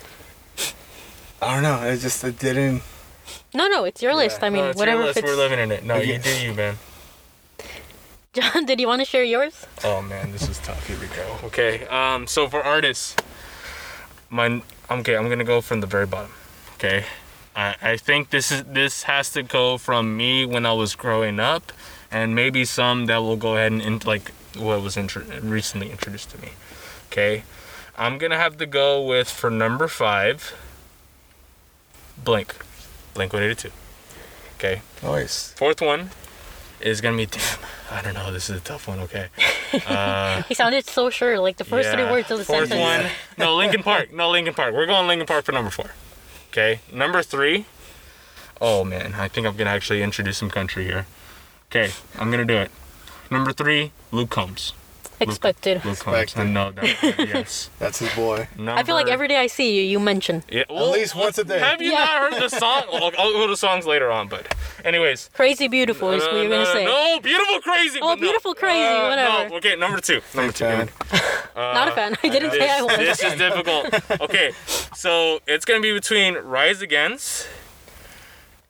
I 1.43 1.55
don't 1.55 1.63
know. 1.63 1.83
It 1.87 1.99
just 1.99 2.23
it 2.25 2.39
didn't. 2.39 2.83
No, 3.55 3.67
no, 3.67 3.85
it's 3.85 4.01
your 4.03 4.13
Yeah. 4.13 4.19
list. 4.19 4.43
I 4.43 4.51
mean, 4.51 4.63
no, 4.65 4.71
it's 4.71 4.79
whatever 4.79 4.99
your 4.99 5.07
list. 5.09 5.21
fits. 5.21 5.29
We're 5.29 5.37
living 5.37 5.59
in 5.59 5.73
it. 5.73 5.85
No, 5.85 5.97
you 5.97 6.19
do 6.19 6.31
you, 6.41 6.55
man. 6.55 6.77
John, 8.35 8.67
did 8.67 8.79
you 8.81 8.87
want 8.87 9.01
to 9.01 9.05
share 9.05 9.25
yours? 9.25 9.67
Oh 9.83 10.01
man, 10.03 10.31
this 10.33 10.49
is 10.49 10.59
tough. 10.59 10.87
Here 10.87 10.99
we 11.01 11.07
go. 11.09 11.47
Okay. 11.49 11.87
Um. 11.89 12.27
So 12.29 12.49
for 12.49 12.63
artists, 12.63 13.17
my 14.31 14.63
okay, 14.91 15.17
I'm 15.17 15.29
gonna 15.29 15.45
go 15.45 15.61
from 15.61 15.81
the 15.81 15.87
very 15.89 16.07
bottom. 16.07 16.31
Okay. 16.75 17.05
I 17.59 17.67
I 17.93 17.97
think 17.97 18.31
this 18.31 18.47
is 18.55 18.63
this 18.65 18.95
has 19.05 19.27
to 19.37 19.43
go 19.43 19.65
from 19.79 20.05
me 20.17 20.33
when 20.53 20.65
I 20.67 20.73
was 20.83 20.95
growing 21.05 21.39
up, 21.41 21.65
and 22.11 22.35
maybe 22.35 22.65
some 22.65 23.07
that 23.07 23.19
will 23.27 23.37
go 23.47 23.51
ahead 23.57 23.73
and 23.73 23.83
in, 23.83 23.99
like 24.13 24.27
what 24.57 24.83
was 24.83 24.97
intro- 24.97 25.25
recently 25.43 25.91
introduced 25.91 26.31
to 26.31 26.39
me. 26.45 26.51
Okay. 27.11 27.43
I'm 27.97 28.17
gonna 28.19 28.39
have 28.39 28.57
to 28.59 28.67
go 28.67 29.03
with 29.13 29.29
for 29.29 29.51
number 29.51 29.89
five. 29.89 30.55
Blink, 32.23 32.55
Blink 33.15 33.33
182. 33.33 33.71
Okay. 34.57 34.83
Nice. 35.03 35.53
Fourth 35.57 35.81
one 35.81 36.11
is 36.81 37.01
gonna 37.01 37.17
be 37.17 37.27
damn. 37.27 37.59
I 37.91 38.03
don't 38.03 38.15
know. 38.15 38.31
This 38.33 38.51
is 38.51 38.57
a 38.59 38.61
tough 38.61 38.87
one. 38.89 39.01
Okay. 39.01 39.29
Uh, 39.87 40.43
He 40.49 40.55
sounded 40.55 40.87
so 40.87 41.11
sure, 41.11 41.39
like 41.39 41.59
the 41.59 41.65
first 41.65 41.91
three 41.91 42.05
words 42.05 42.31
of 42.31 42.39
the 42.39 42.45
Fourth 42.45 42.71
sentence. 42.71 42.81
one. 43.05 43.13
No, 43.37 43.55
Linkin 43.57 43.83
Park. 43.83 44.13
No, 44.15 44.31
Linkin 44.31 44.55
Park. 44.55 44.73
We're 44.73 44.87
going 44.87 45.07
Linkin 45.07 45.27
Park 45.27 45.45
for 45.45 45.53
number 45.53 45.71
four. 45.71 45.91
Okay. 46.49 46.81
Number 46.93 47.23
three. 47.23 47.67
Oh 48.61 48.83
man, 48.85 49.15
I 49.15 49.29
think 49.29 49.47
I'm 49.47 49.57
gonna 49.57 49.71
actually 49.71 50.03
introduce 50.03 50.39
some 50.39 50.51
country 50.51 50.85
here. 50.85 51.07
Okay, 51.71 51.93
I'm 52.19 52.31
gonna 52.31 52.45
do 52.45 52.57
it. 52.57 52.71
Number 53.31 53.53
three, 53.53 53.93
Luke 54.11 54.31
Combs. 54.31 54.73
Expected. 55.21 55.85
Luke 55.85 55.99
Combs. 55.99 56.17
I 56.17 56.21
Expected. 56.23 56.53
know 56.53 56.71
that. 56.73 56.85
yes. 57.35 57.71
That's 57.79 57.99
his 57.99 58.13
boy. 58.15 58.49
I 58.59 58.83
feel 58.85 58.95
like 58.95 59.09
every 59.09 59.29
day 59.29 59.37
I 59.37 59.47
see 59.49 59.75
you, 59.77 59.83
you 59.83 59.99
mention 60.01 60.45
Yeah, 60.49 60.63
At 60.63 60.71
least 60.71 61.15
once 61.17 61.39
a 61.39 61.45
day. 61.45 61.59
Have 61.59 61.83
you 61.83 61.91
Yeah. 61.93 61.99
not 62.05 62.33
heard 62.33 62.43
the 62.43 62.49
song? 62.49 62.83
Well, 62.93 63.11
I'll 63.19 63.33
go 63.33 63.47
to 63.47 63.57
songs 63.57 63.87
later 63.87 64.11
on, 64.11 64.29
but 64.29 64.55
anyways. 64.85 65.31
"Crazy 65.35 65.69
Beautiful" 65.69 66.11
is 66.13 66.23
what 66.23 66.35
you're 66.35 66.45
gonna 66.49 66.65
no, 66.65 66.73
say. 66.73 66.85
No, 66.85 67.21
beautiful 67.21 67.61
crazy. 67.61 67.99
Oh, 68.01 68.09
but 68.11 68.15
no. 68.17 68.21
Beautiful 68.21 68.55
Crazy, 68.55 68.85
Uh, 68.87 69.09
whatever. 69.09 69.49
No, 69.51 69.57
okay, 69.57 69.77
number 69.77 70.01
two. 70.01 70.21
Number 70.35 70.53
two. 70.53 70.65
fan. 70.65 70.89
Not 71.57 71.89
a 71.89 71.93
fan. 71.93 72.17
I 72.23 72.29
didn't 72.29 72.53
say 72.53 72.69
I 72.71 72.81
This, 72.81 72.87
was. 72.87 72.97
this 73.21 73.23
is 73.33 73.39
difficult. 73.39 74.21
Okay, 74.21 74.53
so 74.95 75.41
it's 75.47 75.65
gonna 75.65 75.81
be 75.81 75.93
between 75.93 76.35
Rise 76.37 76.81
Against 76.83 77.49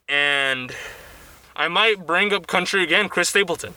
and 0.09 0.73
I 1.57 1.69
might 1.69 2.07
bring 2.07 2.33
up 2.33 2.47
country 2.47 2.83
again. 2.83 3.09
Chris 3.09 3.29
Stapleton. 3.29 3.75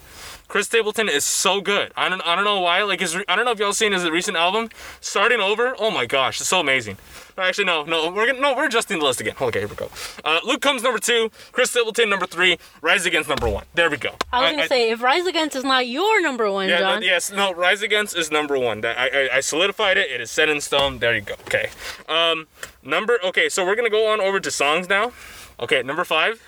Chris 0.52 0.66
Stapleton 0.66 1.08
is 1.08 1.24
so 1.24 1.62
good. 1.62 1.94
I 1.96 2.10
don't, 2.10 2.20
I 2.28 2.36
don't 2.36 2.44
know 2.44 2.60
why. 2.60 2.84
Like 2.84 3.00
his, 3.00 3.16
I 3.30 3.38
don't 3.38 3.46
know 3.46 3.52
if 3.52 3.60
y'all 3.60 3.72
seen 3.72 3.94
his 3.94 4.04
recent 4.10 4.36
album, 4.36 4.68
Starting 5.00 5.40
Over. 5.40 5.74
Oh 5.80 5.92
my 5.92 6.06
gosh, 6.06 6.42
it's 6.42 6.50
so 6.50 6.60
amazing. 6.60 6.98
Actually, 7.38 7.64
no, 7.64 7.86
no, 7.86 8.12
we're 8.12 8.28
gonna, 8.28 8.42
no, 8.42 8.54
we're 8.54 8.66
adjusting 8.66 9.00
the 9.00 9.06
list 9.06 9.22
again. 9.22 9.34
Okay, 9.40 9.60
here 9.60 9.70
we 9.70 9.76
go. 9.78 9.90
Uh, 10.26 10.42
Luke 10.44 10.62
Combs 10.62 10.84
number 10.84 11.00
two. 11.00 11.32
Chris 11.54 11.72
Stapleton 11.72 12.10
number 12.10 12.26
three. 12.26 12.58
Rise 12.82 13.06
Against 13.06 13.30
number 13.30 13.48
one. 13.48 13.64
There 13.76 13.90
we 13.90 13.96
go. 13.96 14.14
I 14.34 14.42
was 14.42 14.52
gonna 14.52 14.68
say 14.68 14.92
if 14.92 15.02
Rise 15.02 15.26
Against 15.26 15.56
is 15.56 15.64
not 15.64 15.88
your 15.88 16.22
number 16.22 16.52
one, 16.52 16.68
Yeah, 16.68 16.80
no, 16.80 16.96
John. 16.96 17.04
yes, 17.04 17.32
no. 17.32 17.54
Rise 17.54 17.82
Against 17.82 18.18
is 18.18 18.30
number 18.30 18.60
one. 18.60 18.82
That 18.82 18.98
I, 19.00 19.08
I, 19.08 19.38
I 19.38 19.40
solidified 19.40 19.96
it. 19.96 20.12
It 20.12 20.20
is 20.20 20.30
set 20.30 20.50
in 20.50 20.60
stone. 20.60 21.00
There 21.00 21.16
you 21.16 21.22
go. 21.22 21.36
Okay. 21.48 21.70
Um, 22.10 22.48
number. 22.84 23.20
Okay, 23.24 23.48
so 23.48 23.66
we're 23.66 23.78
gonna 23.78 23.90
go 23.90 24.12
on 24.12 24.20
over 24.20 24.42
to 24.42 24.52
songs 24.52 24.90
now. 24.90 25.14
Okay, 25.62 25.82
number 25.82 26.04
five. 26.04 26.46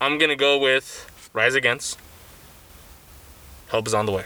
I'm 0.00 0.16
gonna 0.16 0.36
go 0.36 0.56
with 0.58 1.30
Rise 1.34 1.54
Against. 1.54 1.98
Help 3.70 3.86
is 3.86 3.94
on 3.94 4.06
the 4.06 4.12
way. 4.12 4.24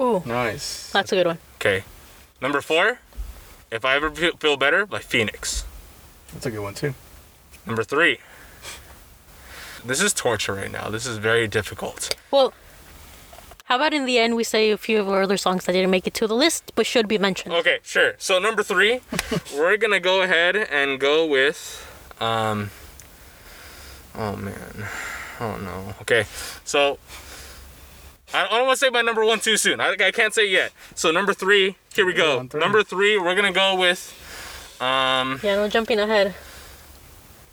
Ooh, 0.00 0.22
Nice. 0.26 0.90
that's 0.92 1.12
a 1.12 1.16
good 1.16 1.26
one. 1.26 1.38
Okay. 1.56 1.84
Number 2.40 2.60
four. 2.60 2.98
If 3.70 3.84
I 3.84 3.96
ever 3.96 4.10
feel 4.10 4.56
better 4.56 4.86
by 4.86 5.00
Phoenix. 5.00 5.64
That's 6.32 6.46
a 6.46 6.50
good 6.50 6.62
one 6.62 6.74
too. 6.74 6.94
Number 7.66 7.84
three. 7.84 8.18
This 9.84 10.00
is 10.00 10.12
torture 10.12 10.54
right 10.54 10.70
now. 10.70 10.88
This 10.88 11.06
is 11.06 11.18
very 11.18 11.46
difficult. 11.46 12.14
Well, 12.30 12.52
how 13.64 13.76
about 13.76 13.92
in 13.92 14.06
the 14.06 14.18
end 14.18 14.34
we 14.36 14.44
say 14.44 14.70
a 14.70 14.78
few 14.78 14.98
of 15.00 15.08
our 15.08 15.22
other 15.22 15.36
songs 15.36 15.66
that 15.66 15.72
didn't 15.72 15.90
make 15.90 16.06
it 16.06 16.14
to 16.14 16.26
the 16.26 16.34
list 16.34 16.72
but 16.74 16.86
should 16.86 17.06
be 17.08 17.18
mentioned? 17.18 17.54
Okay, 17.54 17.78
sure. 17.82 18.14
So 18.18 18.38
number 18.38 18.62
three, 18.62 19.00
we're 19.54 19.76
gonna 19.76 20.00
go 20.00 20.22
ahead 20.22 20.56
and 20.56 20.98
go 20.98 21.26
with, 21.26 21.86
um. 22.20 22.70
Oh 24.14 24.34
man, 24.36 24.86
oh 25.40 25.56
no. 25.58 25.94
Okay, 26.00 26.24
so 26.64 26.98
I 28.34 28.44
I 28.46 28.48
don't 28.58 28.66
want 28.66 28.78
to 28.78 28.84
say 28.86 28.90
my 28.90 29.02
number 29.02 29.24
one 29.24 29.40
too 29.40 29.56
soon. 29.56 29.80
I, 29.80 29.96
I 30.00 30.10
can't 30.10 30.34
say 30.34 30.48
yet. 30.48 30.72
So 30.94 31.10
number 31.10 31.32
three, 31.34 31.76
here 31.94 32.06
we 32.06 32.12
go. 32.12 32.36
One, 32.38 32.48
three. 32.48 32.60
Number 32.60 32.82
three, 32.82 33.18
we're 33.18 33.34
gonna 33.34 33.52
go 33.52 33.74
with, 33.74 34.12
um, 34.80 35.40
Yeah, 35.42 35.56
no 35.56 35.68
jumping 35.68 35.98
ahead. 35.98 36.34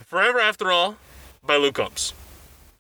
"Forever 0.08 0.40
After 0.40 0.72
All" 0.72 0.98
by 1.44 1.58
Luke 1.58 1.76
Combs. 1.76 2.14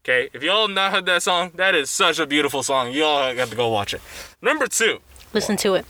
Okay, 0.03 0.29
if 0.33 0.43
y'all 0.43 0.67
have 0.67 0.75
not 0.75 0.91
heard 0.91 1.05
that 1.07 1.23
song, 1.23 1.51
that 1.55 1.73
is 1.73 1.89
such 1.89 2.19
a 2.19 2.27
beautiful 2.27 2.61
song. 2.61 2.91
Y'all 2.91 3.33
got 3.35 3.47
to 3.49 3.55
go 3.55 3.69
watch 3.69 3.93
it. 3.93 4.01
Number 4.41 4.67
two, 4.67 4.99
Listen 5.33 5.57
to 5.57 5.73
it. 5.75 5.85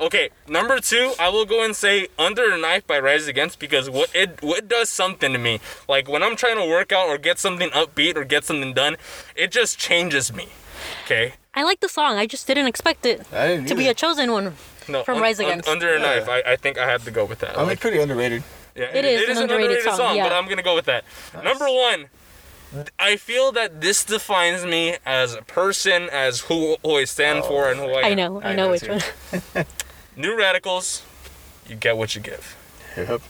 Okay, 0.00 0.30
number 0.46 0.78
two, 0.78 1.12
I 1.18 1.28
will 1.28 1.44
go 1.44 1.64
and 1.64 1.74
say 1.74 2.06
"Under 2.18 2.48
the 2.50 2.56
Knife" 2.56 2.86
by 2.86 3.00
Rise 3.00 3.26
Against 3.26 3.58
because 3.58 3.90
what 3.90 4.14
it 4.14 4.40
what 4.42 4.58
it 4.58 4.68
does 4.68 4.88
something 4.88 5.32
to 5.32 5.38
me. 5.38 5.60
Like 5.88 6.08
when 6.08 6.22
I'm 6.22 6.36
trying 6.36 6.56
to 6.56 6.66
work 6.66 6.92
out 6.92 7.08
or 7.08 7.18
get 7.18 7.38
something 7.38 7.70
upbeat 7.70 8.16
or 8.16 8.24
get 8.24 8.44
something 8.44 8.72
done, 8.72 8.96
it 9.34 9.50
just 9.50 9.76
changes 9.78 10.32
me. 10.32 10.48
Okay, 11.04 11.34
I 11.52 11.64
like 11.64 11.80
the 11.80 11.88
song. 11.88 12.16
I 12.16 12.26
just 12.26 12.46
didn't 12.46 12.66
expect 12.66 13.04
it 13.06 13.28
didn't 13.30 13.66
to 13.66 13.74
be 13.74 13.88
a 13.88 13.94
chosen 13.94 14.30
one. 14.30 14.54
no, 14.88 15.02
From 15.02 15.20
Rise 15.20 15.40
Against. 15.40 15.68
Under 15.68 15.88
a 15.94 15.98
Yeah. 16.00 16.20
Knife, 16.20 16.28
I, 16.28 16.52
I 16.52 16.56
think 16.56 16.78
I 16.78 16.86
have 16.88 17.04
to 17.04 17.10
go 17.10 17.24
with 17.24 17.40
that. 17.40 17.56
I 17.56 17.58
mean, 17.58 17.66
Like, 17.68 17.80
pretty 17.80 17.98
underrated. 17.98 18.44
yeah, 18.76 18.84
It 18.94 19.04
is 19.04 19.22
it 19.22 19.28
is 19.30 19.38
an 19.38 19.50
underrated 19.50 19.82
song, 19.82 20.16
yeah. 20.16 20.22
but 20.28 20.32
I'm 20.32 20.48
gonna 20.48 20.62
go 20.62 20.76
with 20.76 20.86
that. 20.86 21.04
Number 21.42 21.66
one. 21.66 22.06
I 22.98 23.16
feel 23.16 23.50
that 23.52 23.80
this 23.80 24.04
defines 24.04 24.62
me 24.66 24.96
as 25.06 25.32
a 25.32 25.40
person, 25.40 26.10
as 26.12 26.40
who, 26.40 26.76
who 26.84 26.98
I 26.98 27.04
stand 27.04 27.40
oh, 27.44 27.48
for, 27.48 27.70
and 27.70 27.80
who 27.80 27.86
I 27.94 28.00
am. 28.00 28.04
I 28.04 28.14
know, 28.14 28.42
I, 28.42 28.48
I 28.50 28.54
know 28.54 28.66
know 28.66 28.70
which 28.72 28.82
too. 28.82 28.98
one. 29.54 29.64
New 30.18 30.36
Radicals, 30.36 31.02
you 31.68 31.76
get 31.76 31.96
what 31.96 32.14
you 32.16 32.20
give. 32.20 32.56
Yep. 32.96 33.22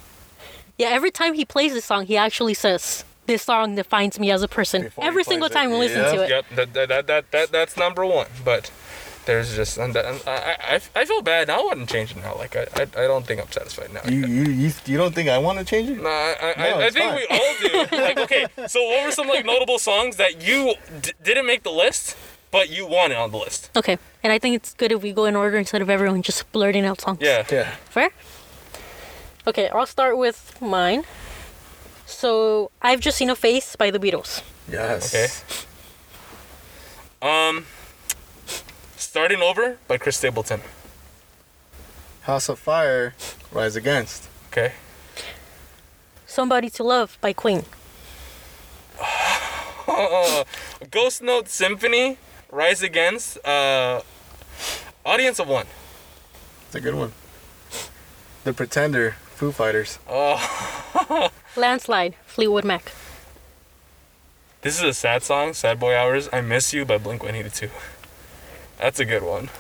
Yeah, 0.78 0.88
every 0.88 1.10
time 1.10 1.34
he 1.34 1.44
plays 1.44 1.74
this 1.74 1.84
song, 1.84 2.06
he 2.06 2.16
actually 2.16 2.54
says, 2.54 3.04
"This 3.26 3.42
song 3.42 3.74
defines 3.74 4.18
me 4.18 4.30
as 4.30 4.42
a 4.42 4.48
person." 4.48 4.82
Before 4.84 5.04
every 5.04 5.22
plays 5.22 5.34
single 5.34 5.48
it, 5.48 5.52
time 5.52 5.70
we 5.70 5.76
listen 5.76 6.00
yeah. 6.00 6.12
to 6.12 6.22
it. 6.24 6.30
Yep, 6.30 6.44
that, 6.54 6.72
that, 6.72 6.88
that, 6.88 7.06
that, 7.06 7.30
that 7.32 7.52
that's 7.52 7.76
number 7.76 8.06
one. 8.06 8.28
But 8.42 8.70
there's 9.26 9.54
just 9.54 9.76
and, 9.76 9.94
and 9.94 10.22
I, 10.26 10.56
I 10.60 11.00
I 11.00 11.04
feel 11.04 11.20
bad. 11.20 11.50
I 11.50 11.60
wouldn't 11.60 11.90
change 11.90 12.12
it 12.12 12.16
now. 12.22 12.34
Like 12.36 12.56
I, 12.56 12.66
I, 12.74 12.82
I 12.82 13.06
don't 13.06 13.26
think 13.26 13.42
I'm 13.42 13.52
satisfied 13.52 13.92
now. 13.92 14.00
You, 14.08 14.26
you 14.26 14.44
you 14.44 14.72
you 14.86 14.96
don't 14.96 15.14
think 15.14 15.28
I 15.28 15.36
want 15.36 15.58
to 15.58 15.66
change 15.66 15.90
it? 15.90 16.00
No, 16.00 16.08
I, 16.08 16.54
I, 16.56 16.70
No, 16.70 16.78
I, 16.78 16.86
I 16.86 16.90
think 16.90 17.04
fine. 17.04 17.16
we 17.16 17.26
all 17.28 17.86
do. 17.90 17.96
like, 18.02 18.18
okay, 18.20 18.46
so 18.66 18.82
what 18.82 19.04
were 19.04 19.12
some 19.12 19.28
like 19.28 19.44
notable 19.44 19.78
songs 19.78 20.16
that 20.16 20.40
you 20.40 20.74
d- 21.02 21.12
didn't 21.22 21.46
make 21.46 21.64
the 21.64 21.72
list, 21.72 22.16
but 22.50 22.70
you 22.70 22.86
wanted 22.86 23.18
on 23.18 23.30
the 23.30 23.36
list? 23.36 23.68
Okay, 23.76 23.98
and 24.22 24.32
I 24.32 24.38
think 24.38 24.56
it's 24.56 24.74
good 24.74 24.92
if 24.92 25.02
we 25.02 25.12
go 25.12 25.24
in 25.24 25.36
order 25.36 25.56
instead 25.56 25.82
of 25.82 25.90
everyone 25.90 26.22
just 26.22 26.50
blurting 26.52 26.84
out 26.84 27.00
songs. 27.00 27.18
Yeah. 27.20 27.44
Yeah. 27.50 27.74
Fair? 27.90 28.10
Okay, 29.46 29.68
I'll 29.68 29.86
start 29.86 30.18
with 30.18 30.60
mine. 30.60 31.04
So, 32.06 32.70
I've 32.80 33.00
just 33.00 33.18
seen 33.18 33.30
a 33.30 33.36
face 33.36 33.76
by 33.76 33.90
the 33.90 33.98
Beatles. 33.98 34.42
Yes. 34.70 35.14
Okay. 35.14 35.28
Um, 37.20 37.66
starting 38.96 39.40
over 39.42 39.78
by 39.88 39.98
Chris 39.98 40.16
Stapleton. 40.16 40.60
House 42.22 42.48
of 42.48 42.58
Fire, 42.58 43.14
Rise 43.52 43.76
Against. 43.76 44.28
Okay. 44.50 44.72
Somebody 46.26 46.68
to 46.70 46.82
Love 46.84 47.16
by 47.20 47.32
Queen. 47.32 47.64
Ghost 50.90 51.22
Note 51.22 51.48
Symphony, 51.48 52.18
Rise 52.50 52.82
Against, 52.82 53.44
uh, 53.44 54.00
Audience 55.04 55.38
of 55.38 55.48
One. 55.48 55.66
It's 56.66 56.74
a 56.74 56.80
good 56.80 56.94
one. 56.94 57.12
The 58.44 58.52
Pretender, 58.52 59.12
Foo 59.34 59.52
Fighters. 59.52 59.98
Oh, 60.08 61.30
Landslide, 61.56 62.14
Fleetwood 62.26 62.64
Mac. 62.64 62.92
this 64.62 64.76
is 64.78 64.82
a 64.82 64.94
sad 64.94 65.22
song, 65.22 65.52
Sad 65.52 65.78
Boy 65.78 65.96
Hours. 65.96 66.28
I 66.32 66.40
Miss 66.40 66.72
You 66.72 66.84
by 66.84 66.98
Blink 66.98 67.22
182. 67.22 67.70
That's 68.78 69.00
a 69.00 69.04
good 69.04 69.22
one. 69.22 69.50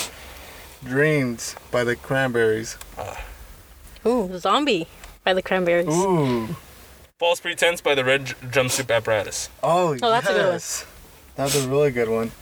Dreams 0.84 1.54
by 1.70 1.84
the 1.84 1.96
Cranberries. 1.96 2.76
Ooh, 4.06 4.38
Zombie 4.38 4.86
by 5.24 5.32
the 5.34 5.42
Cranberries. 5.42 5.88
Ooh. 5.88 6.56
False 7.18 7.40
Pretense 7.40 7.80
by 7.80 7.94
the 7.94 8.04
Red 8.04 8.26
J- 8.26 8.34
Jumpsuit 8.46 8.94
Apparatus. 8.94 9.48
Oh, 9.62 9.96
Oh, 10.02 10.10
that's 10.10 10.28
a 10.28 10.32
good 10.32 10.50
one. 10.50 10.60
Yes. 11.36 11.52
That's 11.54 11.64
a 11.64 11.68
really 11.68 11.90
good 11.90 12.08
one. 12.08 12.32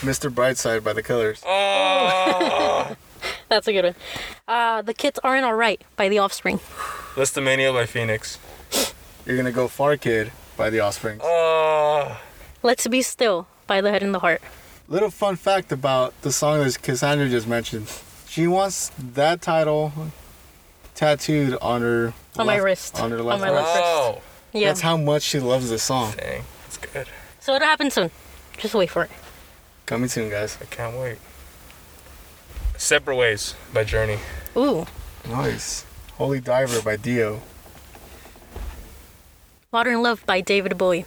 Mr. 0.00 0.32
Brightside 0.32 0.84
by 0.84 0.92
the 0.92 1.02
Killers. 1.02 1.42
Oh, 1.44 2.96
That's 3.48 3.68
a 3.68 3.72
good 3.72 3.84
one. 3.84 3.94
Uh, 4.48 4.82
the 4.82 4.94
Kids 4.94 5.18
Aren't 5.22 5.44
Alright 5.44 5.82
by 5.96 6.08
The 6.08 6.18
Offspring. 6.18 6.58
Lisztomania 7.14 7.72
by 7.72 7.86
Phoenix. 7.86 8.38
You're 9.26 9.36
gonna 9.36 9.52
go 9.52 9.68
Far 9.68 9.96
Kid 9.96 10.32
by 10.56 10.70
the 10.70 10.80
Offspring. 10.80 11.20
Oh, 11.22 12.20
Let's 12.62 12.86
Be 12.88 13.02
Still 13.02 13.46
by 13.66 13.80
The 13.80 13.90
Head 13.90 14.02
and 14.02 14.14
the 14.14 14.20
Heart. 14.20 14.40
Little 14.88 15.10
fun 15.10 15.36
fact 15.36 15.72
about 15.72 16.18
the 16.22 16.32
song 16.32 16.58
that 16.60 16.80
Cassandra 16.82 17.28
just 17.28 17.46
mentioned. 17.46 17.88
She 18.28 18.46
wants 18.46 18.90
that 18.98 19.42
title 19.42 19.92
tattooed 20.94 21.56
on 21.60 21.82
her 21.82 22.12
On 22.38 22.46
my 22.46 22.56
wrist. 22.56 22.98
On 23.00 23.10
her 23.10 23.18
On 23.18 23.24
left 23.26 23.40
my 23.42 23.48
wrist. 23.48 23.62
left 23.62 23.76
wrist. 23.76 23.84
oh, 23.84 24.22
Yeah. 24.52 24.68
That's 24.68 24.80
how 24.80 24.96
much 24.96 25.22
she 25.22 25.38
loves 25.40 25.70
this 25.70 25.82
song. 25.82 26.12
dang, 26.16 26.18
that's 26.18 26.36
good. 26.38 26.44
So 27.42 27.54
it'll 27.54 27.66
happen 27.66 27.90
soon. 27.90 28.10
Just 28.56 28.74
wait 28.74 28.88
for 28.88 29.02
it. 29.02 29.10
Coming 29.84 30.08
soon, 30.08 30.30
guys. 30.30 30.56
I 30.62 30.64
can't 30.64 30.96
wait. 30.96 31.18
Separate 32.78 33.16
Ways 33.16 33.54
by 33.74 33.84
Journey. 33.84 34.18
Ooh. 34.56 34.86
Nice. 35.28 35.84
Holy 36.14 36.40
Diver 36.40 36.80
by 36.80 36.96
Dio. 36.96 37.42
Water 39.72 39.90
and 39.90 40.02
Love 40.02 40.24
by 40.24 40.40
David 40.40 40.78
Bowie. 40.78 41.04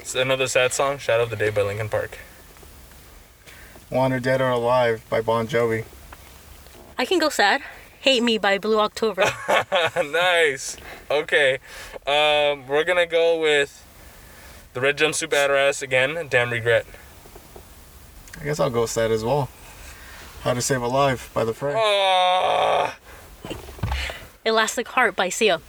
It's 0.00 0.14
another 0.14 0.46
sad 0.46 0.72
song, 0.72 0.98
Shadow 0.98 1.24
of 1.24 1.30
the 1.30 1.36
Day 1.36 1.50
by 1.50 1.62
Linkin 1.62 1.88
Park. 1.88 2.18
Wanted 3.90 4.22
Dead 4.22 4.40
or 4.40 4.50
Alive 4.50 5.04
by 5.10 5.20
Bon 5.20 5.46
Jovi. 5.46 5.84
I 6.98 7.04
can 7.04 7.18
go 7.18 7.28
sad. 7.28 7.62
Hate 8.00 8.22
Me 8.22 8.38
by 8.38 8.58
Blue 8.58 8.78
October. 8.78 9.24
nice. 9.96 10.76
Okay. 11.10 11.58
Um, 12.06 12.66
we're 12.66 12.84
gonna 12.84 13.06
go 13.06 13.38
with 13.40 13.83
the 14.74 14.80
Red 14.80 14.98
Jumpsuit 14.98 15.28
Badass 15.28 15.82
again. 15.82 16.26
Damn 16.28 16.50
regret. 16.50 16.84
I 18.40 18.44
guess 18.44 18.58
I'll 18.58 18.70
go 18.70 18.86
that 18.86 19.10
as 19.10 19.24
well. 19.24 19.48
How 20.42 20.52
to 20.52 20.60
Save 20.60 20.82
a 20.82 20.88
Life 20.88 21.32
by 21.32 21.44
The 21.44 21.54
Fray. 21.54 21.74
Ah. 21.76 22.96
Elastic 24.44 24.88
Heart 24.88 25.16
by 25.16 25.28
Sia. 25.30 25.60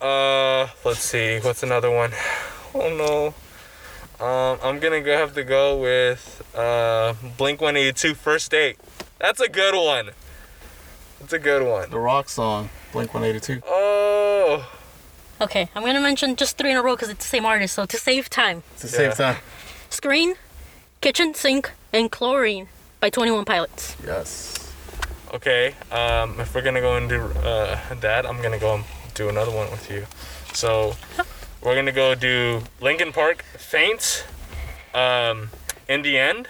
Uh, 0.00 0.66
let's 0.84 1.00
see. 1.00 1.38
What's 1.38 1.62
another 1.62 1.90
one? 1.90 2.10
Oh 2.74 2.90
no. 2.90 3.34
Um, 4.24 4.58
I'm 4.62 4.80
gonna 4.80 5.00
go 5.00 5.16
have 5.16 5.34
to 5.34 5.44
go 5.44 5.78
with 5.78 6.42
uh 6.54 7.14
Blink 7.38 7.60
182 7.60 8.14
First 8.14 8.50
Date. 8.50 8.76
That's 9.20 9.40
a 9.40 9.48
good 9.48 9.74
one. 9.74 10.10
That's 11.20 11.32
a 11.32 11.38
good 11.38 11.66
one. 11.66 11.88
The 11.90 12.00
Rock 12.00 12.28
song, 12.28 12.68
Blink 12.92 13.14
182. 13.14 13.62
Oh. 13.66 14.68
Okay, 15.44 15.68
I'm 15.74 15.84
gonna 15.84 16.00
mention 16.00 16.36
just 16.36 16.56
three 16.56 16.70
in 16.70 16.76
a 16.78 16.82
row 16.82 16.94
because 16.96 17.10
it's 17.10 17.22
the 17.22 17.28
same 17.28 17.44
artist, 17.44 17.74
so 17.74 17.84
to 17.84 17.98
save 17.98 18.30
time. 18.30 18.62
It's 18.72 18.82
the 18.82 18.88
same 18.88 19.12
time. 19.12 19.36
Screen, 19.90 20.36
Kitchen 21.02 21.34
Sink, 21.34 21.70
and 21.92 22.10
Chlorine 22.10 22.68
by 22.98 23.10
21 23.10 23.44
Pilots. 23.44 23.94
Yes. 24.06 24.72
Okay. 25.34 25.74
Um, 25.92 26.40
if 26.40 26.54
we're 26.54 26.62
gonna 26.62 26.80
go 26.80 26.96
and 26.96 27.10
do 27.10 27.20
uh 27.44 27.78
that, 28.00 28.24
I'm 28.24 28.40
gonna 28.40 28.58
go 28.58 28.76
and 28.76 28.84
do 29.12 29.28
another 29.28 29.50
one 29.50 29.70
with 29.70 29.90
you. 29.90 30.06
So 30.54 30.96
we're 31.62 31.74
gonna 31.74 31.92
go 31.92 32.14
do 32.14 32.62
Linkin 32.80 33.12
Park 33.12 33.44
Faint, 33.58 34.24
um, 34.94 35.50
in 35.88 36.00
the 36.00 36.16
end, 36.16 36.48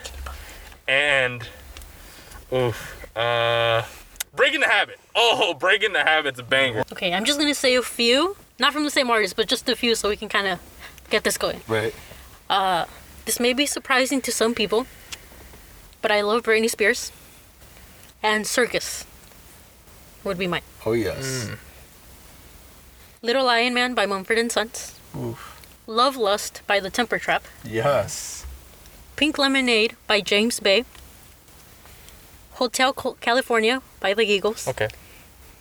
and 0.87 1.49
oof, 2.53 3.07
uh, 3.17 3.83
Breaking 4.37 4.61
the 4.61 4.69
Habit. 4.69 5.01
Oh, 5.17 5.53
Breaking 5.55 5.93
the 5.93 6.05
Habit's 6.05 6.39
a 6.39 6.45
banger. 6.45 6.85
Okay, 6.93 7.13
I'm 7.13 7.25
just 7.25 7.41
gonna 7.41 7.55
say 7.57 7.75
a 7.75 7.83
few, 7.83 8.37
not 8.59 8.73
from 8.73 8.85
the 8.85 8.91
same 8.91 9.11
artist, 9.11 9.37
but 9.37 9.49
just 9.49 9.69
a 9.69 9.77
few 9.77 9.95
so 9.95 10.09
we 10.09 10.17
can 10.17 10.29
kind 10.29 10.47
of 10.47 10.59
get 11.11 11.25
this 11.25 11.37
going. 11.39 11.61
Right. 11.69 11.95
Uh, 12.49 12.85
This 13.25 13.41
may 13.41 13.55
be 13.55 13.65
surprising 13.67 14.21
to 14.23 14.31
some 14.33 14.55
people, 14.55 14.87
but 16.03 16.11
I 16.13 16.21
love 16.21 16.43
Britney 16.45 16.69
Spears. 16.69 17.11
And 18.23 18.47
Circus 18.47 19.05
would 20.25 20.37
be 20.39 20.47
mine. 20.47 20.63
Oh, 20.85 20.93
yes. 20.93 21.49
Little 23.23 23.45
Lion 23.47 23.73
Man 23.75 23.95
by 23.95 24.05
Mumford 24.07 24.39
and 24.39 24.53
Sons. 24.53 24.95
Oof. 25.17 25.57
Love 25.87 26.17
Lust 26.17 26.61
by 26.67 26.81
The 26.81 26.91
Temper 26.91 27.19
Trap. 27.19 27.45
Yes. 27.65 28.45
Pink 29.17 29.37
Lemonade 29.39 29.97
by 30.07 30.21
James 30.21 30.61
Bay. 30.61 30.85
Hotel 32.61 32.93
California 33.21 33.81
by 34.01 34.15
The 34.15 34.25
Eagles. 34.25 34.69
Okay. 34.69 34.89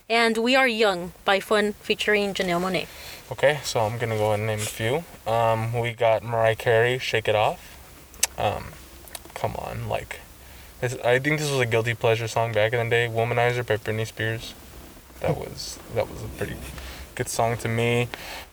And 0.08 0.36
We 0.36 0.54
Are 0.54 0.68
Young 0.68 1.12
by 1.24 1.40
Fun 1.40 1.72
featuring 1.80 2.34
Janelle 2.34 2.60
Monáe. 2.60 2.86
Okay, 3.32 3.60
so 3.64 3.80
I'm 3.80 3.96
gonna 3.96 4.18
go 4.18 4.26
ahead 4.28 4.40
and 4.40 4.46
name 4.46 4.58
a 4.58 4.62
few. 4.62 5.04
Um, 5.26 5.72
we 5.72 5.92
got 5.94 6.22
Mariah 6.22 6.56
Carey, 6.56 6.98
"Shake 6.98 7.26
It 7.26 7.34
Off." 7.34 7.58
Um, 8.36 8.72
come 9.32 9.56
on, 9.56 9.88
like, 9.88 10.20
this, 10.80 10.94
I 11.02 11.18
think 11.18 11.40
this 11.40 11.50
was 11.50 11.60
a 11.60 11.66
guilty 11.66 11.94
pleasure 11.94 12.28
song 12.28 12.52
back 12.52 12.74
in 12.74 12.84
the 12.84 12.90
day. 12.90 13.08
"Womanizer" 13.08 13.66
by 13.66 13.78
Britney 13.78 14.06
Spears. 14.06 14.52
That 15.20 15.38
was 15.38 15.78
that 15.94 16.10
was 16.10 16.22
a 16.22 16.28
pretty 16.36 16.56
good 17.14 17.30
song 17.30 17.56
to 17.58 17.68
me. 17.68 18.08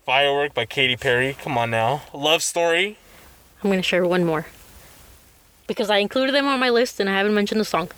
"Firework" 0.06 0.54
by 0.54 0.66
Katy 0.66 0.96
Perry. 0.96 1.34
Come 1.34 1.58
on 1.58 1.70
now. 1.70 2.04
"Love 2.14 2.44
Story." 2.44 2.98
I'm 3.62 3.70
gonna 3.70 3.82
share 3.82 4.06
one 4.06 4.24
more 4.24 4.46
because 5.68 5.90
I 5.90 5.98
included 5.98 6.34
them 6.34 6.48
on 6.48 6.62
my 6.62 6.70
list 6.70 7.00
and 7.02 7.10
I 7.10 7.18
haven't 7.18 7.34
mentioned 7.34 7.60
the 7.60 7.66
song. 7.66 7.90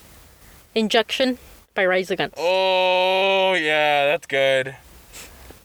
Injection 0.74 1.38
by 1.74 1.86
Rise 1.86 2.12
Against. 2.12 2.36
Oh 2.38 3.54
yeah, 3.54 4.06
that's 4.08 4.28
good. 4.28 4.76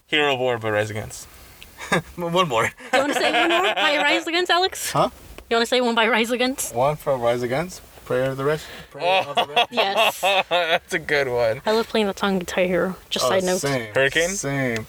"Hero 0.07 0.37
War 0.37 0.59
by 0.59 0.71
Rise 0.71 0.91
Against. 0.91 1.27
One 2.17 2.49
more. 2.49 2.65
You 2.93 2.99
want 2.99 3.13
to 3.15 3.19
say 3.19 3.33
one 3.33 3.51
more 3.51 3.63
by 3.75 3.97
Rise 3.99 4.27
Against, 4.27 4.51
Alex? 4.51 4.93
Huh? 4.93 5.11
You 5.49 5.57
want 5.57 5.63
to 5.63 5.69
say 5.69 5.81
one 5.81 5.95
by 5.95 6.07
Rise 6.09 6.31
Against? 6.31 6.75
One 6.75 6.97
from 6.97 7.21
Rise 7.21 7.43
Against. 7.43 7.81
Prayer 8.05 8.31
of 8.31 8.37
the 8.39 8.45
Rich. 8.45 8.63
Prayer 8.91 9.23
of 9.27 9.35
the 9.37 9.47
Rich. 9.47 9.67
Yes. 9.71 10.21
that's 10.21 10.95
a 10.95 10.99
good 10.99 11.29
one. 11.29 11.61
I 11.67 11.73
love 11.73 11.89
playing 11.89 12.07
the 12.07 12.15
song 12.17 12.39
Guitar 12.39 12.65
Hero. 12.65 12.97
Just 13.11 13.25
Oh, 13.27 13.29
side 13.29 13.45
note. 13.45 13.59
Same. 13.61 13.95
Hurricane? 13.95 14.31
Same. 14.31 14.87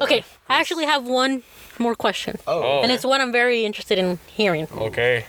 Okay, 0.00 0.24
I 0.48 0.60
actually 0.60 0.84
have 0.86 1.04
one 1.06 1.42
more 1.78 1.94
question, 1.96 2.38
Oh. 2.46 2.62
Oh. 2.62 2.82
and 2.82 2.92
it's 2.92 3.04
one 3.04 3.20
I'm 3.20 3.32
very 3.32 3.64
interested 3.64 3.98
in 3.98 4.18
hearing. 4.28 4.68
Okay. 4.72 5.24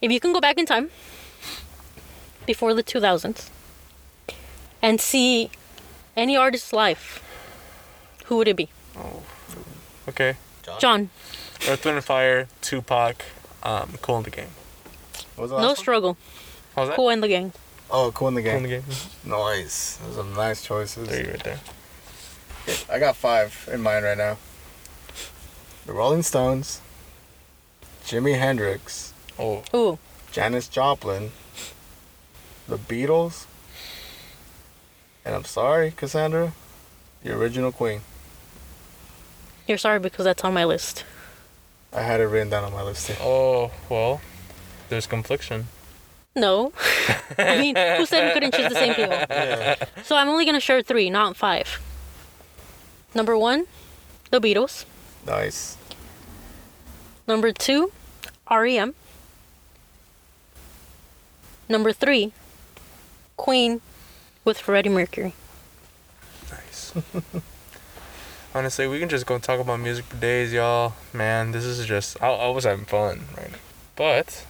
If 0.00 0.10
you 0.10 0.18
can 0.20 0.32
go 0.32 0.40
back 0.40 0.56
in 0.58 0.64
time 0.66 0.90
before 2.46 2.72
the 2.74 2.82
2000s 2.82 3.48
and 4.82 5.00
see 5.00 5.50
any 6.16 6.36
artist's 6.36 6.72
life, 6.72 7.22
who 8.26 8.36
would 8.36 8.48
it 8.48 8.56
be? 8.56 8.68
Oh, 8.96 9.22
Okay. 10.08 10.36
John, 10.78 11.10
Earth, 11.68 11.84
Wind, 11.84 11.96
and 11.96 12.04
Fire, 12.04 12.48
Tupac, 12.60 13.24
um, 13.62 13.94
Cool 14.02 14.18
in 14.18 14.22
the 14.24 14.30
Game. 14.30 14.48
What 15.36 15.42
was 15.44 15.50
the 15.52 15.60
no 15.60 15.68
one? 15.68 15.76
struggle. 15.76 16.16
How's 16.76 16.88
that? 16.88 16.96
Kool 16.96 17.08
and 17.10 17.22
the 17.22 17.28
Gang. 17.28 17.52
Oh, 17.90 18.10
cool 18.14 18.28
in 18.28 18.34
the 18.34 18.42
Cool 18.42 18.52
in 18.56 18.62
the 18.62 18.68
Game. 18.68 18.84
Nice. 19.24 19.96
Those 19.98 20.18
are 20.18 20.24
nice 20.36 20.62
choices. 20.64 21.08
There 21.08 21.24
you 21.24 21.30
right 21.32 21.44
there. 21.44 21.60
I 22.90 22.98
got 22.98 23.16
five 23.16 23.68
in 23.72 23.80
mind 23.82 24.04
right 24.04 24.16
now. 24.16 24.38
The 25.86 25.92
Rolling 25.92 26.22
Stones, 26.22 26.80
Jimi 28.04 28.38
Hendrix, 28.38 29.12
Oh, 29.38 29.62
Ooh, 29.74 29.98
Janis 30.30 30.68
Joplin, 30.68 31.32
the 32.68 32.78
Beatles, 32.78 33.46
and 35.24 35.34
I'm 35.34 35.44
sorry, 35.44 35.90
Cassandra, 35.92 36.52
the 37.22 37.34
original 37.36 37.72
Queen. 37.72 38.00
you're 39.66 39.78
sorry 39.78 39.98
because 39.98 40.24
that's 40.24 40.44
on 40.44 40.52
my 40.54 40.64
list. 40.64 41.04
I 41.92 42.02
had 42.02 42.20
it 42.20 42.24
written 42.24 42.48
down 42.50 42.64
on 42.64 42.72
my 42.72 42.82
list 42.82 43.06
too. 43.08 43.14
oh, 43.20 43.70
well, 43.88 44.20
there's 44.88 45.06
confliction. 45.06 45.66
No. 46.34 46.72
I 47.38 47.58
mean, 47.58 47.76
who 47.76 48.06
said 48.06 48.26
we 48.28 48.32
couldn't 48.32 48.54
choose 48.54 48.70
the 48.70 48.74
same 48.74 48.94
people? 48.94 50.02
So 50.04 50.16
I'm 50.16 50.28
only 50.28 50.44
going 50.46 50.54
to 50.54 50.60
share 50.60 50.80
three, 50.82 51.10
not 51.10 51.36
five. 51.36 51.80
Number 53.14 53.36
one, 53.36 53.66
The 54.30 54.40
Beatles. 54.40 54.86
Nice. 55.26 55.76
Number 57.28 57.52
two, 57.52 57.92
REM. 58.50 58.94
Number 61.68 61.92
three, 61.92 62.32
Queen 63.36 63.82
with 64.44 64.58
Freddie 64.58 64.88
Mercury. 64.88 65.34
Nice. 66.50 66.92
Honestly, 68.54 68.86
we 68.86 68.98
can 69.00 69.08
just 69.08 69.24
go 69.24 69.38
talk 69.38 69.60
about 69.60 69.80
music 69.80 70.04
for 70.04 70.16
days, 70.16 70.52
y'all. 70.52 70.94
Man, 71.12 71.52
this 71.52 71.64
is 71.64 71.86
just, 71.86 72.22
I, 72.22 72.28
I 72.28 72.48
was 72.50 72.64
having 72.64 72.84
fun 72.84 73.22
right 73.36 73.50
now. 73.50 73.58
But, 73.96 74.44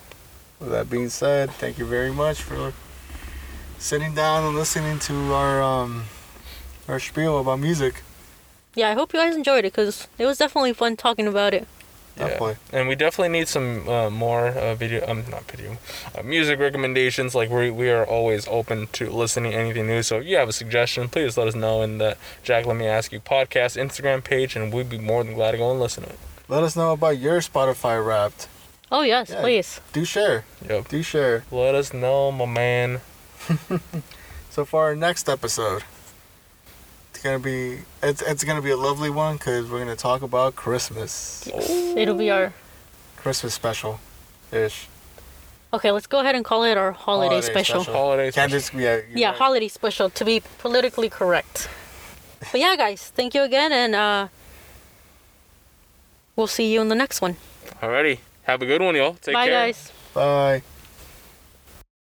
With 0.59 0.71
that 0.71 0.91
being 0.91 1.09
said, 1.09 1.51
thank 1.51 1.79
you 1.79 1.85
very 1.85 2.11
much 2.13 2.43
for 2.43 2.73
sitting 3.79 4.15
down 4.15 4.45
and 4.45 4.57
listening 4.57 4.99
to 5.01 5.35
our 5.35 5.61
um 5.61 6.05
our 6.89 7.01
spiel 7.01 7.39
about 7.41 7.59
music. 7.59 8.03
Yeah, 8.75 8.91
I 8.91 8.95
hope 8.95 9.13
you 9.13 9.19
guys 9.19 9.37
enjoyed 9.37 9.65
it 9.65 9.73
because 9.73 10.07
it 10.19 10.27
was 10.27 10.39
definitely 10.39 10.73
fun 10.73 10.97
talking 10.97 11.27
about 11.27 11.53
it. 11.53 11.67
Definitely. 12.17 12.57
yeah. 12.73 12.79
And 12.81 12.89
we 12.89 12.95
definitely 12.95 13.31
need 13.39 13.49
some 13.49 13.89
uh, 13.89 14.11
more 14.11 14.49
uh, 14.49 14.75
video, 14.75 15.07
um, 15.09 15.25
not 15.31 15.45
video, 15.51 15.79
uh, 16.17 16.23
music 16.23 16.59
recommendations. 16.59 17.35
Like, 17.35 17.51
we, 17.51 17.71
we 17.71 17.91
are 17.91 18.05
always 18.05 18.47
open 18.49 18.87
to 18.95 19.11
listening 19.11 19.53
to 19.53 19.57
anything 19.59 19.87
new. 19.87 20.03
So 20.03 20.19
if 20.19 20.27
you 20.27 20.37
have 20.37 20.49
a 20.49 20.53
suggestion, 20.53 21.09
please 21.09 21.37
let 21.39 21.49
us 21.49 21.55
know 21.55 21.83
in 21.83 21.99
the 21.99 22.17
Jack 22.43 22.67
Let 22.67 22.77
Me 22.77 22.87
Ask 22.87 23.13
You 23.13 23.21
podcast 23.21 23.81
Instagram 23.81 24.23
page, 24.23 24.55
and 24.57 24.73
we'd 24.73 24.91
be 24.91 24.99
more 24.99 25.25
than 25.25 25.35
glad 25.35 25.53
to 25.53 25.59
go 25.59 25.71
and 25.71 25.81
listen 25.81 26.05
to 26.05 26.11
it. 26.11 26.19
Let 26.49 26.63
us 26.63 26.77
know 26.77 26.93
about 26.93 27.19
your 27.19 27.41
Spotify 27.41 28.05
Wrapped. 28.05 28.49
Oh, 28.91 29.03
yes, 29.03 29.31
Yeah. 29.31 29.41
please. 29.41 29.81
Do 29.95 30.05
share. 30.05 30.45
Yep. 30.69 30.89
Do 30.89 31.03
share. 31.03 31.45
Let 31.51 31.75
us 31.75 31.95
know, 31.95 32.31
my 32.33 32.47
man. 32.47 33.01
So 34.51 34.67
for 34.67 34.83
our 34.83 34.95
next 34.95 35.31
episode, 35.31 35.83
it's 36.02 36.02
gonna 37.23 37.39
be 37.39 37.79
it's 38.03 38.21
it's 38.23 38.45
gonna 38.45 38.63
be 38.63 38.71
a 38.71 38.77
lovely 38.77 39.11
one 39.11 39.37
because 39.37 39.71
we're 39.71 39.79
gonna 39.79 39.97
talk 39.97 40.23
about 40.23 40.55
Christmas, 40.57 41.45
Yes. 41.47 41.71
It'll 41.97 42.15
be 42.17 42.31
our. 42.31 42.53
Christmas 43.17 43.55
special, 43.55 44.01
ish. 44.51 44.89
Okay, 45.73 45.91
let's 45.93 46.07
go 46.09 46.21
ahead 46.21 46.35
and 46.35 46.45
call 46.45 46.65
it 46.65 46.77
our 46.77 46.93
holiday, 46.93 47.29
Holiday 47.37 47.47
special. 47.47 47.83
special. 47.83 47.95
Holiday 48.01 48.25
Can't 48.33 48.51
special. 48.51 48.59
just 48.59 48.75
yeah. 48.75 48.97
you're 48.97 49.19
Yeah, 49.19 49.29
right. 49.29 49.39
holiday 49.39 49.69
special 49.69 50.11
to 50.11 50.25
be 50.25 50.43
politically 50.59 51.09
correct. 51.09 51.69
But 52.51 52.61
yeah, 52.61 52.75
guys, 52.77 53.13
thank 53.15 53.35
you 53.35 53.43
again, 53.43 53.71
and 53.73 53.95
uh, 53.95 54.29
we'll 56.37 56.49
see 56.49 56.73
you 56.75 56.81
in 56.81 56.89
the 56.89 56.97
next 56.97 57.21
one. 57.21 57.37
Alrighty. 57.81 58.19
Have 58.43 58.61
a 58.61 58.67
good 58.67 58.83
one, 58.83 58.97
y'all. 58.97 59.15
Take 59.15 59.35
Bye, 59.35 59.47
care. 59.47 59.67
guys. 59.67 59.93
Bye. 60.13 60.63